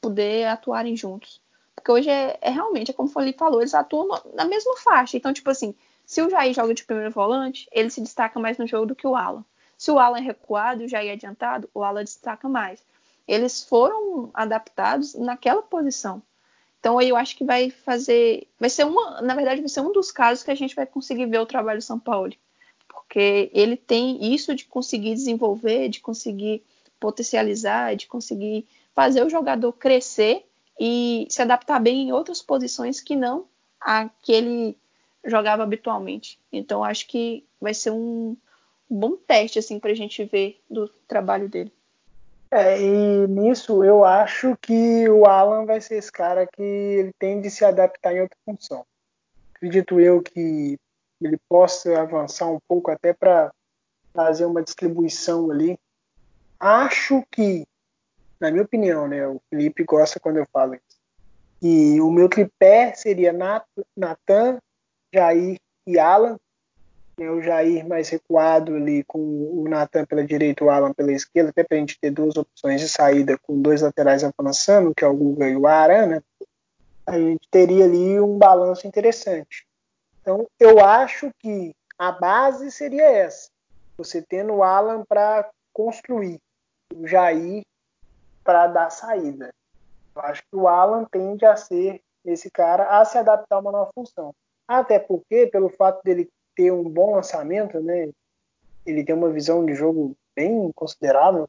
poder 0.00 0.46
atuarem 0.46 0.96
juntos. 0.96 1.40
Porque 1.74 1.90
hoje 1.90 2.08
é, 2.08 2.38
é 2.40 2.50
realmente, 2.50 2.90
é 2.90 2.94
como 2.94 3.08
o 3.08 3.12
Felipe 3.12 3.38
falou, 3.38 3.60
eles 3.60 3.74
atuam 3.74 4.20
na 4.32 4.44
mesma 4.44 4.76
faixa. 4.78 5.16
Então, 5.16 5.32
tipo 5.32 5.50
assim, 5.50 5.74
se 6.08 6.22
o 6.22 6.30
Jair 6.30 6.54
joga 6.54 6.72
de 6.72 6.84
primeiro 6.84 7.12
volante, 7.12 7.68
ele 7.70 7.90
se 7.90 8.00
destaca 8.00 8.40
mais 8.40 8.56
no 8.56 8.66
jogo 8.66 8.86
do 8.86 8.96
que 8.96 9.06
o 9.06 9.14
Alan. 9.14 9.44
Se 9.76 9.90
o 9.90 9.98
Alan 9.98 10.18
é 10.18 10.22
recuado 10.22 10.82
e 10.82 10.86
o 10.86 10.88
Jair 10.88 11.10
é 11.10 11.12
adiantado, 11.12 11.68
o 11.74 11.84
Alan 11.84 12.02
destaca 12.02 12.48
mais 12.48 12.82
eles 13.28 13.62
foram 13.62 14.30
adaptados 14.32 15.14
naquela 15.14 15.60
posição. 15.60 16.22
Então 16.80 17.00
eu 17.02 17.14
acho 17.14 17.36
que 17.36 17.44
vai 17.44 17.70
fazer, 17.70 18.48
vai 18.58 18.70
ser 18.70 18.86
uma, 18.86 19.20
na 19.20 19.34
verdade 19.34 19.60
vai 19.60 19.68
ser 19.68 19.80
um 19.80 19.92
dos 19.92 20.10
casos 20.10 20.42
que 20.42 20.50
a 20.50 20.54
gente 20.54 20.74
vai 20.74 20.86
conseguir 20.86 21.26
ver 21.26 21.38
o 21.38 21.46
trabalho 21.46 21.80
do 21.80 21.84
São 21.84 21.98
Paulo, 21.98 22.32
porque 22.88 23.50
ele 23.52 23.76
tem 23.76 24.32
isso 24.32 24.54
de 24.54 24.64
conseguir 24.64 25.14
desenvolver, 25.14 25.90
de 25.90 26.00
conseguir 26.00 26.64
potencializar, 26.98 27.94
de 27.94 28.06
conseguir 28.06 28.66
fazer 28.94 29.24
o 29.24 29.30
jogador 29.30 29.72
crescer 29.72 30.46
e 30.80 31.26
se 31.28 31.42
adaptar 31.42 31.80
bem 31.80 32.08
em 32.08 32.12
outras 32.12 32.40
posições 32.40 33.00
que 33.00 33.14
não 33.14 33.44
a 33.80 34.08
que 34.22 34.32
ele 34.32 34.76
jogava 35.28 35.62
habitualmente. 35.62 36.38
Então 36.52 36.82
acho 36.82 37.06
que 37.06 37.44
vai 37.60 37.74
ser 37.74 37.90
um 37.90 38.36
bom 38.88 39.16
teste 39.16 39.58
assim 39.58 39.78
para 39.78 39.90
a 39.90 39.94
gente 39.94 40.24
ver 40.24 40.60
do 40.68 40.88
trabalho 41.06 41.48
dele. 41.48 41.72
É, 42.50 42.80
e 42.80 43.26
nisso 43.28 43.84
eu 43.84 44.04
acho 44.04 44.56
que 44.56 45.08
o 45.08 45.26
Alan 45.26 45.66
vai 45.66 45.80
ser 45.80 45.96
esse 45.96 46.10
cara 46.10 46.46
que 46.46 46.62
ele 46.62 47.12
tem 47.18 47.40
de 47.40 47.50
se 47.50 47.64
adaptar 47.64 48.14
em 48.14 48.22
outra 48.22 48.38
função. 48.44 48.86
Acredito 49.54 50.00
eu 50.00 50.22
que 50.22 50.78
ele 51.20 51.38
possa 51.48 52.00
avançar 52.00 52.46
um 52.46 52.58
pouco 52.66 52.90
até 52.90 53.12
para 53.12 53.52
fazer 54.14 54.46
uma 54.46 54.62
distribuição 54.62 55.50
ali. 55.50 55.78
Acho 56.58 57.22
que, 57.30 57.66
na 58.40 58.50
minha 58.50 58.62
opinião, 58.62 59.06
né, 59.06 59.26
o 59.26 59.40
Felipe 59.50 59.84
gosta 59.84 60.18
quando 60.18 60.38
eu 60.38 60.46
falo 60.52 60.74
isso. 60.74 60.98
E 61.60 62.00
o 62.00 62.10
meu 62.10 62.28
tripé 62.28 62.94
seria 62.94 63.32
Natan, 63.96 64.58
Jair 65.12 65.58
e 65.86 65.98
Alan 65.98 66.38
né, 67.18 67.30
o 67.30 67.42
Jair 67.42 67.86
mais 67.86 68.08
recuado 68.08 68.74
ali 68.76 69.02
com 69.04 69.18
o 69.18 69.68
Nathan 69.68 70.04
pela 70.06 70.24
direita, 70.24 70.64
o 70.64 70.70
Alan 70.70 70.92
pela 70.92 71.12
esquerda, 71.12 71.50
até 71.50 71.64
para 71.64 71.76
a 71.76 71.80
gente 71.80 71.98
ter 71.98 72.10
duas 72.10 72.36
opções 72.36 72.80
de 72.80 72.88
saída 72.88 73.36
com 73.38 73.60
dois 73.60 73.82
laterais 73.82 74.22
avançando, 74.22 74.94
que 74.94 75.04
é 75.04 75.08
o 75.08 75.16
Guga 75.16 75.48
e 75.48 75.56
o 75.56 75.66
Arana, 75.66 76.22
a 77.04 77.18
gente 77.18 77.48
teria 77.50 77.84
ali 77.84 78.20
um 78.20 78.38
balanço 78.38 78.86
interessante. 78.86 79.66
Então, 80.20 80.46
eu 80.60 80.78
acho 80.78 81.30
que 81.38 81.74
a 81.98 82.12
base 82.12 82.70
seria 82.70 83.04
essa. 83.04 83.50
Você 83.96 84.22
tendo 84.22 84.54
o 84.54 84.62
Alan 84.62 85.02
para 85.08 85.50
construir, 85.72 86.38
o 86.94 87.06
Jair 87.06 87.64
para 88.44 88.66
dar 88.68 88.90
saída. 88.90 89.52
Eu 90.14 90.22
acho 90.22 90.42
que 90.42 90.56
o 90.56 90.68
Alan 90.68 91.04
tende 91.10 91.44
a 91.44 91.56
ser 91.56 92.00
esse 92.24 92.50
cara 92.50 93.00
a 93.00 93.04
se 93.04 93.18
adaptar 93.18 93.56
a 93.56 93.58
uma 93.58 93.72
nova 93.72 93.90
função. 93.94 94.34
Até 94.68 94.98
porque, 94.98 95.46
pelo 95.46 95.70
fato 95.70 96.02
dele 96.04 96.30
ter 96.54 96.70
um 96.70 96.84
bom 96.84 97.14
lançamento, 97.14 97.80
né? 97.80 98.10
Ele 98.84 99.02
tem 99.02 99.14
uma 99.14 99.30
visão 99.30 99.64
de 99.64 99.74
jogo 99.74 100.14
bem 100.36 100.70
considerável. 100.72 101.48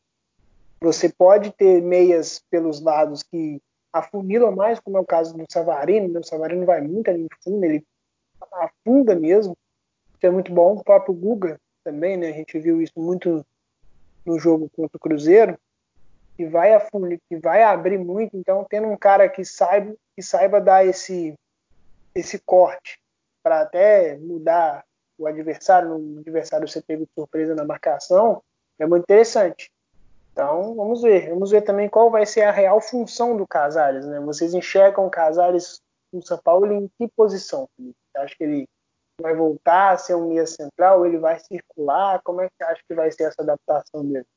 Você 0.79 1.09
pode 1.09 1.51
ter 1.51 1.81
meias 1.81 2.41
pelos 2.49 2.79
lados 2.79 3.21
que 3.21 3.61
afunilam 3.91 4.55
mais, 4.55 4.79
como 4.79 4.97
é 4.97 5.01
o 5.01 5.05
caso 5.05 5.35
do 5.35 5.45
Savarino. 5.49 6.07
Né? 6.07 6.19
O 6.21 6.23
Savarino 6.23 6.65
vai 6.65 6.79
muito 6.79 7.09
ali 7.09 7.23
no 7.23 7.29
fundo, 7.43 7.65
ele 7.65 7.85
afunda 8.53 9.13
mesmo. 9.15 9.57
Isso 10.15 10.25
é 10.25 10.29
muito 10.29 10.53
bom. 10.53 10.75
O 10.75 10.83
próprio 10.83 11.13
Guga 11.13 11.59
também, 11.83 12.15
né? 12.15 12.29
A 12.29 12.33
gente 12.33 12.57
viu 12.57 12.81
isso 12.81 12.97
muito 12.97 13.45
no 14.25 14.39
jogo 14.39 14.69
contra 14.75 14.95
o 14.95 14.99
Cruzeiro, 14.99 15.57
que 16.37 16.45
vai 16.45 16.73
afundir, 16.73 17.19
que 17.27 17.35
vai 17.35 17.63
abrir 17.63 17.97
muito. 17.97 18.37
Então, 18.37 18.65
tendo 18.69 18.87
um 18.87 18.97
cara 18.97 19.27
que 19.27 19.43
saiba, 19.43 19.93
que 20.15 20.21
saiba 20.21 20.61
dar 20.61 20.85
esse 20.85 21.33
esse 22.15 22.39
corte 22.39 22.99
para 23.49 23.61
até 23.61 24.15
mudar 24.17 24.85
o 25.17 25.25
adversário, 25.25 25.89
o 25.89 26.19
adversário 26.19 26.67
ser 26.67 26.83
pego 26.83 27.03
de 27.03 27.11
surpresa 27.15 27.55
na 27.55 27.65
marcação, 27.65 28.43
é 28.77 28.85
muito 28.85 29.05
interessante. 29.05 29.71
Então, 30.31 30.75
vamos 30.75 31.01
ver. 31.01 31.29
Vamos 31.29 31.49
ver 31.49 31.63
também 31.63 31.89
qual 31.89 32.11
vai 32.11 32.27
ser 32.27 32.43
a 32.43 32.51
real 32.51 32.79
função 32.79 33.35
do 33.35 33.47
Casares. 33.47 34.05
Né? 34.05 34.19
Vocês 34.19 34.53
enxergam 34.53 35.07
o 35.07 35.09
Casares 35.09 35.81
no 36.13 36.23
São 36.23 36.37
Paulo 36.37 36.71
em 36.71 36.87
que 36.95 37.07
posição, 37.07 37.67
Felipe? 37.75 37.97
Acho 38.17 38.37
que 38.37 38.43
ele 38.43 38.67
vai 39.19 39.33
voltar 39.33 39.93
a 39.93 39.97
ser 39.97 40.13
um 40.13 40.27
meia 40.27 40.45
central? 40.45 41.03
Ele 41.03 41.17
vai 41.17 41.39
circular? 41.39 42.21
Como 42.23 42.41
é 42.41 42.49
que 42.49 42.63
acha 42.63 42.81
que 42.87 42.93
vai 42.93 43.11
ser 43.11 43.23
essa 43.23 43.41
adaptação 43.41 44.05
dele? 44.05 44.27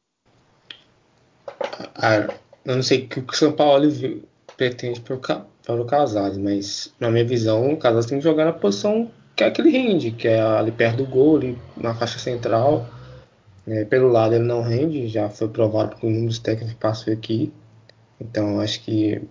Ah, 1.96 2.34
eu 2.64 2.76
não 2.76 2.82
sei 2.82 3.04
o 3.04 3.08
que 3.10 3.20
o 3.20 3.36
São 3.36 3.52
Paulo 3.52 3.86
pretende 4.56 5.02
para 5.02 5.14
o 5.14 5.20
Casares, 5.86 6.38
mas 6.38 6.92
na 6.98 7.10
minha 7.10 7.24
visão, 7.24 7.72
o 7.72 7.76
Casares 7.76 8.06
tem 8.06 8.18
que 8.18 8.24
jogar 8.24 8.44
na 8.44 8.52
posição 8.52 9.10
que 9.34 9.44
é 9.44 9.50
que 9.50 9.60
ele 9.60 9.70
rende, 9.70 10.10
que 10.10 10.28
é 10.28 10.40
ali 10.40 10.70
perto 10.70 10.98
do 10.98 11.06
gol, 11.06 11.36
ali 11.36 11.58
na 11.76 11.94
faixa 11.94 12.18
central. 12.18 12.86
É, 13.66 13.84
pelo 13.84 14.08
lado 14.08 14.34
ele 14.34 14.44
não 14.44 14.62
rende, 14.62 15.06
já 15.08 15.28
foi 15.28 15.48
provado 15.48 15.96
por 15.96 16.08
um 16.08 16.26
dos 16.26 16.38
técnicos 16.38 16.74
que 16.74 16.80
passou 16.80 17.12
aqui. 17.12 17.52
Então 18.20 18.60
acho 18.60 18.82
que 18.82 19.22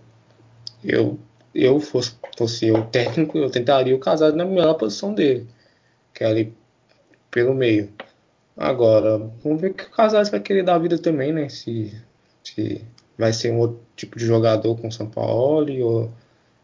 eu, 0.84 1.18
eu 1.54 1.80
fosse, 1.80 2.14
fosse 2.36 2.70
o 2.70 2.84
técnico, 2.86 3.38
eu 3.38 3.50
tentaria 3.50 3.94
o 3.94 3.98
Casares 3.98 4.34
na 4.36 4.44
melhor 4.44 4.74
posição 4.74 5.14
dele, 5.14 5.46
que 6.14 6.24
é 6.24 6.26
ali 6.26 6.54
pelo 7.30 7.54
meio. 7.54 7.90
Agora, 8.56 9.18
vamos 9.42 9.60
ver 9.60 9.70
o 9.70 9.74
que 9.74 9.84
o 9.84 9.90
Casares 9.90 10.30
vai 10.30 10.40
querer 10.40 10.64
dar 10.64 10.78
vida 10.78 10.98
também, 10.98 11.32
né? 11.32 11.48
Se, 11.48 11.92
se 12.44 12.82
vai 13.16 13.32
ser 13.32 13.52
um 13.52 13.58
outro 13.58 13.80
tipo 13.96 14.18
de 14.18 14.26
jogador 14.26 14.76
com 14.76 14.88
o 14.88 14.92
São 14.92 15.08
Paulo 15.08 15.72
ou 15.84 16.10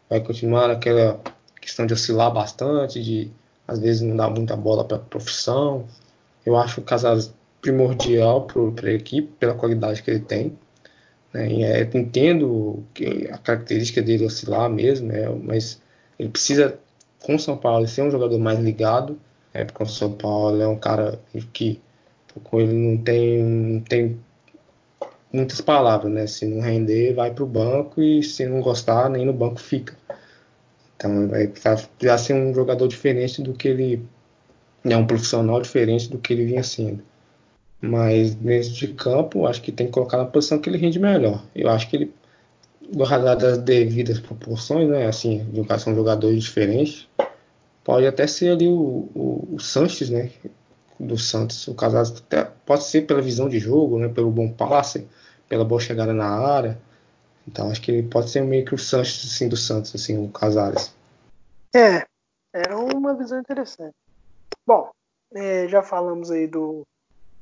vai 0.09 0.19
continuar 0.21 0.67
naquela 0.67 1.19
questão 1.61 1.85
de 1.85 1.93
oscilar 1.93 2.33
bastante, 2.33 3.01
de 3.01 3.31
às 3.67 3.79
vezes 3.79 4.01
não 4.01 4.15
dar 4.15 4.29
muita 4.29 4.55
bola 4.55 4.83
para 4.83 4.97
a 4.97 4.99
profissão. 4.99 5.85
Eu 6.45 6.57
acho 6.57 6.81
o 6.81 6.83
Casares 6.83 7.33
primordial 7.61 8.47
para 8.47 8.89
a 8.89 8.93
equipe, 8.93 9.29
pela 9.39 9.53
qualidade 9.53 10.01
que 10.01 10.09
ele 10.09 10.21
tem. 10.21 10.57
Né? 11.33 11.51
E, 11.51 11.63
é, 11.63 11.81
entendo 11.93 12.83
que 12.93 13.29
a 13.31 13.37
característica 13.37 14.01
dele 14.01 14.25
oscilar 14.25 14.69
mesmo, 14.69 15.07
né? 15.07 15.29
mas 15.43 15.81
ele 16.17 16.29
precisa, 16.29 16.79
com 17.21 17.35
o 17.35 17.39
São 17.39 17.57
Paulo, 17.57 17.87
ser 17.87 18.01
um 18.01 18.11
jogador 18.11 18.39
mais 18.39 18.59
ligado, 18.59 19.19
né? 19.53 19.65
porque 19.65 19.83
o 19.83 19.85
São 19.85 20.13
Paulo 20.13 20.59
é 20.61 20.67
um 20.67 20.77
cara 20.77 21.19
que 21.53 21.79
com 22.43 22.59
ele 22.59 22.73
não 22.73 22.97
tem, 22.97 23.43
não 23.43 23.81
tem 23.81 24.19
muitas 25.31 25.61
palavras, 25.61 26.11
né? 26.11 26.27
Se 26.27 26.45
não 26.45 26.61
render, 26.61 27.13
vai 27.13 27.31
para 27.33 27.43
o 27.43 27.47
banco 27.47 28.01
e 28.01 28.23
se 28.23 28.45
não 28.45 28.61
gostar, 28.61 29.09
nem 29.09 29.25
no 29.25 29.33
banco 29.33 29.59
fica. 29.59 29.95
Então 30.99 31.29
vai 31.29 31.47
precisar 31.47 32.17
ser 32.17 32.33
um 32.33 32.53
jogador 32.53 32.85
diferente 32.85 33.41
do 33.41 33.53
que 33.53 33.69
ele 33.69 34.05
é 34.83 34.97
um 34.97 35.07
profissional 35.07 35.61
diferente 35.61 36.09
do 36.09 36.17
que 36.17 36.33
ele 36.33 36.45
vinha 36.45 36.61
sendo. 36.61 37.01
Mas 37.81 38.35
dentro 38.35 38.71
de 38.71 38.89
campo, 38.89 39.47
acho 39.47 39.61
que 39.61 39.71
tem 39.71 39.87
que 39.87 39.93
colocar 39.93 40.17
na 40.17 40.25
posição 40.25 40.59
que 40.59 40.69
ele 40.69 40.77
rende 40.77 40.99
melhor. 40.99 41.41
Eu 41.55 41.69
acho 41.69 41.89
que 41.89 41.95
ele, 41.95 42.13
das 43.37 43.59
devidas 43.59 44.19
proporções, 44.19 44.89
né? 44.89 45.07
Assim, 45.07 45.47
são 45.79 45.95
jogadores 45.95 46.43
diferentes. 46.43 47.07
Pode 47.81 48.05
até 48.05 48.27
ser 48.27 48.51
ali 48.51 48.67
o, 48.67 49.09
o, 49.15 49.47
o 49.53 49.59
Sanches, 49.59 50.09
né? 50.09 50.29
Do 50.99 51.17
Santos. 51.17 51.65
O 51.69 51.73
Casares 51.73 52.11
até 52.11 52.43
pode 52.65 52.83
ser 52.83 53.03
pela 53.03 53.21
visão 53.21 53.47
de 53.47 53.57
jogo, 53.57 53.97
né? 53.97 54.09
Pelo 54.09 54.29
bom 54.29 54.51
passe, 54.51 55.07
pela 55.47 55.63
boa 55.63 55.79
chegada 55.79 56.13
na 56.13 56.27
área. 56.27 56.77
Então 57.49 57.71
acho 57.71 57.81
que 57.81 57.91
ele 57.91 58.07
pode 58.07 58.29
ser 58.29 58.43
meio 58.43 58.63
que 58.63 58.75
o 58.75 58.77
Sanches 58.77 59.31
assim, 59.31 59.49
do 59.49 59.57
Santos, 59.57 59.93
assim, 59.95 60.23
o 60.23 60.29
Casares. 60.29 60.95
É, 61.75 62.05
é 62.53 62.75
uma 62.75 63.15
visão 63.15 63.39
interessante. 63.39 63.95
Bom, 64.65 64.91
é, 65.33 65.67
já 65.67 65.81
falamos 65.81 66.29
aí 66.29 66.47
do 66.47 66.83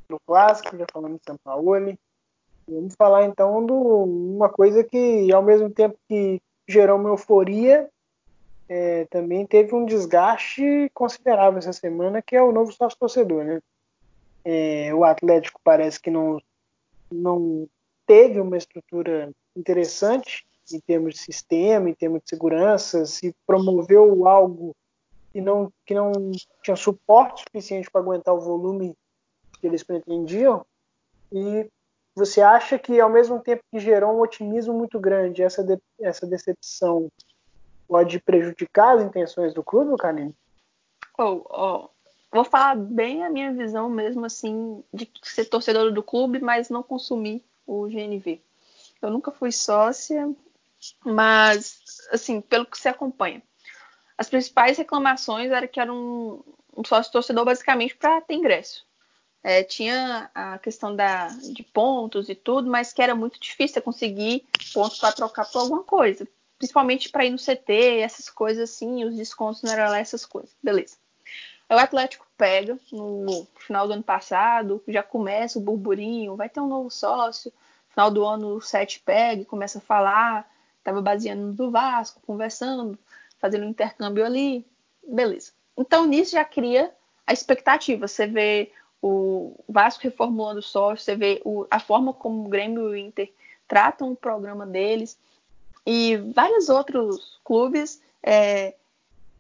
no 0.10 0.18
clássico, 0.26 0.78
já 0.78 0.86
falamos 0.92 1.20
de 1.20 1.26
São 1.26 1.36
Paulo. 1.44 1.74
Vamos 2.66 2.94
falar 2.98 3.26
então 3.26 3.66
de 3.66 3.74
uma 3.74 4.48
coisa 4.48 4.82
que, 4.82 5.32
ao 5.34 5.44
mesmo 5.44 5.70
tempo 5.70 5.98
que 6.08 6.42
gerou 6.66 6.98
uma 6.98 7.10
euforia, 7.10 7.90
é, 8.70 9.06
também 9.06 9.46
teve 9.46 9.76
um 9.76 9.86
desgaste 9.86 10.90
considerável 10.94 11.60
essa 11.60 11.74
semana, 11.74 12.22
que 12.22 12.36
é 12.36 12.42
o 12.42 12.54
novo 12.54 12.72
sócio 12.72 12.98
torcedor. 12.98 13.44
Né? 13.44 13.60
É, 14.46 14.94
o 14.94 15.04
Atlético 15.04 15.60
parece 15.62 16.00
que 16.00 16.10
não, 16.10 16.42
não 17.12 17.68
teve 18.06 18.40
uma 18.40 18.58
estrutura 18.58 19.30
interessante 19.58 20.46
em 20.72 20.80
termos 20.80 21.16
de 21.16 21.20
sistema, 21.22 21.90
em 21.90 21.94
termos 21.94 22.22
de 22.22 22.30
segurança, 22.30 23.06
se 23.06 23.34
promoveu 23.46 24.28
algo 24.28 24.76
que 25.32 25.42
não, 25.42 25.72
que 25.86 25.94
não 25.94 26.12
tinha 26.62 26.76
suporte 26.76 27.44
suficiente 27.44 27.90
para 27.90 28.02
aguentar 28.02 28.34
o 28.34 28.42
volume 28.42 28.96
que 29.60 29.68
eles 29.68 29.84
pretendiam. 29.84 30.66
E 31.32 31.70
você 32.16 32.42
acha 32.42 32.78
que, 32.78 33.00
ao 33.00 33.10
mesmo 33.10 33.40
tempo 33.40 33.62
que 33.72 33.80
gerou 33.80 34.16
um 34.16 34.22
otimismo 34.22 34.74
muito 34.74 35.00
grande, 35.00 35.44
essa, 35.44 35.64
de, 35.64 35.78
essa 36.00 36.26
decepção 36.26 37.10
pode 37.88 38.20
prejudicar 38.20 38.98
as 38.98 39.04
intenções 39.04 39.54
do 39.54 39.64
clube, 39.64 39.96
Karine? 39.98 40.36
Oh, 41.18 41.42
oh, 41.50 41.90
vou 42.32 42.44
falar 42.44 42.76
bem 42.76 43.24
a 43.24 43.30
minha 43.30 43.54
visão 43.54 43.90
mesmo, 43.90 44.26
assim, 44.26 44.84
de 44.94 45.10
ser 45.24 45.46
torcedor 45.46 45.92
do 45.92 46.04
clube, 46.04 46.40
mas 46.40 46.70
não 46.70 46.84
consumir 46.84 47.44
o 47.66 47.88
GNV. 47.88 48.42
Eu 49.02 49.10
nunca 49.10 49.32
fui 49.32 49.52
sócia, 49.52 50.30
mas, 51.06 51.82
assim, 52.12 52.42
pelo 52.42 52.66
que 52.66 52.78
se 52.78 52.88
acompanha. 52.88 53.42
As 54.18 54.30
principais 54.30 54.78
reclamações 54.78 55.52
era 55.52 55.68
que 55.68 55.80
era 55.80 55.94
um, 55.94 56.44
um 56.76 56.84
sócio 56.84 57.12
torcedor 57.12 57.46
basicamente 57.46 57.96
para 57.96 58.22
ter 58.22 58.34
ingresso. 58.34 58.86
É, 59.44 59.64
tinha 59.64 60.30
a 60.34 60.58
questão 60.58 60.96
da, 60.96 61.28
de 61.28 61.64
pontos 61.64 62.28
e 62.28 62.36
tudo, 62.36 62.70
mas 62.70 62.92
que 62.92 63.02
era 63.02 63.16
muito 63.16 63.40
difícil 63.40 63.82
conseguir 63.82 64.46
pontos 64.74 65.00
para 65.00 65.12
trocar 65.12 65.46
por 65.46 65.60
alguma 65.60 65.84
coisa. 65.84 66.28
Principalmente 66.58 67.10
para 67.10 67.26
ir 67.26 67.30
no 67.30 67.38
CT, 67.38 68.00
essas 68.00 68.30
coisas 68.30 68.70
assim, 68.70 69.06
os 69.06 69.16
descontos 69.16 69.62
não 69.62 69.72
eram 69.72 69.92
lá 69.92 70.00
essas 70.00 70.26
coisas. 70.26 70.56
Beleza. 70.62 70.98
Aí 71.70 71.78
o 71.78 71.80
Atlético 71.80 72.26
pega 72.38 72.78
no 72.92 73.48
final 73.56 73.88
do 73.88 73.94
ano 73.94 74.04
passado, 74.04 74.82
já 74.88 75.04
começa 75.04 75.60
o 75.60 75.62
burburinho, 75.62 76.36
vai 76.36 76.50
ter 76.50 76.60
um 76.60 76.68
novo 76.68 76.90
sócio. 76.90 77.54
Final 77.98 78.12
do 78.12 78.24
ano 78.24 78.50
o 78.50 78.62
Sete 78.62 79.00
pega 79.00 79.42
e 79.42 79.46
começa 79.46 79.80
a 79.80 79.82
falar, 79.82 80.48
estava 80.78 81.02
baseando 81.02 81.52
no 81.58 81.72
Vasco, 81.72 82.22
conversando, 82.28 82.96
fazendo 83.40 83.66
um 83.66 83.70
intercâmbio 83.70 84.24
ali. 84.24 84.64
Beleza. 85.04 85.52
Então 85.76 86.06
nisso 86.06 86.34
já 86.34 86.46
cria 86.46 86.92
a 87.26 87.34
expectativa. 87.34 88.08
Você 88.08 88.28
vê 88.28 88.72
o 89.02 89.56
Vasco 89.68 90.04
reformulando 90.04 90.62
sócio, 90.62 91.04
você 91.04 91.16
vê 91.16 91.42
o, 91.44 91.66
a 91.72 91.80
forma 91.80 92.14
como 92.14 92.46
o 92.46 92.50
Grêmio 92.50 92.84
e 92.90 92.92
o 92.92 92.96
Inter 92.96 93.34
tratam 93.68 94.12
o 94.12 94.16
programa 94.16 94.68
deles 94.68 95.18
e 95.84 96.18
vários 96.36 96.70
outros 96.70 97.40
clubes 97.44 98.00
é, 98.22 98.76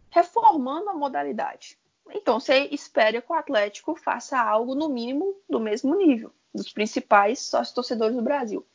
reformando 0.09 0.89
a 0.89 0.95
modalidade. 0.95 1.77
Então 2.13 2.39
você 2.39 2.67
espera 2.71 3.21
que 3.21 3.31
o 3.31 3.35
Atlético 3.35 3.95
faça 3.95 4.39
algo 4.39 4.75
no 4.75 4.89
mínimo 4.89 5.35
do 5.49 5.59
mesmo 5.59 5.95
nível 5.95 6.31
dos 6.53 6.71
principais 6.71 7.39
sócios 7.39 7.73
torcedores 7.73 8.15
do 8.15 8.21
Brasil. 8.21 8.65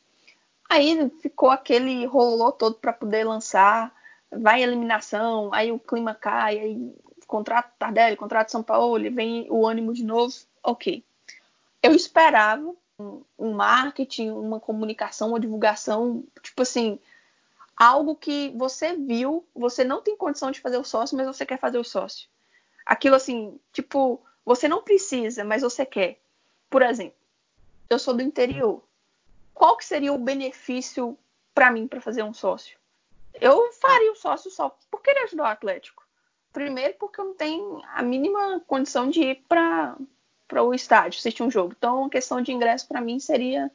Aí 0.68 1.10
ficou 1.20 1.50
aquele 1.50 2.06
rolô 2.06 2.52
todo 2.52 2.76
para 2.76 2.92
poder 2.92 3.24
lançar, 3.24 3.94
vai 4.30 4.62
eliminação, 4.62 5.52
aí 5.52 5.70
o 5.70 5.78
clima 5.78 6.14
cai, 6.14 6.58
aí 6.58 6.94
contrato 7.26 7.72
Tardelli, 7.78 8.16
contrato 8.16 8.50
São 8.50 8.62
Paulo, 8.62 9.10
vem 9.10 9.46
o 9.50 9.66
ânimo 9.66 9.92
de 9.92 10.04
novo 10.04 10.34
ok. 10.62 11.04
Eu 11.82 11.94
esperava 11.94 12.74
um 13.38 13.52
marketing, 13.52 14.30
uma 14.30 14.60
comunicação, 14.60 15.28
uma 15.30 15.40
divulgação, 15.40 16.24
tipo 16.40 16.62
assim, 16.62 16.98
algo 17.76 18.14
que 18.14 18.50
você 18.50 18.94
viu, 18.94 19.44
você 19.54 19.82
não 19.82 20.00
tem 20.00 20.16
condição 20.16 20.50
de 20.50 20.60
fazer 20.60 20.78
o 20.78 20.84
sócio, 20.84 21.16
mas 21.16 21.26
você 21.26 21.44
quer 21.44 21.58
fazer 21.58 21.78
o 21.78 21.84
sócio. 21.84 22.28
Aquilo 22.84 23.16
assim, 23.16 23.58
tipo, 23.72 24.20
você 24.44 24.68
não 24.68 24.82
precisa, 24.82 25.44
mas 25.44 25.62
você 25.62 25.86
quer. 25.86 26.20
Por 26.68 26.82
exemplo, 26.82 27.16
eu 27.88 27.98
sou 27.98 28.14
do 28.14 28.22
interior. 28.22 28.82
Qual 29.54 29.76
que 29.76 29.84
seria 29.84 30.12
o 30.12 30.18
benefício 30.18 31.16
para 31.54 31.70
mim 31.70 31.86
para 31.86 32.00
fazer 32.00 32.22
um 32.22 32.34
sócio? 32.34 32.78
Eu 33.34 33.72
faria 33.74 34.12
o 34.12 34.16
sócio 34.16 34.50
só 34.50 34.76
por 34.90 35.00
querer 35.02 35.24
ajudar 35.24 35.44
o 35.44 35.46
Atlético. 35.46 36.06
Primeiro 36.52 36.94
porque 36.98 37.20
eu 37.20 37.26
não 37.26 37.34
tenho 37.34 37.82
a 37.94 38.02
mínima 38.02 38.60
condição 38.66 39.08
de 39.08 39.22
ir 39.22 39.44
para 39.48 39.96
para 40.48 40.62
o 40.62 40.74
estádio 40.74 41.18
assistir 41.18 41.42
um 41.42 41.50
jogo. 41.50 41.74
Então, 41.74 42.04
a 42.04 42.10
questão 42.10 42.42
de 42.42 42.52
ingresso 42.52 42.86
para 42.86 43.00
mim 43.00 43.18
seria 43.18 43.70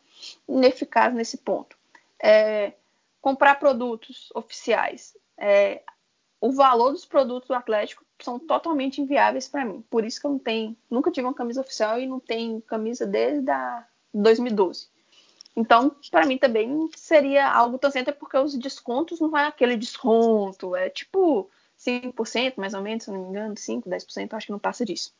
ineficaz 0.48 1.12
nesse 1.12 1.38
ponto. 1.38 1.76
É, 2.22 2.74
comprar 3.20 3.56
produtos 3.56 4.30
oficiais. 4.36 5.18
É, 5.36 5.82
o 6.40 6.52
valor 6.52 6.92
dos 6.92 7.04
produtos 7.04 7.48
do 7.48 7.56
Atlético 7.56 8.06
são 8.20 8.40
totalmente 8.40 9.02
inviáveis 9.02 9.48
para 9.48 9.66
mim. 9.66 9.84
Por 9.90 10.04
isso 10.06 10.20
que 10.20 10.26
eu 10.26 10.32
não 10.32 10.40
tenho, 10.40 10.76
nunca 10.90 11.12
tive 11.12 11.28
uma 11.28 11.34
camisa 11.34 11.62
oficial 11.62 12.00
e 12.00 12.08
não 12.08 12.20
tenho 12.20 12.62
camisa 12.62 13.06
desde 13.06 13.50
a 13.50 13.86
2012. 14.14 14.88
Então, 15.56 15.96
para 16.12 16.26
mim 16.26 16.38
também 16.38 16.90
seria 16.96 17.50
algo 17.52 17.80
tão 17.80 17.90
certo, 17.90 18.14
porque 18.14 18.38
os 18.38 18.56
descontos 18.56 19.20
não 19.20 19.36
é 19.36 19.48
aquele 19.48 19.76
desconto, 19.76 20.76
é 20.76 20.90
tipo 20.90 21.50
5%, 21.80 22.54
mais 22.58 22.74
ou 22.74 22.82
menos, 22.82 23.06
se 23.06 23.12
não 23.12 23.22
me 23.24 23.30
engano, 23.30 23.58
5, 23.58 23.90
10%, 23.90 24.34
acho 24.34 24.46
que 24.46 24.52
não 24.52 24.60
passa 24.60 24.86
disso. 24.86 25.14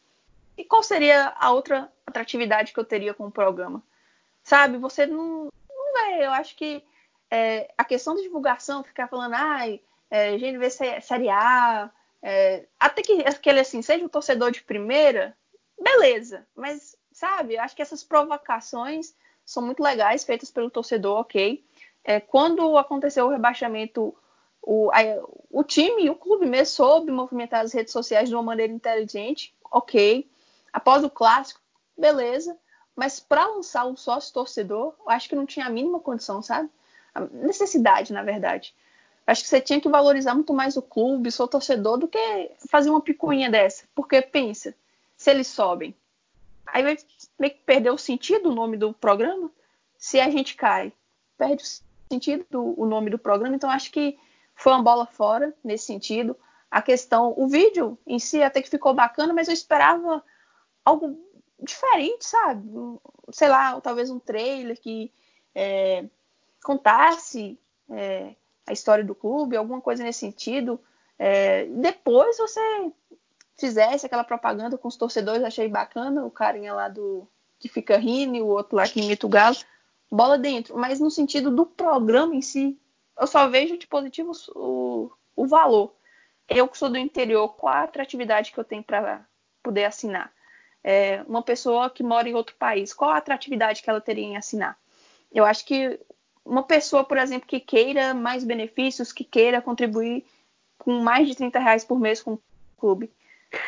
E 0.56 0.64
qual 0.64 0.82
seria 0.82 1.34
a 1.40 1.52
outra 1.52 1.92
atratividade 2.06 2.74
que 2.74 2.80
eu 2.80 2.86
teria 2.86 3.14
com 3.14 3.28
o 3.28 3.32
programa? 3.32 3.82
Sabe, 4.44 4.78
você 4.78 5.06
não, 5.06 5.52
não 5.70 5.94
vê. 5.94 6.26
Eu 6.26 6.32
acho 6.32 6.56
que 6.56 6.84
é, 7.30 7.72
a 7.78 7.84
questão 7.84 8.16
de 8.16 8.24
divulgação, 8.24 8.84
ficar 8.84 9.08
falando, 9.08 9.34
ai, 9.34 9.82
é, 10.10 10.38
GNV 10.38 10.70
Série 11.02 11.30
A, 11.30 11.92
é, 12.30 12.68
até 12.78 13.02
que 13.02 13.22
aquele 13.26 13.62
assim, 13.62 13.82
seja 13.82 14.04
um 14.04 14.10
torcedor 14.10 14.52
de 14.52 14.62
primeira, 14.62 15.34
beleza. 15.82 16.46
Mas, 16.54 16.98
sabe, 17.10 17.58
acho 17.58 17.74
que 17.74 17.82
essas 17.82 18.04
provocações 18.04 19.16
são 19.46 19.64
muito 19.64 19.82
legais, 19.82 20.26
feitas 20.26 20.52
pelo 20.52 20.70
torcedor, 20.70 21.22
ok. 21.22 21.66
É, 22.04 22.20
quando 22.20 22.78
aconteceu 22.78 23.28
o 23.28 23.30
rebaixamento, 23.30 24.14
o, 24.62 24.92
a, 24.92 24.98
o 25.50 25.64
time 25.64 26.10
o 26.10 26.16
clube 26.16 26.46
mesmo 26.46 26.76
soube 26.76 27.12
movimentar 27.12 27.64
as 27.64 27.72
redes 27.72 27.94
sociais 27.94 28.28
de 28.28 28.36
uma 28.36 28.44
maneira 28.44 28.74
inteligente, 28.74 29.56
ok. 29.72 30.30
Após 30.74 31.06
o 31.06 31.10
clássico, 31.10 31.62
beleza. 31.98 32.58
Mas 32.94 33.22
para 33.22 33.48
lançar 33.48 33.86
um 33.86 33.96
sócio 33.96 34.34
torcedor, 34.34 34.94
eu 35.00 35.10
acho 35.10 35.30
que 35.30 35.36
não 35.36 35.46
tinha 35.46 35.66
a 35.66 35.70
mínima 35.70 36.02
condição, 36.02 36.42
sabe? 36.42 36.70
A 37.16 37.22
necessidade, 37.22 38.12
na 38.12 38.22
verdade. 38.22 38.76
Acho 39.28 39.44
que 39.44 39.50
você 39.50 39.60
tinha 39.60 39.82
que 39.82 39.90
valorizar 39.90 40.34
muito 40.34 40.54
mais 40.54 40.78
o 40.78 40.82
clube, 40.82 41.30
seu 41.30 41.50
torcedor, 41.50 41.98
do 41.98 42.08
que 42.08 42.52
fazer 42.70 42.90
uma 42.90 43.02
picuinha 43.02 43.52
dessa. 43.52 43.84
Porque 43.94 44.22
pensa, 44.22 44.74
se 45.18 45.30
eles 45.30 45.48
sobem, 45.48 45.94
aí 46.66 46.82
vai 46.82 46.98
meio 47.38 47.54
que 47.54 47.60
perder 47.60 47.90
o 47.90 47.98
sentido 47.98 48.50
o 48.50 48.56
nome 48.56 48.78
do 48.78 48.94
programa. 48.94 49.52
Se 49.98 50.18
a 50.22 50.30
gente 50.30 50.56
cai, 50.56 50.94
perde 51.38 51.62
o 51.62 52.14
sentido 52.14 52.46
do, 52.50 52.82
o 52.82 52.86
nome 52.86 53.10
do 53.10 53.20
programa. 53.20 53.54
Então 53.54 53.70
acho 53.70 53.92
que 53.92 54.18
foi 54.56 54.72
uma 54.72 54.82
bola 54.82 55.06
fora 55.06 55.54
nesse 55.62 55.86
sentido. 55.86 56.34
a 56.72 56.82
questão, 56.82 57.34
o 57.38 57.48
vídeo 57.48 57.98
em 58.08 58.20
si 58.20 58.42
até 58.42 58.62
que 58.62 58.70
ficou 58.70 58.94
bacana, 58.94 59.34
mas 59.34 59.50
eu 59.50 59.54
esperava 59.54 60.24
algo 60.86 61.20
diferente, 61.62 62.26
sabe? 62.26 62.66
Sei 63.32 63.50
lá, 63.50 63.80
talvez 63.82 64.10
um 64.10 64.20
trailer 64.20 64.80
que 64.80 65.12
é, 65.54 66.06
contasse 66.64 67.60
é, 67.90 68.36
a 68.68 68.74
história 68.74 69.04
do 69.04 69.16
clube, 69.16 69.56
alguma 69.56 69.82
coisa 69.82 70.04
nesse 70.04 70.20
sentido. 70.20 70.80
É, 71.18 71.66
depois 71.66 72.38
você 72.38 72.92
fizesse 73.58 74.06
aquela 74.06 74.24
propaganda 74.24 74.78
com 74.78 74.88
os 74.88 74.96
torcedores, 74.96 75.44
achei 75.44 75.68
bacana, 75.68 76.26
o 76.26 76.30
carinha 76.30 76.74
lá 76.74 76.90
do 76.90 77.28
que 77.60 77.68
fica 77.68 77.98
rindo 77.98 78.36
e 78.36 78.42
o 78.42 78.48
outro 78.48 78.76
lá 78.76 78.88
que 78.88 79.00
imita 79.00 79.26
o 79.26 79.30
galo, 79.30 79.58
bola 80.12 80.38
dentro. 80.38 80.78
Mas 80.78 81.00
no 81.00 81.10
sentido 81.10 81.50
do 81.50 81.66
programa 81.66 82.36
em 82.36 82.42
si, 82.42 82.80
eu 83.20 83.26
só 83.26 83.48
vejo 83.48 83.78
de 83.78 83.88
positivo 83.88 84.32
o, 84.56 85.10
o 85.36 85.48
valor. 85.48 85.94
Eu 86.48 86.68
que 86.68 86.78
sou 86.78 86.90
do 86.90 86.98
interior, 86.98 87.50
qual 87.50 87.74
a 87.74 87.84
atratividade 87.84 88.52
que 88.52 88.60
eu 88.60 88.64
tenho 88.64 88.84
para 88.84 89.26
poder 89.64 89.86
assinar? 89.86 90.32
É, 90.84 91.24
uma 91.28 91.42
pessoa 91.42 91.90
que 91.90 92.04
mora 92.04 92.30
em 92.30 92.36
outro 92.36 92.56
país, 92.56 92.94
qual 92.94 93.12
a 93.12 93.18
atratividade 93.18 93.82
que 93.82 93.90
ela 93.90 94.00
teria 94.00 94.24
em 94.24 94.38
assinar? 94.38 94.78
Eu 95.32 95.44
acho 95.44 95.66
que 95.66 96.00
uma 96.48 96.64
pessoa, 96.64 97.04
por 97.04 97.18
exemplo, 97.18 97.48
que 97.48 97.60
queira 97.60 98.14
mais 98.14 98.44
benefícios, 98.44 99.12
que 99.12 99.24
queira 99.24 99.62
contribuir 99.62 100.26
com 100.78 101.00
mais 101.00 101.28
de 101.28 101.36
30 101.36 101.60
reais 101.60 101.84
por 101.84 102.00
mês 102.00 102.22
com 102.22 102.34
o 102.34 102.42
clube. 102.78 103.12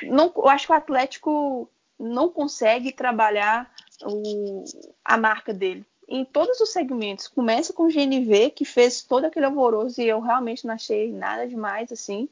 Não, 0.03 0.31
eu 0.35 0.47
acho 0.47 0.67
que 0.67 0.71
o 0.71 0.75
Atlético 0.75 1.69
não 1.99 2.29
consegue 2.29 2.91
trabalhar 2.91 3.69
o, 4.03 4.63
a 5.03 5.17
marca 5.17 5.53
dele 5.53 5.85
em 6.09 6.25
todos 6.25 6.59
os 6.59 6.69
segmentos. 6.69 7.27
Começa 7.27 7.71
com 7.71 7.83
o 7.83 7.91
GNV, 7.91 8.49
que 8.49 8.65
fez 8.65 9.03
todo 9.03 9.25
aquele 9.25 9.45
alvoroço 9.45 10.01
e 10.01 10.07
eu 10.07 10.19
realmente 10.19 10.65
não 10.65 10.73
achei 10.73 11.11
nada 11.11 11.47
demais 11.47 11.91
assim. 11.91 12.27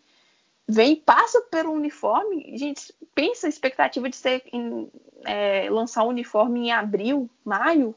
Vem, 0.67 0.95
passa 0.95 1.39
pelo 1.41 1.71
uniforme. 1.71 2.57
Gente, 2.57 2.93
pensa 3.13 3.45
a 3.45 3.49
expectativa 3.49 4.09
de 4.09 4.15
ser 4.15 4.43
em, 4.51 4.91
é, 5.23 5.69
lançar 5.69 6.03
o 6.03 6.07
um 6.07 6.09
uniforme 6.09 6.67
em 6.67 6.71
abril, 6.71 7.29
maio. 7.45 7.95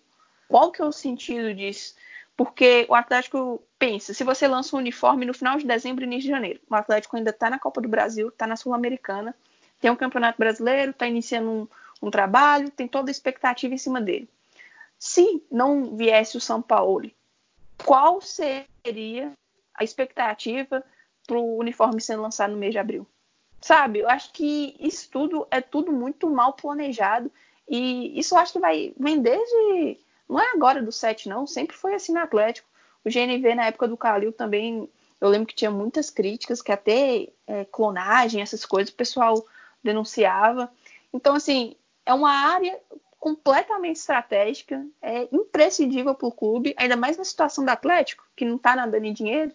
Qual 0.49 0.71
que 0.71 0.83
é 0.83 0.85
o 0.85 0.93
sentido 0.93 1.55
disso? 1.55 1.95
Porque 2.41 2.87
o 2.89 2.95
Atlético 2.95 3.63
pensa, 3.79 4.15
se 4.15 4.25
você 4.25 4.49
lança 4.49 4.75
um 4.75 4.79
uniforme 4.79 5.27
no 5.27 5.35
final 5.35 5.59
de 5.59 5.67
dezembro 5.67 6.03
e 6.03 6.07
início 6.07 6.23
de 6.23 6.31
janeiro, 6.31 6.59
o 6.71 6.75
Atlético 6.75 7.15
ainda 7.15 7.29
está 7.29 7.51
na 7.51 7.59
Copa 7.59 7.83
do 7.83 7.89
Brasil, 7.89 8.29
está 8.29 8.47
na 8.47 8.57
Sul-Americana, 8.57 9.37
tem 9.79 9.91
um 9.91 9.95
Campeonato 9.95 10.39
Brasileiro, 10.39 10.93
está 10.93 11.07
iniciando 11.07 11.51
um, 11.51 11.69
um, 12.01 12.11
trabalho, 12.11 12.71
tem 12.71 12.89
toda 12.89 13.11
a 13.11 13.13
expectativa 13.13 13.75
em 13.75 13.77
cima 13.77 14.01
dele. 14.01 14.27
Se 14.99 15.45
não 15.53 15.95
viesse 15.95 16.39
o 16.39 16.41
São 16.41 16.63
Paulo, 16.63 17.11
qual 17.85 18.23
seria 18.23 19.33
a 19.75 19.85
expectativa 19.85 20.83
para 21.27 21.37
o 21.37 21.59
uniforme 21.59 22.01
sendo 22.01 22.23
lançado 22.23 22.53
no 22.53 22.59
mês 22.59 22.73
de 22.73 22.79
abril? 22.79 23.07
Sabe, 23.61 23.99
eu 23.99 24.09
acho 24.09 24.33
que 24.33 24.75
isso 24.81 25.11
tudo 25.11 25.47
é 25.51 25.61
tudo 25.61 25.93
muito 25.93 26.27
mal 26.31 26.55
planejado 26.55 27.31
e 27.69 28.19
isso 28.19 28.35
eu 28.35 28.39
acho 28.39 28.55
que 28.55 28.61
vai 28.61 28.95
vem 28.99 29.21
desde 29.21 29.99
não 30.31 30.39
é 30.39 30.53
agora 30.53 30.81
do 30.81 30.93
7, 30.93 31.29
não, 31.29 31.45
sempre 31.45 31.77
foi 31.77 31.93
assim 31.93 32.13
no 32.13 32.21
Atlético. 32.21 32.69
O 33.05 33.11
GNV, 33.11 33.55
na 33.55 33.67
época 33.67 33.89
do 33.89 33.97
Calil, 33.97 34.33
também, 34.33 34.89
eu 35.21 35.29
lembro 35.29 35.47
que 35.49 35.55
tinha 35.55 35.71
muitas 35.71 36.09
críticas, 36.09 36.63
que 36.63 36.71
até 36.71 37.29
é, 37.47 37.65
clonagem, 37.65 38.41
essas 38.41 38.65
coisas, 38.65 38.93
o 38.93 38.97
pessoal 38.97 39.45
denunciava. 39.83 40.71
Então, 41.13 41.35
assim, 41.35 41.75
é 42.07 42.15
uma 42.15 42.31
área 42.31 42.79
completamente 43.19 43.97
estratégica, 43.97 44.87
é 45.03 45.29
imprescindível 45.33 46.15
para 46.15 46.29
o 46.29 46.33
clube, 46.33 46.75
ainda 46.77 46.97
mais 46.97 47.17
na 47.17 47.25
situação 47.25 47.65
do 47.65 47.71
Atlético, 47.71 48.25
que 48.37 48.45
não 48.45 48.57
está 48.57 48.77
nadando 48.77 49.07
em 49.07 49.13
dinheiro, 49.13 49.53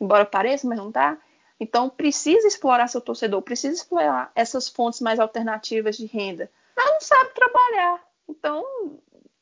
embora 0.00 0.24
pareça, 0.24 0.66
mas 0.66 0.78
não 0.78 0.88
está. 0.88 1.18
Então, 1.60 1.90
precisa 1.90 2.48
explorar 2.48 2.88
seu 2.88 3.00
torcedor, 3.00 3.42
precisa 3.42 3.74
explorar 3.74 4.32
essas 4.34 4.68
fontes 4.68 5.00
mais 5.00 5.20
alternativas 5.20 5.96
de 5.96 6.06
renda. 6.06 6.50
Mas 6.74 6.86
não 6.86 7.00
sabe 7.00 7.30
trabalhar. 7.34 8.02
Então, 8.28 8.64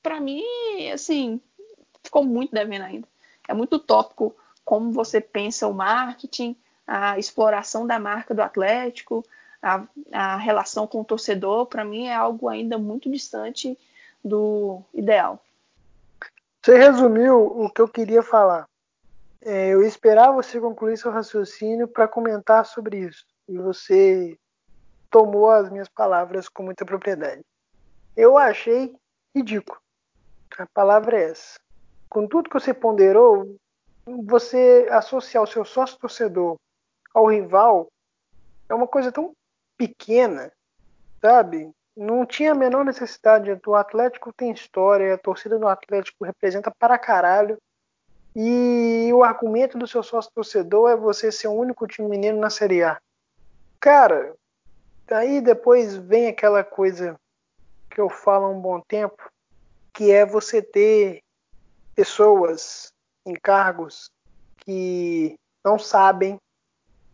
para 0.02 0.20
mim, 0.20 0.42
assim, 0.92 1.40
ficou 2.02 2.24
muito 2.24 2.52
devendo 2.52 2.82
ainda. 2.82 3.08
É 3.48 3.54
muito 3.54 3.78
tópico 3.78 4.34
como 4.64 4.92
você 4.92 5.20
pensa 5.20 5.66
o 5.66 5.74
marketing, 5.74 6.56
a 6.86 7.18
exploração 7.18 7.86
da 7.86 7.98
marca 7.98 8.34
do 8.34 8.42
Atlético, 8.42 9.24
a, 9.62 9.84
a 10.12 10.36
relação 10.36 10.86
com 10.86 11.00
o 11.00 11.04
torcedor, 11.04 11.66
para 11.66 11.84
mim 11.84 12.06
é 12.06 12.14
algo 12.14 12.48
ainda 12.48 12.78
muito 12.78 13.10
distante 13.10 13.78
do 14.24 14.82
ideal. 14.92 15.40
Você 16.64 16.78
resumiu 16.78 17.44
o 17.44 17.68
que 17.70 17.80
eu 17.80 17.88
queria 17.88 18.22
falar. 18.22 18.66
É, 19.40 19.70
eu 19.70 19.82
esperava 19.82 20.32
você 20.34 20.60
concluir 20.60 20.96
seu 20.96 21.10
raciocínio 21.10 21.88
para 21.88 22.06
comentar 22.06 22.64
sobre 22.64 22.98
isso. 22.98 23.26
E 23.48 23.58
você 23.58 24.38
tomou 25.10 25.50
as 25.50 25.68
minhas 25.68 25.88
palavras 25.88 26.48
com 26.48 26.62
muita 26.62 26.84
propriedade. 26.84 27.42
Eu 28.16 28.38
achei 28.38 28.94
ridículo. 29.34 29.81
A 30.58 30.66
palavra 30.66 31.18
é 31.18 31.30
essa. 31.30 31.58
Com 32.08 32.26
tudo 32.26 32.48
que 32.48 32.58
você 32.58 32.74
ponderou, 32.74 33.56
você 34.04 34.86
associar 34.90 35.42
o 35.42 35.46
seu 35.46 35.64
sócio 35.64 35.98
torcedor 35.98 36.56
ao 37.14 37.26
rival 37.26 37.88
é 38.68 38.74
uma 38.74 38.86
coisa 38.86 39.10
tão 39.10 39.34
pequena, 39.76 40.52
sabe? 41.20 41.70
Não 41.96 42.24
tinha 42.24 42.52
a 42.52 42.54
menor 42.54 42.84
necessidade. 42.84 43.50
O 43.66 43.74
Atlético 43.74 44.32
tem 44.32 44.50
história, 44.50 45.14
a 45.14 45.18
torcida 45.18 45.58
do 45.58 45.68
Atlético 45.68 46.24
representa 46.24 46.70
para 46.78 46.98
caralho. 46.98 47.58
E 48.34 49.10
o 49.12 49.22
argumento 49.22 49.76
do 49.76 49.86
seu 49.86 50.02
sócio 50.02 50.30
torcedor 50.34 50.90
é 50.90 50.96
você 50.96 51.30
ser 51.30 51.48
o 51.48 51.52
único 51.52 51.86
time 51.86 52.08
mineiro 52.08 52.38
na 52.38 52.48
Série 52.48 52.82
A. 52.82 52.98
Cara, 53.78 54.34
aí 55.10 55.40
depois 55.40 55.96
vem 55.96 56.28
aquela 56.28 56.64
coisa 56.64 57.18
que 57.90 58.00
eu 58.00 58.08
falo 58.08 58.46
há 58.46 58.48
um 58.48 58.60
bom 58.60 58.80
tempo, 58.80 59.30
que 59.92 60.10
é 60.10 60.24
você 60.24 60.62
ter 60.62 61.22
pessoas 61.94 62.92
em 63.26 63.34
cargos 63.34 64.10
que 64.58 65.36
não 65.64 65.78
sabem 65.78 66.38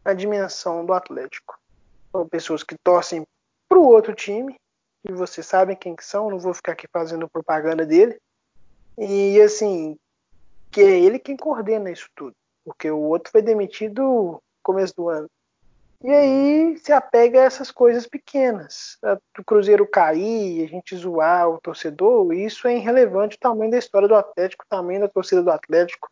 a 0.04 0.14
dimensão 0.14 0.84
do 0.84 0.92
Atlético. 0.92 1.58
São 2.12 2.28
pessoas 2.28 2.62
que 2.62 2.76
torcem 2.82 3.26
para 3.68 3.78
o 3.78 3.86
outro 3.86 4.14
time, 4.14 4.56
e 5.08 5.12
vocês 5.12 5.46
sabem 5.46 5.76
quem 5.76 5.94
que 5.94 6.04
são, 6.04 6.30
não 6.30 6.38
vou 6.38 6.54
ficar 6.54 6.72
aqui 6.72 6.86
fazendo 6.88 7.28
propaganda 7.28 7.84
dele. 7.84 8.18
E 8.96 9.40
assim, 9.40 9.96
que 10.70 10.80
é 10.80 10.98
ele 10.98 11.18
quem 11.18 11.36
coordena 11.36 11.90
isso 11.90 12.08
tudo, 12.14 12.34
porque 12.64 12.90
o 12.90 12.98
outro 12.98 13.30
foi 13.30 13.42
demitido 13.42 14.02
no 14.02 14.42
começo 14.62 14.94
do 14.96 15.08
ano. 15.08 15.28
E 16.00 16.10
aí 16.10 16.78
se 16.78 16.92
apega 16.92 17.40
a 17.40 17.44
essas 17.44 17.72
coisas 17.72 18.06
pequenas. 18.06 18.98
O 19.36 19.44
Cruzeiro 19.44 19.86
cair, 19.86 20.64
a 20.64 20.68
gente 20.68 20.96
zoar 20.96 21.48
o 21.48 21.60
torcedor, 21.60 22.32
isso 22.32 22.68
é 22.68 22.76
irrelevante 22.76 23.36
o 23.36 23.40
tamanho 23.40 23.70
da 23.70 23.78
história 23.78 24.06
do 24.06 24.14
Atlético, 24.14 24.64
o 24.64 24.68
tamanho 24.68 25.00
da 25.00 25.08
torcida 25.08 25.42
do 25.42 25.50
Atlético. 25.50 26.08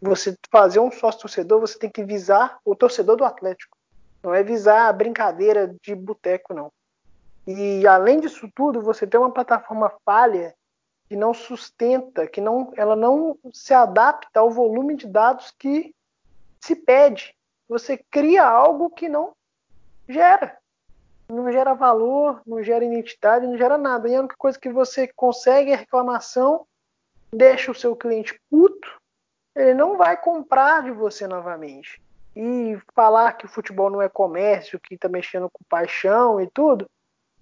Você 0.00 0.34
fazer 0.50 0.80
um 0.80 0.90
sócio 0.90 1.20
torcedor, 1.20 1.60
você 1.60 1.78
tem 1.78 1.90
que 1.90 2.04
visar 2.04 2.58
o 2.64 2.74
torcedor 2.74 3.16
do 3.16 3.24
Atlético. 3.24 3.76
Não 4.22 4.32
é 4.32 4.42
visar 4.42 4.88
a 4.88 4.92
brincadeira 4.92 5.74
de 5.82 5.94
boteco, 5.94 6.54
não. 6.54 6.72
E 7.46 7.86
além 7.86 8.20
disso 8.20 8.50
tudo, 8.54 8.80
você 8.80 9.06
tem 9.06 9.20
uma 9.20 9.32
plataforma 9.32 9.92
falha 10.04 10.54
que 11.06 11.16
não 11.16 11.34
sustenta, 11.34 12.26
que 12.26 12.40
não, 12.40 12.72
ela 12.76 12.96
não 12.96 13.38
se 13.52 13.74
adapta 13.74 14.40
ao 14.40 14.50
volume 14.50 14.96
de 14.96 15.06
dados 15.06 15.52
que 15.58 15.94
se 16.60 16.74
pede 16.74 17.34
você 17.68 17.98
cria 18.10 18.44
algo 18.44 18.90
que 18.90 19.08
não 19.08 19.32
gera. 20.08 20.56
Não 21.28 21.52
gera 21.52 21.74
valor, 21.74 22.40
não 22.46 22.62
gera 22.62 22.84
identidade, 22.84 23.46
não 23.46 23.58
gera 23.58 23.76
nada. 23.76 24.08
E 24.08 24.16
a 24.16 24.20
única 24.20 24.36
coisa 24.38 24.58
que 24.58 24.70
você 24.70 25.06
consegue 25.14 25.72
é 25.72 25.76
reclamação, 25.76 26.66
deixa 27.30 27.70
o 27.70 27.74
seu 27.74 27.94
cliente 27.94 28.40
puto, 28.50 28.88
ele 29.54 29.74
não 29.74 29.96
vai 29.96 30.16
comprar 30.16 30.82
de 30.82 30.90
você 30.90 31.26
novamente. 31.26 32.00
E 32.34 32.78
falar 32.94 33.32
que 33.32 33.44
o 33.44 33.48
futebol 33.48 33.90
não 33.90 34.00
é 34.00 34.08
comércio, 34.08 34.80
que 34.80 34.94
está 34.94 35.08
mexendo 35.08 35.50
com 35.50 35.64
paixão 35.68 36.40
e 36.40 36.48
tudo, 36.48 36.86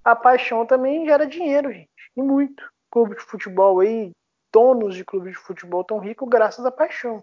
a 0.05 0.17
paixão 0.17 0.65
também 0.67 1.05
gera 1.05 1.27
dinheiro, 1.27 1.73
gente. 1.73 1.91
E 2.17 2.23
muito. 2.23 2.69
Clube 2.91 3.15
de 3.15 3.23
futebol 3.23 3.81
aí, 3.81 4.11
donos 4.53 4.97
de 4.97 5.05
clubes 5.05 5.33
de 5.33 5.39
futebol 5.39 5.85
tão 5.85 5.99
ricos 5.99 6.29
graças 6.29 6.65
à 6.65 6.71
paixão. 6.71 7.23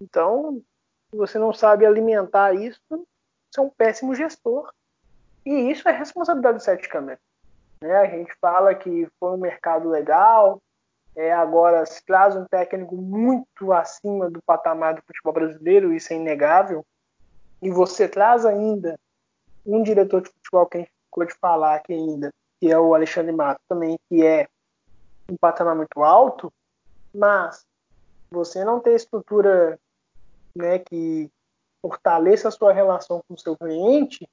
Então, 0.00 0.62
se 1.10 1.16
você 1.16 1.38
não 1.38 1.52
sabe 1.52 1.84
alimentar 1.84 2.54
isso, 2.54 2.80
você 2.88 3.60
é 3.60 3.62
um 3.62 3.70
péssimo 3.70 4.14
gestor. 4.14 4.72
E 5.44 5.70
isso 5.70 5.88
é 5.88 5.92
responsabilidade 5.92 6.58
do 6.58 6.62
Sete 6.62 6.88
Câmara. 6.88 7.18
Né? 7.80 7.94
A 7.96 8.06
gente 8.06 8.32
fala 8.40 8.74
que 8.74 9.08
foi 9.18 9.30
um 9.32 9.38
mercado 9.38 9.88
legal, 9.88 10.62
é, 11.16 11.32
agora 11.32 11.84
se 11.84 12.04
traz 12.04 12.36
um 12.36 12.44
técnico 12.44 12.94
muito 12.94 13.72
acima 13.72 14.30
do 14.30 14.40
patamar 14.42 14.94
do 14.94 15.02
futebol 15.02 15.32
brasileiro, 15.32 15.92
isso 15.92 16.12
é 16.12 16.16
inegável, 16.16 16.84
e 17.60 17.70
você 17.70 18.08
traz 18.08 18.46
ainda 18.46 18.98
um 19.66 19.82
diretor 19.82 20.22
de 20.22 20.30
futebol 20.30 20.66
que 20.66 20.76
a 20.76 20.80
gente 20.80 20.92
ficou 21.06 21.24
de 21.24 21.34
falar 21.34 21.76
aqui 21.76 21.92
ainda, 21.92 22.32
que 22.60 22.70
é 22.70 22.78
o 22.78 22.94
Alexandre 22.94 23.32
Matos 23.32 23.64
também, 23.68 23.98
que 24.08 24.24
é 24.24 24.48
um 25.28 25.36
patamar 25.36 25.74
muito 25.74 26.02
alto, 26.02 26.52
mas 27.12 27.66
você 28.30 28.64
não 28.64 28.78
tem 28.78 28.94
estrutura 28.94 29.78
né, 30.60 30.78
que 30.78 31.30
fortaleça 31.82 32.48
a 32.48 32.52
sua 32.52 32.72
relação 32.72 33.22
com 33.26 33.34
o 33.34 33.38
seu 33.38 33.56
cliente, 33.56 34.28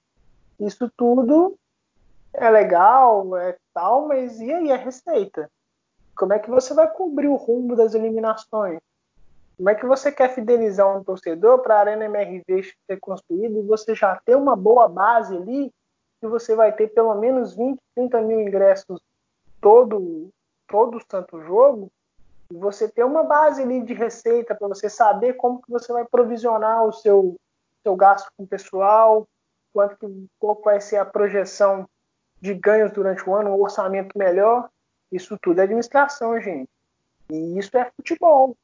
isso 0.60 0.92
tudo 0.96 1.58
é 2.34 2.50
legal, 2.50 3.36
é 3.38 3.58
tal, 3.74 4.08
mas 4.08 4.40
e 4.40 4.52
aí 4.52 4.72
a 4.72 4.78
receita? 4.78 5.50
Como 6.16 6.34
é 6.34 6.40
que 6.40 6.50
você 6.50 6.74
vai 6.74 6.92
cobrir 6.92 7.28
o 7.28 7.36
rumo 7.36 7.76
das 7.76 7.94
eliminações? 7.94 8.80
Como 9.56 9.70
é 9.70 9.76
que 9.76 9.86
você 9.86 10.12
quer 10.12 10.34
fidelizar 10.36 10.96
um 10.96 11.04
torcedor 11.04 11.60
para 11.60 11.76
a 11.76 11.80
Arena 11.80 12.06
MRV 12.06 12.64
ser 12.86 13.00
construída 13.00 13.58
e 13.58 13.64
você 13.64 13.96
já 13.96 14.16
ter 14.24 14.36
uma 14.36 14.56
boa 14.56 14.88
base 14.88 15.36
ali, 15.36 15.72
que 16.22 16.28
você 16.28 16.56
vai 16.56 16.72
ter 16.72 16.90
pelo 16.90 17.16
menos 17.16 17.56
20, 17.56 17.80
30 17.96 18.22
mil 18.22 18.42
ingressos 18.42 19.02
todo, 19.60 20.30
todo 20.68 21.02
santo 21.10 21.42
jogo, 21.42 21.92
e 21.92 21.97
você 22.52 22.88
ter 22.88 23.04
uma 23.04 23.24
base 23.24 23.62
ali 23.62 23.82
de 23.82 23.94
receita 23.94 24.56
para 24.56 24.68
você 24.68 24.90
saber 24.90 25.34
como 25.34 25.62
que 25.62 25.70
você 25.70 25.92
vai 25.92 26.06
provisionar 26.06 26.84
o 26.86 26.94
seu, 26.94 27.36
seu 27.84 27.96
gasto 27.96 28.32
com 28.38 28.44
o 28.44 28.48
pessoal, 28.48 29.28
quanto 29.74 29.98
que, 29.98 30.28
qual 30.40 30.60
vai 30.64 30.80
ser 30.80 30.98
a 30.98 31.06
projeção 31.06 31.88
de 32.40 32.54
ganhos 32.54 32.92
durante 32.92 33.28
o 33.28 33.36
ano, 33.36 33.52
um 33.52 33.62
orçamento 33.62 34.18
melhor. 34.18 34.70
Isso 35.12 35.38
tudo 35.42 35.60
é 35.60 35.64
administração, 35.64 36.40
gente. 36.40 36.70
E 37.30 37.58
isso 37.58 37.76
é 37.78 37.92
futebol. 37.96 38.56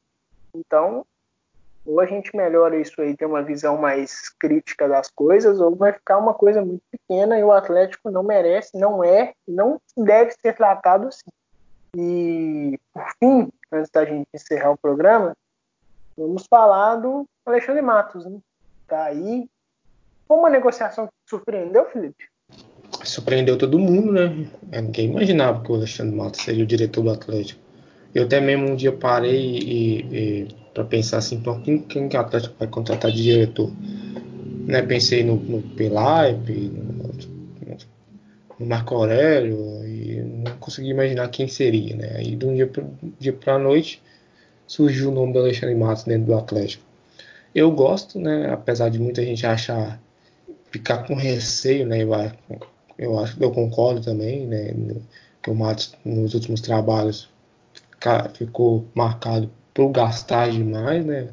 Então, 0.54 1.04
ou 1.84 2.00
a 2.00 2.06
gente 2.06 2.34
melhora 2.34 2.78
isso 2.78 3.00
aí, 3.02 3.16
tem 3.16 3.28
uma 3.28 3.42
visão 3.42 3.76
mais 3.76 4.30
crítica 4.38 4.88
das 4.88 5.10
coisas, 5.10 5.60
ou 5.60 5.74
vai 5.74 5.92
ficar 5.92 6.16
uma 6.16 6.32
coisa 6.32 6.64
muito 6.64 6.82
pequena 6.90 7.38
e 7.38 7.44
o 7.44 7.52
Atlético 7.52 8.10
não 8.10 8.22
merece, 8.22 8.78
não 8.78 9.04
é, 9.04 9.34
não 9.46 9.80
deve 9.96 10.32
ser 10.32 10.54
tratado 10.54 11.08
assim. 11.08 11.30
E, 11.96 12.78
por 12.92 13.06
fim, 13.18 13.48
antes 13.72 13.90
da 13.90 14.04
gente 14.04 14.26
encerrar 14.34 14.72
o 14.72 14.78
programa, 14.78 15.36
vamos 16.16 16.46
falar 16.46 16.96
do 16.96 17.26
Alexandre 17.46 17.82
Matos, 17.82 18.24
né? 18.24 18.38
Tá 18.86 19.04
aí. 19.04 19.48
Foi 20.26 20.36
uma 20.36 20.50
negociação 20.50 21.06
que 21.06 21.12
surpreendeu, 21.28 21.84
Felipe? 21.90 22.24
Surpreendeu 23.04 23.58
todo 23.58 23.78
mundo, 23.78 24.12
né? 24.12 24.48
Ninguém 24.72 25.10
imaginava 25.10 25.62
que 25.62 25.70
o 25.70 25.74
Alexandre 25.74 26.16
Matos 26.16 26.40
seria 26.40 26.64
o 26.64 26.66
diretor 26.66 27.02
do 27.02 27.10
Atlético. 27.10 27.60
Eu 28.14 28.24
até 28.24 28.40
mesmo 28.40 28.70
um 28.70 28.76
dia 28.76 28.92
parei 28.92 29.58
e, 29.58 30.00
e 30.00 30.48
para 30.72 30.84
pensar 30.84 31.18
assim, 31.18 31.36
então 31.36 31.60
quem, 31.60 31.80
quem 31.80 32.08
que 32.08 32.16
o 32.16 32.20
Atlético 32.20 32.54
vai 32.58 32.68
contratar 32.68 33.10
de 33.10 33.22
diretor? 33.22 33.70
Né, 34.66 34.80
pensei 34.82 35.22
no, 35.22 35.36
no 35.36 35.62
Pelaipe, 35.62 36.52
no, 36.52 37.12
no, 38.58 38.66
Marco 38.66 38.94
Aurélio 38.94 39.84
não 40.44 40.88
imaginar 40.88 41.28
quem 41.28 41.48
seria, 41.48 41.96
né? 41.96 42.16
Aí 42.16 42.36
de 42.36 42.46
um 42.46 42.54
dia 43.18 43.32
para 43.32 43.54
a 43.54 43.58
noite 43.58 44.02
surgiu 44.66 45.10
o 45.10 45.14
nome 45.14 45.32
do 45.32 45.38
Alexandre 45.38 45.74
Matos 45.74 46.04
dentro 46.04 46.26
do 46.26 46.34
Atlético. 46.34 46.84
Eu 47.54 47.70
gosto, 47.70 48.18
né? 48.18 48.50
Apesar 48.52 48.88
de 48.88 48.98
muita 48.98 49.22
gente 49.24 49.46
achar 49.46 50.00
ficar 50.70 51.06
com 51.06 51.14
receio, 51.14 51.86
né? 51.86 52.02
Eu 52.98 53.18
acho, 53.18 53.42
eu 53.42 53.50
concordo 53.50 54.00
também, 54.00 54.46
né? 54.46 54.74
Que 55.42 55.50
o 55.50 55.54
Matos 55.54 55.94
nos 56.04 56.34
últimos 56.34 56.60
trabalhos 56.60 57.28
ficou 58.34 58.86
marcado 58.94 59.50
por 59.72 59.90
gastar 59.90 60.50
demais, 60.50 61.04
né? 61.04 61.28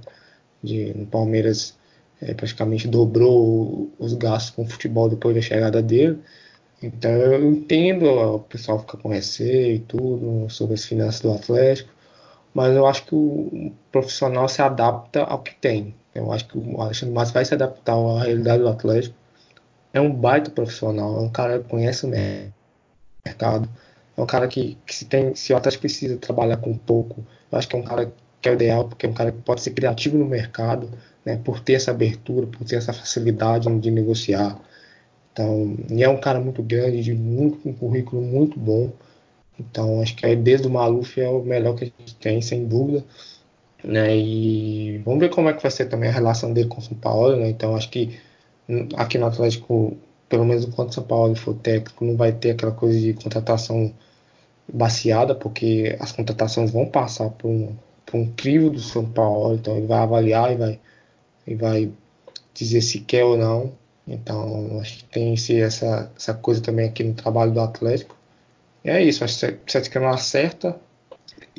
De, 0.64 0.94
no 0.94 1.06
Palmeiras 1.08 1.76
é, 2.22 2.34
praticamente 2.34 2.88
dobrou 2.88 3.92
os 3.98 4.14
gastos 4.14 4.52
com 4.52 4.62
o 4.62 4.68
futebol 4.68 5.10
depois 5.10 5.36
da 5.36 5.42
chegada 5.42 5.82
dele. 5.82 6.20
Então 6.82 7.12
eu 7.12 7.48
entendo 7.52 8.06
o 8.06 8.40
pessoal 8.40 8.80
ficar 8.80 8.98
com 8.98 9.10
receio 9.10 9.76
e 9.76 9.80
tudo 9.80 10.50
sobre 10.50 10.74
as 10.74 10.86
finanças 10.86 11.22
do 11.22 11.32
Atlético, 11.32 11.92
mas 12.54 12.76
eu 12.76 12.88
acho 12.88 13.06
que 13.06 13.16
o 13.16 13.72
profissional 13.92 14.48
se 14.50 14.62
adapta 14.62 15.24
ao 15.24 15.40
que 15.40 15.54
tem. 15.56 15.96
Eu 16.14 16.32
acho 16.32 16.48
que 16.48 16.58
o 16.58 16.82
Alexandre 16.82 17.16
Matos 17.16 17.32
vai 17.32 17.46
se 17.46 17.54
adaptar 17.54 17.96
à 17.96 18.24
realidade 18.24 18.64
do 18.64 18.70
Atlético. 18.70 19.16
É 19.94 20.02
um 20.02 20.14
baita 20.14 20.50
profissional, 20.52 21.18
é 21.18 21.22
um 21.22 21.30
cara 21.30 21.60
que 21.60 21.70
conhece 21.70 22.06
o 22.06 22.10
mercado, 23.26 23.70
é 24.18 24.22
um 24.22 24.26
cara 24.26 24.48
que, 24.48 24.78
que 24.86 24.96
se, 24.96 25.06
tem, 25.06 25.36
se 25.36 25.54
o 25.54 25.58
Atlético 25.58 25.82
precisa 25.82 26.18
trabalhar 26.18 26.58
com 26.58 26.76
pouco, 26.78 27.26
eu 27.52 27.58
acho 27.58 27.68
que 27.68 27.76
é 27.76 27.80
um 27.80 27.84
cara 27.84 28.12
que 28.42 28.50
é 28.50 28.52
o 28.52 28.56
ideal, 28.56 28.88
porque 28.88 29.06
é 29.06 29.10
um 29.10 29.14
cara 29.14 29.32
que 29.32 29.42
pode 29.42 29.62
ser 29.62 29.72
criativo 29.72 30.18
no 30.18 30.26
mercado, 30.26 30.90
né, 31.24 31.40
por 31.44 31.60
ter 31.60 31.74
essa 31.74 31.92
abertura, 31.92 32.48
por 32.48 32.66
ter 32.66 32.78
essa 32.78 32.92
facilidade 32.92 33.70
de 33.80 33.92
negociar. 33.92 34.60
Então, 35.32 35.76
e 35.90 36.04
é 36.04 36.10
um 36.10 36.20
cara 36.20 36.40
muito 36.40 36.62
grande, 36.62 37.04
de 37.04 37.14
muito, 37.14 37.68
um 37.68 37.74
currículo 37.74 38.22
muito 38.22 38.60
bom. 38.60 38.92
Então, 39.60 40.02
acho 40.02 40.16
que 40.16 40.26
é, 40.26 40.36
desde 40.36 40.68
o 40.68 40.72
Maluf 40.72 41.20
é 41.20 41.30
o 41.30 41.44
melhor 41.44 41.76
que 41.76 41.86
a 41.86 41.88
gente 41.88 42.16
tem, 42.16 42.42
sem 42.42 42.66
dúvida. 42.66 43.04
Né, 43.84 44.16
e 44.16 45.00
vamos 45.00 45.20
ver 45.20 45.30
como 45.30 45.50
é 45.50 45.54
que 45.54 45.62
vai 45.62 45.72
ser 45.72 45.86
também 45.88 46.10
a 46.10 46.14
relação 46.14 46.54
dele 46.54 46.70
com 46.70 46.80
o 46.80 46.82
São 46.82 46.98
Paulo. 46.98 47.36
Né, 47.38 47.50
então, 47.50 47.76
acho 47.76 47.90
que 47.90 48.20
aqui 48.96 49.18
no 49.18 49.26
Atlético, 49.28 49.98
pelo 50.30 50.46
menos 50.46 50.66
enquanto 50.66 50.90
o 50.90 50.94
São 50.94 51.04
Paulo 51.04 51.36
for 51.36 51.56
técnico, 51.56 52.06
não 52.06 52.16
vai 52.16 52.32
ter 52.32 52.52
aquela 52.52 52.72
coisa 52.72 53.00
de 53.00 53.14
contratação 53.14 53.94
baseada, 54.72 55.36
porque 55.36 55.98
as 56.00 56.12
contratações 56.12 56.72
vão 56.72 56.86
passar 56.86 57.30
por 57.32 57.50
um, 57.50 57.76
por 58.06 58.18
um 58.18 58.32
crivo 58.34 58.70
do 58.70 58.80
São 58.80 59.06
Paulo, 59.06 59.56
então 59.56 59.78
ele 59.78 59.88
vai 59.88 60.00
avaliar 60.00 60.52
e 60.54 60.56
vai, 60.56 60.80
e 61.48 61.56
vai 61.56 61.92
dizer 62.54 62.82
se 62.82 63.02
quer 63.02 63.24
ou 63.24 63.38
não. 63.38 63.74
Então 64.12 64.80
acho 64.82 64.98
que 64.98 65.06
tem 65.06 65.34
essa, 65.62 66.12
essa 66.18 66.34
coisa 66.34 66.62
também 66.62 66.88
aqui 66.88 67.04
no 67.04 67.14
trabalho 67.14 67.54
do 67.54 67.62
Atlético. 67.62 68.18
E 68.84 68.90
é 68.90 69.02
isso, 69.02 69.24
acho 69.24 69.40
que 69.40 69.46
o 69.46 69.50
Atlético 69.50 70.00
não 70.00 70.10
acerta 70.10 70.76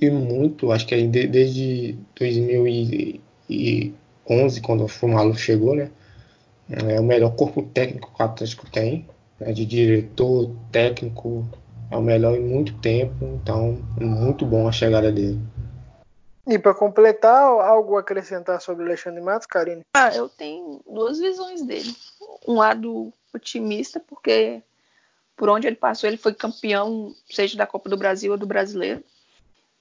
e 0.00 0.10
muito, 0.10 0.72
acho 0.72 0.86
que 0.86 1.06
desde 1.06 1.96
2011, 2.18 4.60
quando 4.60 4.84
o 4.84 4.88
Fumalo 4.88 5.34
chegou, 5.34 5.74
né? 5.74 5.90
É 6.68 7.00
o 7.00 7.04
melhor 7.04 7.34
corpo 7.36 7.62
técnico 7.62 8.12
que 8.14 8.22
o 8.22 8.24
Atlético 8.24 8.70
tem, 8.70 9.06
né, 9.38 9.52
de 9.52 9.66
diretor, 9.66 10.50
técnico, 10.70 11.46
é 11.90 11.96
o 11.96 12.02
melhor 12.02 12.36
em 12.36 12.40
muito 12.40 12.72
tempo, 12.78 13.38
então 13.42 13.78
muito 14.00 14.46
bom 14.46 14.66
a 14.66 14.72
chegada 14.72 15.12
dele. 15.12 15.38
E 16.46 16.58
para 16.58 16.74
completar, 16.74 17.44
algo 17.44 17.96
acrescentar 17.96 18.60
sobre 18.60 18.82
o 18.82 18.86
Alexandre 18.86 19.20
Matos, 19.22 19.46
Karine? 19.46 19.82
Ah, 19.94 20.14
eu 20.14 20.28
tenho 20.28 20.80
duas 20.86 21.18
visões 21.18 21.62
dele. 21.62 21.94
Um 22.46 22.54
lado 22.54 23.12
otimista, 23.32 24.00
porque 24.00 24.60
por 25.36 25.48
onde 25.48 25.66
ele 25.66 25.76
passou, 25.76 26.08
ele 26.08 26.16
foi 26.16 26.34
campeão, 26.34 27.14
seja 27.30 27.56
da 27.56 27.66
Copa 27.66 27.88
do 27.88 27.96
Brasil 27.96 28.32
ou 28.32 28.38
do 28.38 28.46
Brasileiro. 28.46 29.04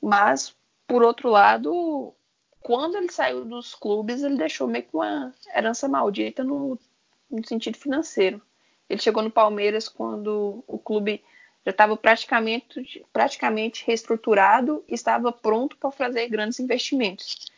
Mas, 0.02 0.56
por 0.88 1.04
outro 1.04 1.30
lado, 1.30 2.14
quando 2.62 2.96
ele 2.96 3.12
saiu 3.12 3.44
dos 3.44 3.74
clubes, 3.74 4.22
ele 4.22 4.38
deixou 4.38 4.68
meio 4.68 4.86
que 4.86 4.96
uma 4.96 5.34
herança 5.56 5.88
maldita 5.88 6.44
no, 6.44 6.78
no 7.30 7.48
sentido 7.48 7.78
financeiro. 7.78 8.42
Ele 8.88 9.02
chegou 9.02 9.24
no 9.24 9.32
Palmeiras 9.32 9.90
quando 9.90 10.64
o 10.68 10.78
clube 10.78 11.24
já 11.66 11.72
estava 11.72 11.96
praticamente, 11.96 13.06
praticamente 13.14 13.86
reestruturado 13.86 14.84
e 14.88 14.94
estava 14.94 15.32
pronto 15.32 15.78
para 15.78 15.92
fazer 15.92 16.28
grandes 16.28 16.60
investimentos. 16.60 17.52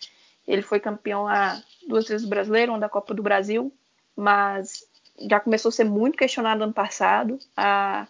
Ele 0.48 0.62
foi 0.62 0.80
campeão 0.80 1.24
lá 1.24 1.62
duas 1.88 2.08
vezes 2.08 2.28
brasileiro, 2.28 2.74
uma 2.74 2.80
da 2.80 2.90
Copa 2.90 3.14
do 3.14 3.24
Brasil, 3.24 3.74
mas 4.16 4.86
já 5.30 5.40
começou 5.40 5.70
a 5.70 5.72
ser 5.72 5.86
muito 5.86 6.18
questionado 6.18 6.64
ano 6.64 6.74
passado. 6.74 7.40
A 7.56 8.08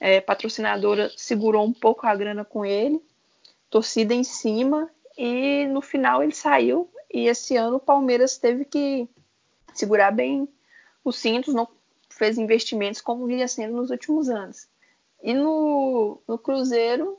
é, 0.00 0.20
patrocinadora 0.20 1.10
segurou 1.16 1.64
um 1.64 1.72
pouco 1.72 2.06
a 2.06 2.14
grana 2.14 2.44
com 2.44 2.64
ele, 2.64 3.00
torcida 3.70 4.12
em 4.12 4.24
cima, 4.24 4.90
e 5.16 5.66
no 5.68 5.80
final 5.80 6.22
ele 6.22 6.34
saiu. 6.34 6.90
E 7.12 7.28
esse 7.28 7.56
ano 7.56 7.76
o 7.76 7.80
Palmeiras 7.80 8.38
teve 8.38 8.64
que 8.64 9.08
segurar 9.72 10.10
bem 10.10 10.48
os 11.04 11.16
cintos, 11.16 11.54
não 11.54 11.68
fez 12.08 12.38
investimentos 12.38 13.00
como 13.00 13.26
vinha 13.26 13.46
sendo 13.46 13.76
nos 13.76 13.90
últimos 13.90 14.28
anos. 14.28 14.66
E 15.22 15.32
no, 15.32 16.20
no 16.26 16.36
Cruzeiro 16.36 17.18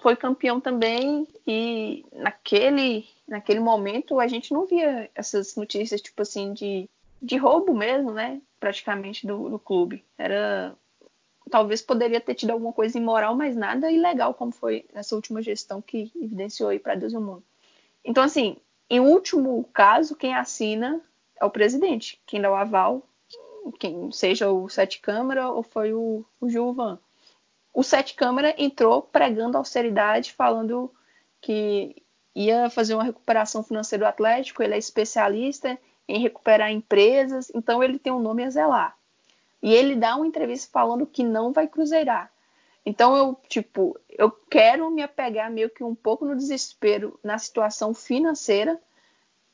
foi 0.00 0.16
campeão 0.16 0.60
também 0.60 1.28
e 1.46 2.04
naquele 2.12 3.06
naquele 3.26 3.60
momento 3.60 4.20
a 4.20 4.26
gente 4.26 4.52
não 4.52 4.66
via 4.66 5.10
essas 5.14 5.56
notícias 5.56 6.00
tipo 6.00 6.20
assim 6.22 6.52
de, 6.52 6.88
de 7.22 7.36
roubo 7.36 7.74
mesmo, 7.74 8.12
né? 8.12 8.40
Praticamente 8.60 9.26
do, 9.26 9.48
do 9.48 9.58
clube. 9.58 10.04
Era 10.16 10.74
talvez 11.50 11.82
poderia 11.82 12.20
ter 12.20 12.34
tido 12.34 12.50
alguma 12.50 12.72
coisa 12.72 12.96
imoral, 12.98 13.34
mas 13.34 13.54
nada 13.54 13.90
ilegal 13.90 14.34
como 14.34 14.50
foi 14.50 14.86
nessa 14.92 15.14
última 15.14 15.42
gestão 15.42 15.80
que 15.80 16.10
evidenciou 16.16 16.70
aí 16.70 16.78
para 16.78 16.94
Deus 16.94 17.12
e 17.12 17.16
o 17.16 17.20
mundo. 17.20 17.42
Então 18.04 18.22
assim, 18.22 18.56
em 18.88 19.00
último 19.00 19.64
caso, 19.72 20.16
quem 20.16 20.34
assina 20.34 21.00
é 21.38 21.44
o 21.44 21.50
presidente, 21.50 22.20
quem 22.26 22.40
dá 22.40 22.50
o 22.50 22.54
aval, 22.54 23.02
quem 23.78 24.10
seja 24.12 24.50
o 24.50 24.68
Sete 24.68 25.00
Câmara 25.00 25.50
ou 25.50 25.62
foi 25.62 25.92
o, 25.92 26.24
o 26.40 26.48
Gilvan 26.48 26.98
o 27.74 27.82
Sete 27.82 28.14
Câmara 28.14 28.54
entrou 28.56 29.02
pregando 29.02 29.58
austeridade, 29.58 30.32
falando 30.32 30.94
que 31.40 32.02
ia 32.34 32.70
fazer 32.70 32.94
uma 32.94 33.02
recuperação 33.02 33.64
financeira 33.64 34.04
do 34.04 34.08
Atlético, 34.08 34.62
ele 34.62 34.74
é 34.74 34.78
especialista 34.78 35.76
em 36.08 36.20
recuperar 36.20 36.70
empresas, 36.70 37.50
então 37.52 37.82
ele 37.82 37.98
tem 37.98 38.12
um 38.12 38.20
nome 38.20 38.44
a 38.44 38.50
zelar. 38.50 38.96
E 39.60 39.72
ele 39.72 39.96
dá 39.96 40.14
uma 40.14 40.26
entrevista 40.26 40.70
falando 40.70 41.06
que 41.06 41.24
não 41.24 41.52
vai 41.52 41.66
cruzeirar. 41.66 42.30
Então 42.86 43.16
eu, 43.16 43.40
tipo, 43.48 43.98
eu 44.10 44.30
quero 44.30 44.90
me 44.90 45.02
apegar 45.02 45.50
meio 45.50 45.70
que 45.70 45.82
um 45.82 45.94
pouco 45.94 46.24
no 46.24 46.36
desespero 46.36 47.18
na 47.24 47.38
situação 47.38 47.92
financeira 47.92 48.80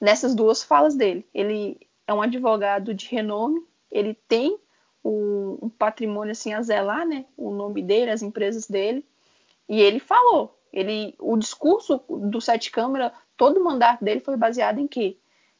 nessas 0.00 0.34
duas 0.34 0.62
falas 0.62 0.94
dele. 0.94 1.26
Ele 1.32 1.78
é 2.06 2.12
um 2.12 2.20
advogado 2.20 2.92
de 2.92 3.06
renome, 3.06 3.64
ele 3.90 4.14
tem 4.26 4.58
um, 5.04 5.58
um 5.62 5.68
patrimônio 5.68 6.32
assim 6.32 6.52
a 6.52 6.62
zelar, 6.62 7.06
né? 7.06 7.24
O 7.36 7.50
nome 7.50 7.82
dele, 7.82 8.10
as 8.10 8.22
empresas 8.22 8.66
dele. 8.66 9.04
E 9.68 9.80
ele 9.80 10.00
falou, 10.00 10.58
ele, 10.72 11.14
o 11.18 11.36
discurso 11.36 12.02
do 12.08 12.40
Sete 12.40 12.70
Câmara, 12.70 13.12
todo 13.36 13.60
o 13.60 13.64
mandato 13.64 14.04
dele 14.04 14.20
foi 14.20 14.36
baseado 14.36 14.78
em 14.78 14.86
quê? 14.86 15.16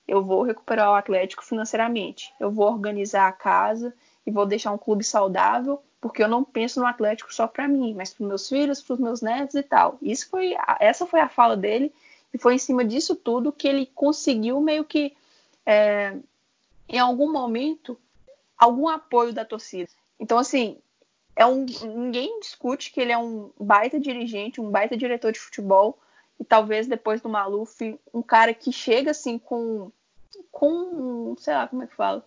Eu 0.07 0.25
vou 0.25 0.43
recuperar 0.43 0.91
o 0.91 0.95
Atlético 0.95 1.45
financeiramente, 1.45 2.35
eu 2.41 2.51
vou 2.51 2.67
organizar 2.67 3.29
a 3.29 3.33
casa 3.33 3.95
e 4.27 4.31
vou 4.31 4.47
deixar 4.47 4.73
um 4.73 4.79
clube 4.79 5.05
saudável, 5.05 5.83
porque 6.01 6.23
eu 6.23 6.29
não 6.29 6.43
penso 6.43 6.81
no 6.81 6.87
Atlético 6.87 7.33
só 7.33 7.47
para 7.47 7.69
mim, 7.69 7.95
mas 7.95 8.13
para 8.13 8.27
meus 8.27 8.49
filhos, 8.49 8.83
para 8.83 8.95
os 8.95 9.01
meus 9.01 9.23
netos 9.23 9.55
e 9.55 9.63
tal. 9.63 9.99
Isso 10.03 10.29
foi, 10.29 10.55
essa 10.81 11.07
foi 11.07 11.21
a 11.21 11.29
fala 11.29 11.57
dele 11.57 11.93
e 12.33 12.39
foi 12.39 12.55
em 12.55 12.59
cima 12.59 12.85
disso 12.85 13.15
tudo 13.15 13.53
que 13.53 13.69
ele 13.69 13.87
conseguiu 13.95 14.61
meio 14.61 14.85
que, 14.85 15.15
é, 15.67 16.17
em 16.89 16.99
algum 16.99 17.31
momento, 17.31 17.99
algum 18.61 18.87
apoio 18.87 19.33
da 19.33 19.45
torcida. 19.45 19.91
Então, 20.19 20.39
assim, 20.39 20.79
é 21.35 21.47
um, 21.47 21.65
ninguém 21.65 22.39
discute 22.41 22.93
que 22.93 23.01
ele 23.01 23.11
é 23.11 23.17
um 23.17 23.51
baita 23.59 23.99
dirigente, 23.99 24.61
um 24.61 24.71
baita 24.71 24.97
diretor 24.97 25.33
de 25.33 25.41
futebol, 25.41 25.99
e 26.39 26.45
talvez 26.45 26.87
depois 26.87 27.23
do 27.23 27.29
Maluf, 27.29 27.99
um 28.13 28.23
cara 28.23 28.53
que 28.53 28.71
chega 28.71 29.13
assim 29.13 29.39
com, 29.39 29.91
com 30.53 31.35
sei 31.39 31.55
lá, 31.55 31.67
como 31.67 31.83
é 31.83 31.87
que 31.87 31.95
fala? 31.95 32.25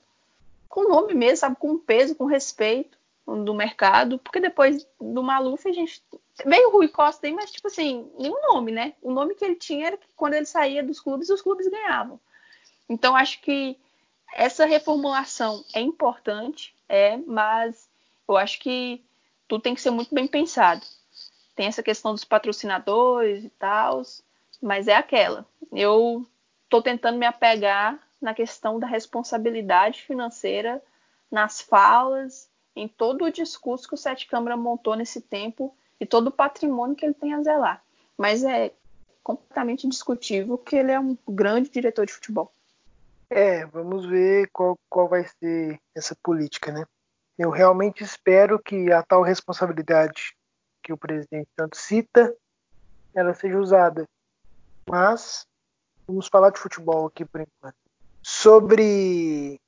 Com 0.67 0.89
nome 0.89 1.13
mesmo, 1.13 1.37
sabe? 1.37 1.55
Com 1.55 1.77
peso, 1.77 2.15
com 2.15 2.25
respeito 2.25 2.97
do 3.25 3.53
mercado, 3.53 4.19
porque 4.19 4.39
depois 4.39 4.85
do 4.99 5.23
Maluf 5.23 5.67
a 5.67 5.71
gente 5.71 6.03
veio 6.45 6.69
o 6.69 6.71
Rui 6.71 6.87
Costa 6.87 7.25
aí, 7.25 7.33
mas 7.33 7.51
tipo 7.51 7.67
assim, 7.67 8.11
nenhum 8.19 8.41
nome, 8.41 8.71
né? 8.71 8.93
O 9.01 9.11
nome 9.11 9.35
que 9.35 9.45
ele 9.45 9.55
tinha 9.55 9.87
era 9.87 9.97
que 9.97 10.07
quando 10.15 10.33
ele 10.33 10.45
saía 10.45 10.83
dos 10.83 10.99
clubes, 10.99 11.29
os 11.29 11.41
clubes 11.41 11.67
ganhavam. 11.67 12.19
Então 12.89 13.15
acho 13.15 13.39
que 13.41 13.77
essa 14.35 14.65
reformulação 14.65 15.63
é 15.73 15.81
importante, 15.81 16.75
é, 16.89 17.17
mas 17.17 17.87
eu 18.27 18.37
acho 18.37 18.59
que 18.59 19.03
tudo 19.47 19.61
tem 19.61 19.75
que 19.75 19.81
ser 19.81 19.91
muito 19.91 20.13
bem 20.13 20.27
pensado. 20.27 20.85
Tem 21.55 21.67
essa 21.67 21.83
questão 21.83 22.13
dos 22.13 22.23
patrocinadores 22.23 23.43
e 23.43 23.49
tal, 23.49 24.01
mas 24.61 24.87
é 24.87 24.95
aquela. 24.95 25.45
Eu 25.71 26.25
estou 26.63 26.81
tentando 26.81 27.17
me 27.17 27.25
apegar 27.25 27.99
na 28.19 28.33
questão 28.33 28.79
da 28.79 28.87
responsabilidade 28.87 30.01
financeira 30.01 30.81
nas 31.29 31.61
falas, 31.61 32.49
em 32.75 32.87
todo 32.87 33.25
o 33.25 33.31
discurso 33.31 33.87
que 33.87 33.93
o 33.93 33.97
Sete 33.97 34.25
Câmara 34.25 34.57
montou 34.57 34.95
nesse 34.95 35.21
tempo 35.21 35.75
e 35.99 36.05
todo 36.05 36.27
o 36.27 36.31
patrimônio 36.31 36.95
que 36.95 37.05
ele 37.05 37.13
tem 37.13 37.33
a 37.33 37.41
zelar. 37.43 37.83
Mas 38.17 38.43
é 38.43 38.71
completamente 39.23 39.87
discutível 39.87 40.57
que 40.57 40.75
ele 40.75 40.91
é 40.91 40.99
um 40.99 41.17
grande 41.27 41.69
diretor 41.69 42.05
de 42.05 42.13
futebol. 42.13 42.51
É, 43.35 43.65
vamos 43.65 44.05
ver 44.05 44.47
qual, 44.53 44.77
qual 44.87 45.09
vai 45.09 45.25
ser 45.39 45.79
essa 45.95 46.15
política, 46.21 46.71
né? 46.71 46.85
Eu 47.35 47.49
realmente 47.49 48.03
espero 48.03 48.61
que 48.61 48.91
a 48.91 49.01
tal 49.01 49.23
responsabilidade 49.23 50.35
que 50.83 50.93
o 50.93 50.97
presidente 50.97 51.49
tanto 51.55 51.75
cita, 51.75 52.31
ela 53.11 53.33
seja 53.33 53.57
usada. 53.57 54.07
Mas 54.87 55.47
vamos 56.05 56.27
falar 56.27 56.51
de 56.51 56.59
futebol 56.59 57.07
aqui 57.07 57.25
por 57.25 57.41
enquanto. 57.41 57.75
Sobre 58.21 59.59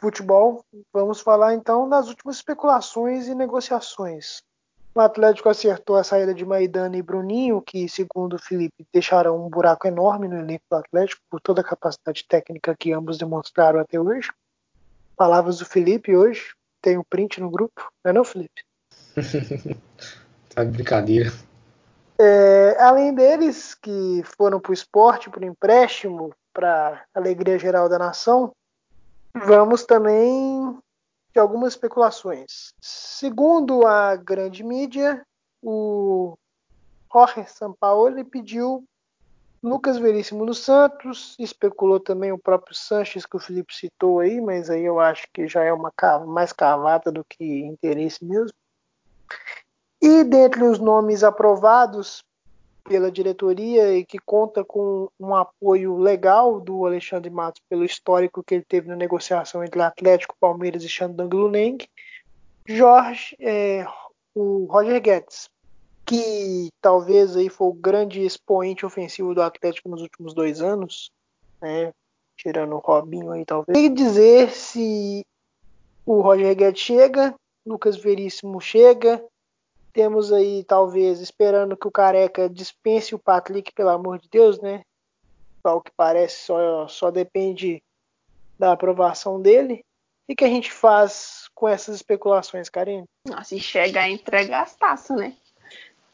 futebol, 0.00 0.64
vamos 0.90 1.20
falar 1.20 1.52
então 1.52 1.86
das 1.86 2.08
últimas 2.08 2.36
especulações 2.36 3.26
e 3.26 3.34
negociações. 3.34 4.42
O 4.94 5.00
Atlético 5.00 5.48
acertou 5.48 5.96
a 5.96 6.04
saída 6.04 6.34
de 6.34 6.44
Maidana 6.44 6.96
e 6.98 7.02
Bruninho, 7.02 7.62
que, 7.62 7.88
segundo 7.88 8.34
o 8.34 8.38
Felipe, 8.38 8.86
deixaram 8.92 9.42
um 9.42 9.48
buraco 9.48 9.86
enorme 9.86 10.28
no 10.28 10.36
elenco 10.36 10.64
do 10.70 10.76
Atlético 10.76 11.22
por 11.30 11.40
toda 11.40 11.62
a 11.62 11.64
capacidade 11.64 12.26
técnica 12.28 12.76
que 12.78 12.92
ambos 12.92 13.16
demonstraram 13.16 13.80
até 13.80 13.98
hoje. 13.98 14.30
Palavras 15.16 15.58
do 15.58 15.64
Felipe 15.64 16.14
hoje, 16.14 16.54
tem 16.82 16.98
um 16.98 17.04
print 17.04 17.40
no 17.40 17.48
grupo, 17.48 17.90
não 18.04 18.10
é 18.10 18.12
não, 18.12 18.24
Felipe? 18.24 18.62
tá 20.54 20.62
de 20.62 20.70
brincadeira. 20.70 21.32
É, 22.18 22.76
além 22.78 23.14
deles, 23.14 23.74
que 23.74 24.22
foram 24.36 24.60
para 24.60 24.70
o 24.70 24.74
esporte, 24.74 25.30
para 25.30 25.40
o 25.40 25.44
empréstimo, 25.44 26.34
para 26.52 27.02
alegria 27.14 27.58
geral 27.58 27.88
da 27.88 27.98
nação, 27.98 28.52
vamos 29.34 29.86
também 29.86 30.78
de 31.32 31.40
algumas 31.40 31.72
especulações. 31.72 32.74
Segundo 32.80 33.86
a 33.86 34.16
grande 34.16 34.62
mídia, 34.62 35.24
o 35.62 36.36
Jorge 37.12 37.44
Sampaoli 37.46 38.24
pediu 38.24 38.84
Lucas 39.62 39.96
Veríssimo 39.96 40.44
no 40.44 40.54
Santos, 40.54 41.36
especulou 41.38 42.00
também 42.00 42.32
o 42.32 42.38
próprio 42.38 42.74
Sanches 42.74 43.24
que 43.24 43.36
o 43.36 43.40
Felipe 43.40 43.74
citou 43.74 44.18
aí, 44.18 44.40
mas 44.40 44.68
aí 44.68 44.84
eu 44.84 44.98
acho 44.98 45.28
que 45.32 45.46
já 45.46 45.62
é 45.62 45.72
uma 45.72 45.92
mais 46.26 46.52
cavada 46.52 47.12
do 47.12 47.24
que 47.24 47.60
interesse 47.60 48.24
mesmo. 48.24 48.52
E 50.00 50.24
dentre 50.24 50.64
os 50.64 50.80
nomes 50.80 51.22
aprovados 51.22 52.24
pela 52.84 53.10
diretoria 53.10 53.96
e 53.96 54.04
que 54.04 54.18
conta 54.18 54.64
com 54.64 55.08
um 55.18 55.34
apoio 55.34 55.96
legal 55.96 56.60
do 56.60 56.84
Alexandre 56.84 57.30
Matos 57.30 57.62
pelo 57.68 57.84
histórico 57.84 58.42
que 58.42 58.54
ele 58.54 58.64
teve 58.66 58.88
na 58.88 58.96
negociação 58.96 59.62
entre 59.64 59.80
Atlético, 59.80 60.36
Palmeiras 60.40 60.82
e 60.82 60.88
Shandong 60.88 61.34
Luneng, 61.34 61.78
Jorge, 62.66 63.36
é, 63.40 63.86
o 64.34 64.66
Roger 64.70 65.00
Guedes, 65.00 65.48
que 66.04 66.68
talvez 66.80 67.36
aí 67.36 67.48
foi 67.48 67.68
o 67.68 67.72
grande 67.72 68.24
expoente 68.24 68.84
ofensivo 68.84 69.34
do 69.34 69.42
Atlético 69.42 69.88
nos 69.88 70.02
últimos 70.02 70.34
dois 70.34 70.60
anos, 70.60 71.10
né, 71.60 71.92
tirando 72.36 72.74
o 72.74 72.78
Robinho 72.78 73.30
aí 73.30 73.44
talvez. 73.44 73.76
Tem 73.76 73.88
que 73.88 74.02
dizer 74.02 74.50
se 74.50 75.24
o 76.04 76.20
Roger 76.20 76.54
Guedes 76.54 76.80
chega, 76.80 77.34
Lucas 77.64 77.96
Veríssimo 77.96 78.60
chega, 78.60 79.24
temos 79.92 80.32
aí, 80.32 80.64
talvez, 80.64 81.20
esperando 81.20 81.76
que 81.76 81.86
o 81.86 81.90
Careca 81.90 82.48
dispense 82.48 83.14
o 83.14 83.18
Patrick, 83.18 83.72
pelo 83.72 83.90
amor 83.90 84.18
de 84.18 84.28
Deus, 84.28 84.60
né? 84.60 84.82
Ao 85.62 85.80
que 85.80 85.90
parece, 85.96 86.46
só, 86.46 86.88
só 86.88 87.10
depende 87.10 87.82
da 88.58 88.72
aprovação 88.72 89.40
dele. 89.40 89.84
E 90.28 90.34
que 90.34 90.44
a 90.44 90.48
gente 90.48 90.72
faz 90.72 91.50
com 91.54 91.68
essas 91.68 91.96
especulações, 91.96 92.68
Karine? 92.68 93.04
Chegar 93.60 94.02
a 94.02 94.10
entregar 94.10 94.62
as 94.62 94.74
taças, 94.74 95.16
né? 95.16 95.36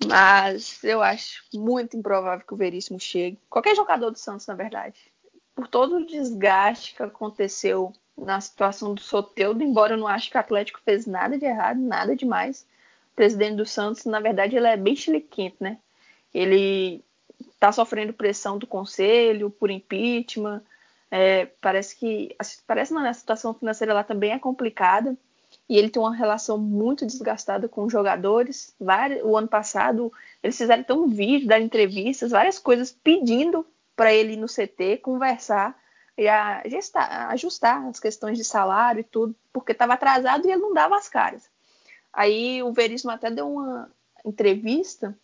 Mas 0.07 0.83
eu 0.83 1.03
acho 1.03 1.45
muito 1.55 1.97
improvável 1.97 2.45
que 2.47 2.55
o 2.55 2.57
Veríssimo 2.57 2.99
chegue. 2.99 3.39
Qualquer 3.51 3.75
jogador 3.75 4.11
do 4.11 4.19
Santos, 4.19 4.47
na 4.47 4.55
verdade. 4.55 5.13
Por 5.55 5.69
todo 5.69 5.97
o 5.97 6.07
desgaste 6.07 6.95
que 6.95 7.03
aconteceu 7.03 7.93
na 8.17 8.41
situação 8.41 8.95
do 8.95 9.01
Soteudo, 9.01 9.63
embora 9.63 9.95
eu 9.95 9.99
não 9.99 10.07
ache 10.07 10.31
que 10.31 10.37
o 10.37 10.41
Atlético 10.41 10.81
fez 10.85 11.07
nada 11.07 11.39
de 11.39 11.45
errado, 11.45 11.81
nada 11.81 12.17
demais 12.17 12.67
presidente 13.19 13.57
do 13.57 13.67
Santos, 13.67 14.05
na 14.05 14.21
verdade, 14.21 14.57
ele 14.57 14.69
é 14.69 14.77
bem 14.77 14.95
chiliquento, 14.95 15.57
né? 15.59 15.79
Ele 16.33 17.03
está 17.51 17.73
sofrendo 17.73 18.13
pressão 18.13 18.57
do 18.57 18.65
conselho 18.65 19.51
por 19.51 19.73
impeachment. 19.73 20.63
É, 21.11 21.47
parece 21.61 21.97
que 21.97 22.37
parece 22.65 22.95
não, 22.95 23.03
né? 23.03 23.09
a 23.09 23.15
situação 23.15 23.53
financeira 23.53 23.93
lá 23.93 24.05
também 24.05 24.31
é 24.31 24.39
complicada 24.39 25.17
e 25.69 25.77
ele 25.77 25.91
tem 25.91 26.01
uma 26.01 26.15
relação 26.15 26.59
muito 26.59 27.05
desgastada 27.05 27.69
com 27.69 27.87
os 27.87 27.93
jogadores. 27.93 28.73
O 29.25 29.37
ano 29.37 29.49
passado 29.49 30.13
eles 30.41 30.57
fizeram 30.57 30.83
até 30.83 30.95
um 30.95 31.09
vídeo, 31.09 31.49
dar 31.49 31.61
entrevistas, 31.61 32.31
várias 32.31 32.61
coisas 32.61 32.93
pedindo 32.93 33.67
para 33.97 34.15
ele 34.15 34.35
ir 34.35 34.37
no 34.37 34.47
CT 34.47 34.99
conversar 35.03 35.77
e 36.17 36.29
ajustar, 36.29 37.31
ajustar 37.31 37.85
as 37.89 37.99
questões 37.99 38.39
de 38.39 38.45
salário 38.45 39.01
e 39.01 39.05
tudo, 39.05 39.35
porque 39.53 39.73
estava 39.73 39.95
atrasado 39.95 40.47
e 40.47 40.53
ele 40.53 40.63
não 40.63 40.73
dava 40.73 40.97
as 40.97 41.09
caras. 41.09 41.51
Aí 42.13 42.63
o 42.63 42.73
Veríssimo 42.73 43.11
até 43.11 43.31
deu 43.31 43.53
uma 43.53 43.91
entrevista 44.25 45.17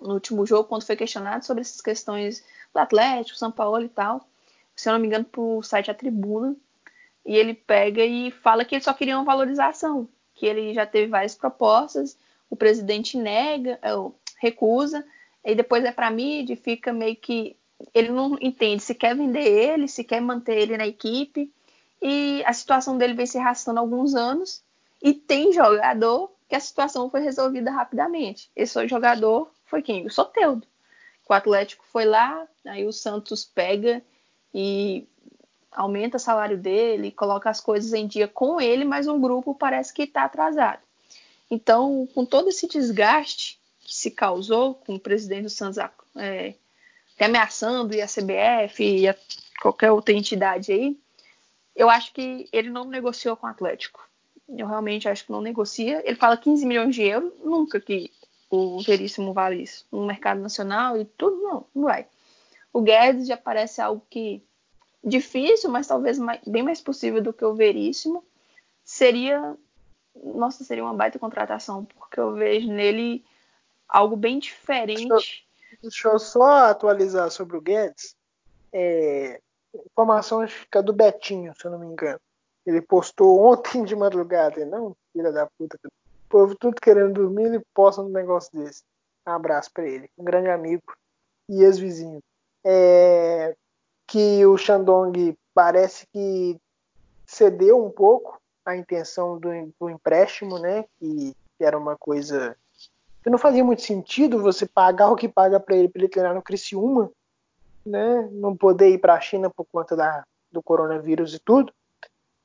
no 0.00 0.14
último 0.14 0.44
jogo, 0.44 0.68
quando 0.68 0.84
foi 0.84 0.96
questionado 0.96 1.44
sobre 1.44 1.60
essas 1.60 1.80
questões 1.80 2.44
do 2.72 2.78
Atlético, 2.78 3.38
São 3.38 3.50
Paulo 3.50 3.84
e 3.84 3.88
tal, 3.88 4.26
se 4.74 4.88
eu 4.88 4.92
não 4.92 5.00
me 5.00 5.06
engano, 5.06 5.24
pro 5.24 5.62
site 5.62 5.90
A 5.90 5.94
Tribuna, 5.94 6.56
e 7.24 7.36
ele 7.36 7.54
pega 7.54 8.04
e 8.04 8.30
fala 8.30 8.64
que 8.64 8.74
ele 8.74 8.82
só 8.82 8.92
queria 8.92 9.16
uma 9.16 9.24
valorização, 9.24 10.08
que 10.34 10.46
ele 10.46 10.74
já 10.74 10.86
teve 10.86 11.08
várias 11.08 11.34
propostas, 11.34 12.16
o 12.50 12.56
presidente 12.56 13.16
nega, 13.16 13.78
é, 13.82 13.90
recusa, 14.38 15.04
e 15.44 15.54
depois 15.54 15.84
é 15.84 15.92
para 15.92 16.10
mídia 16.10 16.54
e 16.54 16.56
fica 16.56 16.92
meio 16.92 17.16
que 17.16 17.56
ele 17.94 18.10
não 18.10 18.36
entende 18.40 18.82
se 18.82 18.94
quer 18.94 19.14
vender 19.16 19.44
ele, 19.44 19.88
se 19.88 20.04
quer 20.04 20.20
manter 20.20 20.56
ele 20.56 20.76
na 20.76 20.86
equipe, 20.86 21.52
e 22.00 22.42
a 22.44 22.52
situação 22.52 22.98
dele 22.98 23.14
vem 23.14 23.26
se 23.26 23.38
arrastando 23.38 23.78
há 23.78 23.82
alguns 23.82 24.14
anos, 24.14 24.62
e 25.02 25.12
tem 25.12 25.52
jogador 25.52 26.32
que 26.48 26.54
a 26.54 26.60
situação 26.60 27.10
foi 27.10 27.20
resolvida 27.20 27.70
rapidamente. 27.70 28.50
Esse 28.54 28.86
jogador 28.86 29.50
foi 29.64 29.82
quem? 29.82 30.06
O 30.06 30.10
Soteudo. 30.10 30.66
O 31.28 31.32
Atlético 31.32 31.84
foi 31.90 32.04
lá, 32.04 32.46
aí 32.66 32.86
o 32.86 32.92
Santos 32.92 33.44
pega 33.44 34.02
e 34.54 35.08
aumenta 35.70 36.18
o 36.18 36.20
salário 36.20 36.58
dele, 36.58 37.10
coloca 37.10 37.48
as 37.48 37.60
coisas 37.60 37.92
em 37.94 38.06
dia 38.06 38.28
com 38.28 38.60
ele, 38.60 38.84
mas 38.84 39.08
o 39.08 39.18
grupo 39.18 39.54
parece 39.54 39.92
que 39.94 40.02
está 40.02 40.24
atrasado. 40.24 40.82
Então, 41.50 42.06
com 42.14 42.24
todo 42.24 42.50
esse 42.50 42.68
desgaste 42.68 43.58
que 43.80 43.94
se 43.94 44.10
causou 44.10 44.74
com 44.74 44.94
o 44.94 45.00
presidente 45.00 45.44
do 45.44 45.50
Santos 45.50 45.78
é, 46.16 46.54
ameaçando 47.18 47.94
e 47.94 48.02
a 48.02 48.06
CBF 48.06 48.84
e 48.84 49.08
a 49.08 49.16
qualquer 49.60 49.90
outra 49.90 50.14
entidade 50.14 50.72
aí, 50.72 50.98
eu 51.74 51.88
acho 51.88 52.12
que 52.12 52.48
ele 52.52 52.68
não 52.68 52.84
negociou 52.84 53.36
com 53.36 53.46
o 53.46 53.50
Atlético. 53.50 54.06
Eu 54.48 54.66
realmente 54.66 55.08
acho 55.08 55.24
que 55.24 55.32
não 55.32 55.40
negocia. 55.40 56.02
Ele 56.04 56.16
fala 56.16 56.36
15 56.36 56.66
milhões 56.66 56.94
de 56.94 57.02
euros, 57.02 57.32
nunca 57.42 57.80
que 57.80 58.10
o 58.50 58.82
Veríssimo 58.82 59.32
vale 59.32 59.62
isso. 59.62 59.86
No 59.90 60.06
mercado 60.06 60.40
nacional 60.40 60.98
e 61.00 61.04
tudo, 61.04 61.36
não, 61.42 61.66
não 61.74 61.84
vai. 61.84 62.06
O 62.72 62.82
Guedes 62.82 63.26
já 63.26 63.36
parece 63.36 63.80
algo 63.80 64.04
que 64.10 64.42
difícil, 65.02 65.70
mas 65.70 65.86
talvez 65.86 66.18
mais, 66.18 66.40
bem 66.46 66.62
mais 66.62 66.80
possível 66.80 67.22
do 67.22 67.32
que 67.32 67.44
o 67.44 67.54
Veríssimo. 67.54 68.24
Seria, 68.84 69.56
nossa, 70.14 70.64
seria 70.64 70.84
uma 70.84 70.94
baita 70.94 71.18
contratação, 71.18 71.84
porque 71.84 72.20
eu 72.20 72.34
vejo 72.34 72.68
nele 72.68 73.24
algo 73.88 74.16
bem 74.16 74.38
diferente. 74.38 75.08
Deixa 75.08 75.32
eu, 75.72 75.80
deixa 75.82 76.08
eu 76.08 76.18
só 76.18 76.70
atualizar 76.70 77.30
sobre 77.30 77.56
o 77.56 77.60
Guedes. 77.60 78.14
É, 78.72 79.40
informação 79.90 80.40
acho 80.40 80.66
que 80.70 80.78
é 80.78 80.82
do 80.82 80.92
Betinho, 80.92 81.52
se 81.56 81.66
eu 81.66 81.70
não 81.70 81.78
me 81.78 81.86
engano. 81.86 82.20
Ele 82.66 82.80
postou 82.80 83.40
ontem 83.44 83.84
de 83.84 83.96
madrugada, 83.96 84.64
não, 84.64 84.96
filha 85.12 85.32
da 85.32 85.48
puta. 85.58 85.78
O 85.84 86.28
povo 86.28 86.54
tudo 86.54 86.80
querendo 86.80 87.14
dormir, 87.14 87.46
ele 87.46 87.62
posta 87.74 88.02
um 88.02 88.08
negócio 88.08 88.50
desse. 88.52 88.82
Um 89.26 89.32
abraço 89.32 89.70
para 89.72 89.86
ele, 89.86 90.08
um 90.16 90.24
grande 90.24 90.48
amigo 90.48 90.82
e 91.48 91.62
ex-vizinho. 91.62 92.20
É, 92.64 93.54
que 94.06 94.44
o 94.46 94.56
Shandong 94.56 95.36
parece 95.54 96.06
que 96.12 96.58
cedeu 97.26 97.84
um 97.84 97.90
pouco 97.90 98.40
a 98.64 98.76
intenção 98.76 99.38
do, 99.38 99.48
do 99.80 99.90
empréstimo, 99.90 100.58
né? 100.58 100.84
Que, 100.98 101.34
que 101.58 101.64
era 101.64 101.78
uma 101.78 101.96
coisa 101.96 102.56
que 103.22 103.30
não 103.30 103.38
fazia 103.38 103.64
muito 103.64 103.82
sentido 103.82 104.42
você 104.42 104.66
pagar 104.66 105.10
o 105.10 105.16
que 105.16 105.28
paga 105.28 105.60
para 105.60 105.76
ele 105.76 105.88
para 105.88 106.02
ele 106.02 106.08
treinar 106.08 106.34
no 106.34 106.42
Criciúma, 106.42 107.10
né? 107.86 108.28
Não 108.32 108.56
poder 108.56 108.90
ir 108.90 108.98
para 108.98 109.14
a 109.14 109.20
China 109.20 109.50
por 109.50 109.64
conta 109.70 109.94
da, 109.94 110.24
do 110.50 110.62
coronavírus 110.62 111.34
e 111.34 111.38
tudo. 111.38 111.72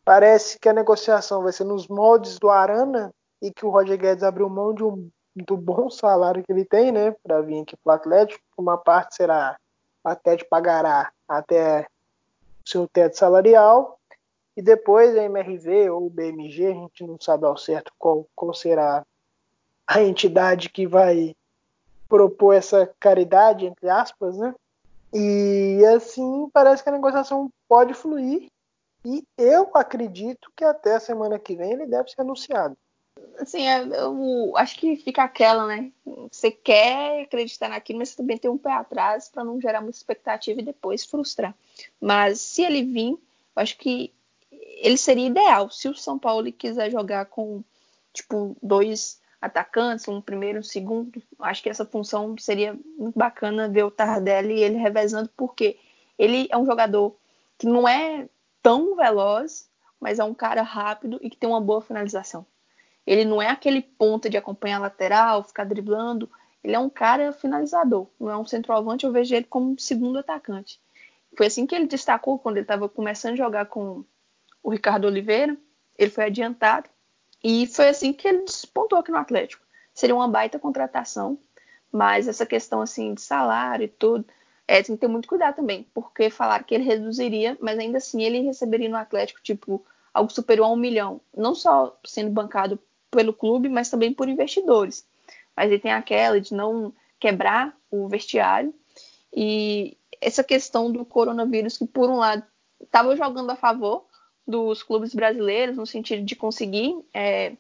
Parece 0.08 0.58
que 0.58 0.70
a 0.70 0.74
negociação 0.74 1.44
vai 1.44 1.52
ser 1.52 1.66
nos 1.66 1.90
moldes 1.90 2.40
do 2.40 2.50
Arana 2.50 3.14
e 3.42 3.52
que 3.52 3.66
o 3.66 3.70
Roger 3.70 4.00
Guedes 4.00 4.24
abriu 4.24 4.48
mão 4.48 4.74
de 4.74 4.82
um 4.82 5.10
do 5.36 5.58
bom 5.58 5.90
salário 5.90 6.42
que 6.46 6.50
ele 6.50 6.64
tem, 6.64 6.94
né, 6.94 7.14
para 7.22 7.42
vir 7.42 7.60
aqui 7.60 7.76
para 7.76 7.92
o 7.92 7.94
Atlético. 7.94 8.42
Uma 8.58 8.78
parte 8.78 9.18
será 9.18 9.58
o 10.02 10.08
Atlético 10.08 10.50
pagará 10.50 11.12
até 11.28 11.82
o 12.66 12.70
seu 12.70 12.88
teto 12.88 13.18
salarial 13.18 14.00
e 14.56 14.62
depois 14.62 15.14
a 15.18 15.24
MRV 15.24 15.90
ou 15.90 16.06
o 16.06 16.10
BMG, 16.10 16.68
a 16.68 16.74
gente 16.74 17.06
não 17.06 17.20
sabe 17.20 17.46
ao 17.46 17.58
certo 17.58 17.92
qual, 18.00 18.26
qual 18.34 18.54
será 18.54 19.06
a 19.86 20.02
entidade 20.02 20.70
que 20.70 20.88
vai 20.88 21.36
propor 22.08 22.54
essa 22.54 22.90
caridade, 22.98 23.66
entre 23.66 23.90
aspas, 23.90 24.38
né? 24.38 24.56
E 25.14 25.84
assim 25.94 26.50
parece 26.54 26.82
que 26.82 26.88
a 26.88 26.94
negociação 26.94 27.50
pode 27.68 27.94
fluir 27.94 28.48
e 29.08 29.24
eu 29.38 29.72
acredito 29.74 30.52
que 30.54 30.66
até 30.66 30.96
a 30.96 31.00
semana 31.00 31.40
que 31.40 31.56
vem 31.56 31.72
ele 31.72 31.86
deve 31.86 32.10
ser 32.10 32.20
anunciado. 32.20 32.76
Assim, 33.40 33.66
é, 33.66 33.82
eu 33.82 34.52
acho 34.58 34.78
que 34.78 34.98
fica 34.98 35.24
aquela, 35.24 35.66
né? 35.66 35.94
Você 36.30 36.52
quer 36.52 37.22
acreditar 37.22 37.70
naquilo, 37.70 38.00
mas 38.00 38.10
você 38.10 38.18
também 38.18 38.38
tem 38.38 38.52
um 38.52 38.58
pé 38.58 38.74
atrás 38.74 39.30
para 39.30 39.46
não 39.46 39.62
gerar 39.62 39.80
muita 39.80 39.98
expectativa 39.98 40.60
e 40.60 40.66
depois 40.66 41.06
frustrar. 41.06 41.56
Mas 42.02 42.42
se 42.42 42.64
ele 42.64 42.84
vir, 42.84 43.12
eu 43.12 43.20
acho 43.56 43.78
que 43.78 44.14
ele 44.52 44.98
seria 44.98 45.28
ideal. 45.28 45.70
Se 45.72 45.88
o 45.88 45.96
São 45.96 46.20
Paulo 46.20 46.52
quiser 46.52 46.92
jogar 46.92 47.28
com, 47.28 47.64
tipo, 48.12 48.58
dois 48.62 49.22
atacantes, 49.42 50.06
um 50.10 50.20
primeiro, 50.20 50.60
um 50.60 50.64
segundo. 50.64 51.24
Acho 51.40 51.64
que 51.64 51.70
essa 51.70 51.86
função 51.86 52.36
seria 52.38 52.78
muito 52.98 53.18
bacana 53.18 53.70
ver 53.70 53.84
o 53.84 53.92
Tardelli 53.92 54.56
e 54.56 54.64
ele 54.64 54.78
revezando, 54.78 55.30
porque 55.38 55.78
ele 56.20 56.48
é 56.52 56.58
um 56.58 56.66
jogador 56.66 57.16
que 57.58 57.66
não 57.66 57.88
é 57.88 58.28
tão 58.68 58.98
veloz, 58.98 59.70
mas 59.98 60.20
é 60.20 60.26
um 60.26 60.34
cara 60.34 60.62
rápido 60.62 61.18
e 61.22 61.30
que 61.30 61.38
tem 61.38 61.50
uma 61.50 61.62
boa 61.62 61.82
finalização. 61.82 62.46
Ele 63.06 63.24
não 63.24 63.42
é 63.42 63.48
aquele 63.48 63.82
ponta 63.82 64.30
de 64.30 64.36
acompanhar 64.36 64.78
lateral, 64.78 65.42
ficar 65.42 65.64
driblando. 65.64 66.30
Ele 66.62 66.76
é 66.76 66.80
um 66.80 66.90
cara 66.90 67.32
finalizador, 67.32 68.10
não 68.20 68.30
é 68.30 68.36
um 68.36 68.46
centroavante. 68.46 69.06
Eu 69.06 69.14
vejo 69.14 69.34
ele 69.34 69.46
como 69.46 69.80
segundo 69.80 70.20
atacante. 70.20 70.82
Foi 71.38 71.46
assim 71.46 71.66
que 71.66 71.74
ele 71.74 71.88
destacou 71.88 72.38
quando 72.38 72.58
ele 72.58 72.66
estava 72.66 72.90
começando 72.90 73.36
a 73.36 73.38
jogar 73.38 73.68
com 73.68 74.04
o 74.62 74.70
Ricardo 74.70 75.06
Oliveira. 75.06 75.56
Ele 75.98 76.12
foi 76.12 76.26
adiantado 76.26 76.90
e 77.42 77.68
foi 77.68 77.88
assim 77.88 78.12
que 78.12 78.28
ele 78.28 78.44
despontou 78.44 79.00
aqui 79.00 79.12
no 79.12 79.18
Atlético. 79.18 79.64
Seria 79.94 80.14
uma 80.14 80.28
baita 80.28 80.60
contratação, 80.60 81.40
mas 81.90 82.28
essa 82.28 82.46
questão 82.46 82.82
assim 82.82 83.14
de 83.14 83.22
salário 83.22 83.86
e 83.86 83.88
tudo, 83.88 84.26
é, 84.68 84.84
tem 84.84 84.96
que 84.96 85.02
ter 85.02 85.08
muito 85.08 85.28
cuidado 85.28 85.56
também, 85.56 85.88
porque 85.94 86.30
falaram 86.30 86.64
que 86.64 86.76
ele 86.76 86.84
reduziria, 86.84 87.58
mas 87.62 87.80
ainda 87.80 88.00
assim 88.00 88.22
ele 88.22 88.42
receberia 88.42 88.90
no 88.90 88.98
Atlético, 88.98 89.42
tipo, 89.42 89.84
algo 90.14 90.32
superior 90.32 90.66
a 90.66 90.72
um 90.72 90.76
milhão. 90.76 91.22
Não 91.36 91.56
só 91.56 91.98
sendo 92.06 92.32
bancado 92.32 92.78
pelo 93.10 93.34
clube, 93.34 93.70
mas 93.70 93.90
também 93.90 94.14
por 94.14 94.28
investidores. 94.28 95.08
Mas 95.56 95.72
ele 95.72 95.80
tem 95.80 95.92
aquela 95.92 96.42
de 96.42 96.54
não 96.54 96.94
quebrar 97.20 97.76
o 97.90 98.08
vestiário. 98.08 98.74
E 99.34 99.98
essa 100.20 100.44
questão 100.44 100.92
do 100.92 101.06
coronavírus, 101.06 101.78
que 101.78 101.86
por 101.88 102.10
um 102.10 102.18
lado 102.18 102.44
estava 102.82 103.16
jogando 103.16 103.50
a 103.52 103.56
favor, 103.56 104.06
dos 104.46 104.84
clubes 104.84 105.14
brasileiros, 105.14 105.78
no 105.78 105.86
sentido 105.86 106.24
de 106.24 106.36
conseguir 106.36 106.96
é, 107.14 107.54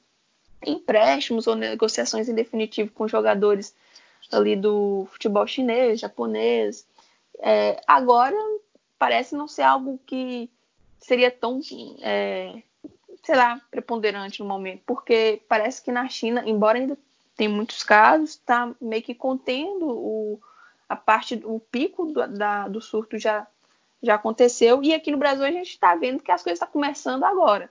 empréstimos 0.65 1.47
ou 1.47 1.55
negociações 1.55 2.29
em 2.29 2.35
definitivo 2.35 2.91
com 2.91 3.07
jogadores 3.07 3.75
ali 4.31 4.55
do 4.55 5.07
futebol 5.11 5.45
chinês, 5.45 5.99
japonês. 5.99 6.85
É, 7.39 7.81
agora 7.87 8.35
parece 8.97 9.35
não 9.35 9.47
ser 9.47 9.63
algo 9.63 9.99
que 10.05 10.49
seria 10.99 11.31
tão, 11.31 11.59
é, 12.01 12.61
sei 13.23 13.35
lá, 13.35 13.61
preponderante 13.69 14.39
no 14.39 14.47
momento, 14.47 14.81
porque 14.85 15.41
parece 15.47 15.81
que 15.81 15.91
na 15.91 16.07
China, 16.09 16.43
embora 16.45 16.79
ainda 16.79 16.97
tem 17.35 17.47
muitos 17.47 17.83
casos, 17.83 18.31
está 18.31 18.73
meio 18.81 19.03
que 19.03 19.13
contendo 19.13 19.87
o, 19.87 20.41
a 20.89 20.95
parte, 20.95 21.41
o 21.45 21.59
pico 21.59 22.05
do, 22.05 22.27
da, 22.27 22.67
do 22.67 22.81
surto 22.81 23.17
já 23.17 23.47
já 24.01 24.15
aconteceu, 24.15 24.83
e 24.83 24.93
aqui 24.93 25.11
no 25.11 25.17
Brasil 25.17 25.43
a 25.43 25.51
gente 25.51 25.71
está 25.71 25.95
vendo 25.95 26.21
que 26.21 26.31
as 26.31 26.43
coisas 26.43 26.57
estão 26.57 26.67
tá 26.67 26.71
começando 26.71 27.23
agora. 27.23 27.69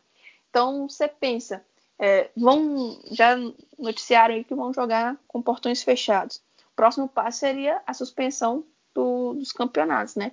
Então 0.51 0.89
você 0.89 1.07
pensa, 1.07 1.64
é, 1.99 2.31
vão 2.37 2.99
já 3.11 3.37
noticiaram 3.79 4.35
aí 4.35 4.45
que 4.45 4.55
vão 4.55 4.73
jogar 4.73 5.17
com 5.29 5.41
portões 5.41 5.83
fechados. 5.83 6.43
O 6.73 6.75
próximo 6.75 7.09
passo 7.09 7.39
seria 7.39 7.81
a 7.87 7.95
suspensão 7.95 8.64
do, 8.97 9.34
dos 9.34 9.53
campeonatos, 9.53 10.16
né? 10.16 10.32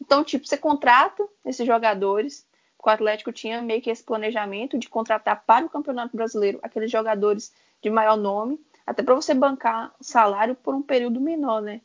Então, 0.00 0.22
tipo, 0.22 0.46
você 0.46 0.56
contrata 0.56 1.26
esses 1.44 1.66
jogadores, 1.66 2.46
o 2.82 2.88
Atlético 2.88 3.32
tinha 3.32 3.60
meio 3.62 3.82
que 3.82 3.90
esse 3.90 4.02
planejamento 4.02 4.78
de 4.78 4.88
contratar 4.88 5.42
para 5.44 5.66
o 5.66 5.70
Campeonato 5.70 6.16
Brasileiro 6.16 6.58
aqueles 6.62 6.90
jogadores 6.90 7.52
de 7.82 7.90
maior 7.90 8.16
nome, 8.16 8.60
até 8.86 9.02
para 9.02 9.14
você 9.14 9.34
bancar 9.34 9.94
salário 10.00 10.54
por 10.54 10.74
um 10.74 10.82
período 10.82 11.20
menor, 11.20 11.60
né? 11.62 11.80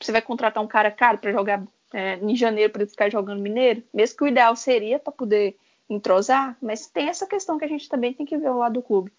Você 0.00 0.12
vai 0.12 0.22
contratar 0.22 0.62
um 0.62 0.66
cara 0.66 0.90
caro 0.90 1.18
para 1.18 1.32
jogar 1.32 1.62
é, 1.92 2.16
em 2.16 2.36
janeiro 2.36 2.72
para 2.72 2.82
ele 2.82 2.90
ficar 2.90 3.10
jogando 3.10 3.40
mineiro, 3.40 3.82
mesmo 3.92 4.18
que 4.18 4.24
o 4.24 4.28
ideal 4.28 4.54
seria 4.54 4.98
para 4.98 5.12
poder 5.12 5.56
entrosar, 5.88 6.56
mas 6.60 6.86
tem 6.86 7.08
essa 7.08 7.26
questão 7.26 7.58
que 7.58 7.64
a 7.64 7.68
gente 7.68 7.88
também 7.88 8.12
tem 8.12 8.26
que 8.26 8.36
ver 8.36 8.50
lado 8.50 8.74
do 8.74 8.82
clube. 8.82 9.12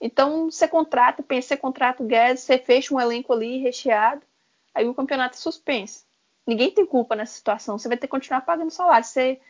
Então, 0.00 0.50
você 0.50 0.66
contrata, 0.66 1.22
pensa, 1.22 1.48
você 1.48 1.56
contrata 1.56 2.02
o 2.02 2.06
Guedes, 2.06 2.42
você 2.42 2.58
fecha 2.58 2.94
um 2.94 3.00
elenco 3.00 3.32
ali 3.32 3.58
recheado, 3.58 4.22
aí 4.80 4.88
o 4.88 4.94
campeonato 4.94 5.36
é 5.36 5.40
suspenso. 5.40 6.04
Ninguém 6.46 6.70
tem 6.70 6.86
culpa 6.86 7.14
nessa 7.14 7.34
situação, 7.34 7.78
você 7.78 7.88
vai 7.88 7.96
ter 7.96 8.06
que 8.06 8.10
continuar 8.10 8.40
pagando 8.40 8.70
salário. 8.70 9.06
Você, 9.06 9.40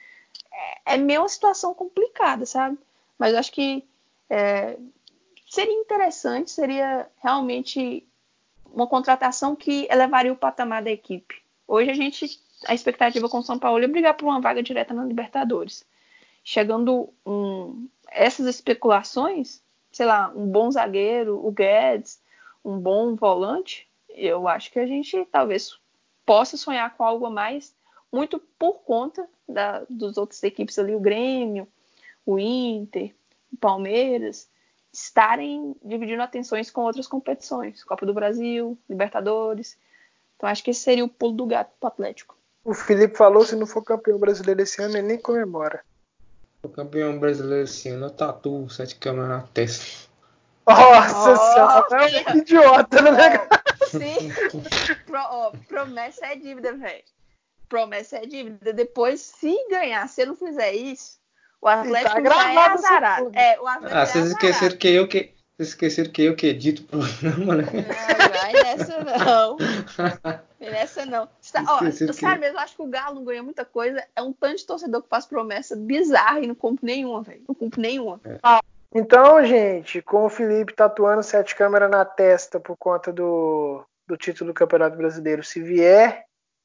é, 0.86 0.94
é 0.94 0.96
meio 0.96 1.22
uma 1.22 1.28
situação 1.28 1.72
complicada, 1.72 2.44
sabe? 2.44 2.78
Mas 3.18 3.32
eu 3.32 3.38
acho 3.38 3.52
que 3.52 3.84
é, 4.28 4.76
seria 5.48 5.74
interessante, 5.74 6.50
seria 6.50 7.08
realmente 7.22 8.06
uma 8.72 8.86
contratação 8.86 9.56
que 9.56 9.86
elevaria 9.90 10.32
o 10.32 10.36
patamar 10.36 10.82
da 10.82 10.90
equipe. 10.90 11.42
Hoje 11.66 11.90
a 11.90 11.94
gente 11.94 12.40
a 12.66 12.74
expectativa 12.74 13.28
com 13.28 13.38
o 13.38 13.42
São 13.42 13.58
Paulo 13.58 13.82
é 13.82 13.88
brigar 13.88 14.14
por 14.14 14.26
uma 14.26 14.40
vaga 14.40 14.62
direta 14.62 14.92
na 14.92 15.04
Libertadores. 15.04 15.84
Chegando 16.44 17.12
um, 17.24 17.88
essas 18.10 18.46
especulações, 18.46 19.62
sei 19.90 20.06
lá, 20.06 20.32
um 20.34 20.46
bom 20.46 20.70
zagueiro, 20.70 21.44
o 21.44 21.50
Guedes, 21.50 22.20
um 22.64 22.78
bom 22.78 23.14
volante, 23.14 23.88
eu 24.14 24.48
acho 24.48 24.70
que 24.70 24.78
a 24.78 24.86
gente 24.86 25.24
talvez 25.30 25.78
possa 26.24 26.56
sonhar 26.56 26.96
com 26.96 27.04
algo 27.04 27.26
a 27.26 27.30
mais, 27.30 27.74
muito 28.12 28.38
por 28.58 28.80
conta 28.80 29.28
da, 29.48 29.84
dos 29.88 30.16
outras 30.16 30.42
equipes 30.42 30.78
ali, 30.78 30.94
o 30.94 31.00
Grêmio, 31.00 31.66
o 32.24 32.38
Inter, 32.38 33.14
o 33.52 33.56
Palmeiras, 33.56 34.48
estarem 34.92 35.74
dividindo 35.82 36.22
atenções 36.22 36.70
com 36.70 36.82
outras 36.82 37.06
competições, 37.06 37.84
Copa 37.84 38.04
do 38.04 38.14
Brasil, 38.14 38.76
Libertadores. 38.88 39.76
Então 40.36 40.48
acho 40.48 40.64
que 40.64 40.70
esse 40.70 40.80
seria 40.80 41.04
o 41.04 41.08
pulo 41.08 41.32
do 41.32 41.46
gato 41.46 41.72
para 41.78 41.86
o 41.86 41.92
Atlético. 41.92 42.36
O 42.64 42.74
Felipe 42.74 43.16
falou: 43.16 43.44
se 43.44 43.56
não 43.56 43.66
for 43.66 43.82
campeão 43.82 44.18
brasileiro 44.18 44.62
esse 44.62 44.82
ano, 44.82 44.96
ele 44.96 45.06
nem 45.06 45.18
comemora. 45.18 45.82
O 46.62 46.68
campeão 46.68 47.18
brasileiro 47.18 47.64
esse 47.64 47.88
ano, 47.88 48.06
eu 48.06 48.10
tatuo 48.10 48.68
sete 48.68 48.96
câmeras 48.96 49.28
na 49.28 49.42
testa. 49.42 50.08
Nossa 50.66 51.32
oh, 51.32 51.36
senhora, 51.36 52.06
é 52.06 52.32
um 52.32 52.36
idiota, 52.36 53.02
né? 53.02 53.48
Sim. 53.90 54.30
Pro, 55.06 55.20
oh, 55.30 55.52
promessa 55.68 56.26
é 56.26 56.36
dívida, 56.36 56.72
velho. 56.74 57.02
Promessa 57.68 58.16
é 58.18 58.26
dívida. 58.26 58.72
Depois, 58.72 59.20
se 59.20 59.56
ganhar, 59.70 60.08
se 60.08 60.22
eu 60.22 60.26
não 60.28 60.36
fizer 60.36 60.72
isso, 60.72 61.18
O 61.60 61.68
Atlético 61.68 62.22
tá 62.22 62.30
já 62.34 62.52
é 62.52 62.56
azarado. 62.56 63.30
É, 63.34 63.60
o 63.60 63.66
Atlético 63.66 63.98
Ah, 63.98 64.02
é 64.02 64.06
vocês 64.06 64.26
esqueceram 64.26 64.76
que 64.76 64.88
eu 64.88 65.08
que. 65.08 65.34
Vocês 65.56 65.68
esqueceram 65.68 66.10
que 66.10 66.22
eu 66.22 66.34
que 66.34 66.46
edito 66.46 66.82
o 66.82 66.86
programa, 66.86 67.56
né? 67.56 67.64
Não, 67.64 68.40
vai 68.40 68.52
nessa 68.54 69.04
não. 69.04 69.56
Vai 70.58 70.70
nessa 70.70 71.04
não. 71.04 71.28
Está, 71.40 71.62
ó, 71.68 71.78
que- 71.80 71.92
sério 71.92 72.40
mesmo, 72.40 72.56
eu 72.56 72.60
acho 72.60 72.74
que 72.76 72.82
o 72.82 72.86
Galo 72.86 73.16
não 73.16 73.24
ganha 73.24 73.42
muita 73.42 73.64
coisa. 73.64 74.02
É 74.16 74.22
um 74.22 74.32
tanto 74.32 74.56
de 74.56 74.66
torcedor 74.66 75.02
que 75.02 75.08
faz 75.10 75.26
promessa 75.26 75.76
bizarra 75.76 76.40
e 76.40 76.46
não 76.46 76.54
cumpre 76.54 76.86
nenhuma, 76.86 77.22
velho. 77.22 77.42
Não 77.46 77.54
cumpre 77.54 77.80
nenhuma. 77.80 78.18
Então, 78.92 79.44
gente, 79.44 80.02
com 80.02 80.24
o 80.24 80.28
Felipe 80.28 80.74
tatuando 80.74 81.22
sete 81.22 81.54
câmeras 81.54 81.88
na 81.88 82.04
testa 82.04 82.58
por 82.58 82.76
conta 82.76 83.12
do, 83.12 83.84
do 84.06 84.16
título 84.16 84.50
do 84.50 84.54
Campeonato 84.54 84.96
Brasileiro, 84.96 85.44
se 85.44 85.62
vier, 85.62 86.24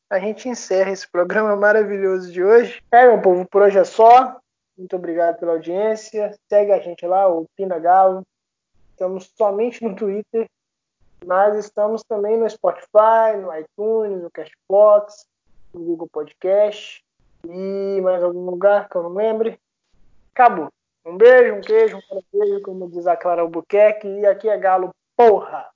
a 0.09 0.17
gente 0.17 0.49
encerra 0.49 0.91
esse 0.91 1.07
programa 1.07 1.55
maravilhoso 1.57 2.32
de 2.32 2.43
hoje. 2.43 2.82
É, 2.91 3.05
meu 3.07 3.21
povo, 3.21 3.47
por 3.47 3.61
hoje 3.61 3.78
é 3.78 3.84
só. 3.84 4.39
Muito 4.76 4.95
obrigado 4.95 5.38
pela 5.38 5.53
audiência. 5.53 6.36
Segue 6.49 6.71
a 6.71 6.80
gente 6.80 7.05
lá, 7.05 7.28
o 7.28 7.45
Pina 7.55 7.78
Galo. 7.78 8.23
Estamos 8.91 9.32
somente 9.38 9.84
no 9.84 9.95
Twitter, 9.95 10.49
mas 11.26 11.55
estamos 11.57 12.01
também 12.03 12.38
no 12.38 12.49
Spotify, 12.49 13.38
no 13.39 13.55
iTunes, 13.55 14.23
no 14.23 14.32
Cashbox, 14.32 15.28
no 15.73 15.82
Google 15.82 16.07
Podcast 16.11 17.03
e 17.45 18.01
mais 18.01 18.23
algum 18.23 18.49
lugar 18.49 18.89
que 18.89 18.95
eu 18.95 19.03
não 19.03 19.13
lembre. 19.13 19.59
Acabou. 20.34 20.69
Um 21.08 21.18
beijo, 21.18 21.53
um 21.53 21.62
queijo, 21.62 21.97
um 21.97 22.22
beijo, 22.34 22.62
como 22.64 22.89
diz 22.89 23.06
a 23.06 23.16
Clara 23.16 23.43
Albuquerque. 23.43 24.08
E 24.08 24.26
aqui 24.26 24.49
é 24.49 24.58
Galo, 24.58 24.89
porra! 25.16 25.68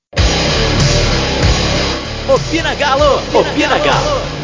Opina 2.33 2.73
Galo! 2.73 3.17
Opina 3.39 3.77
Galo! 3.77 4.38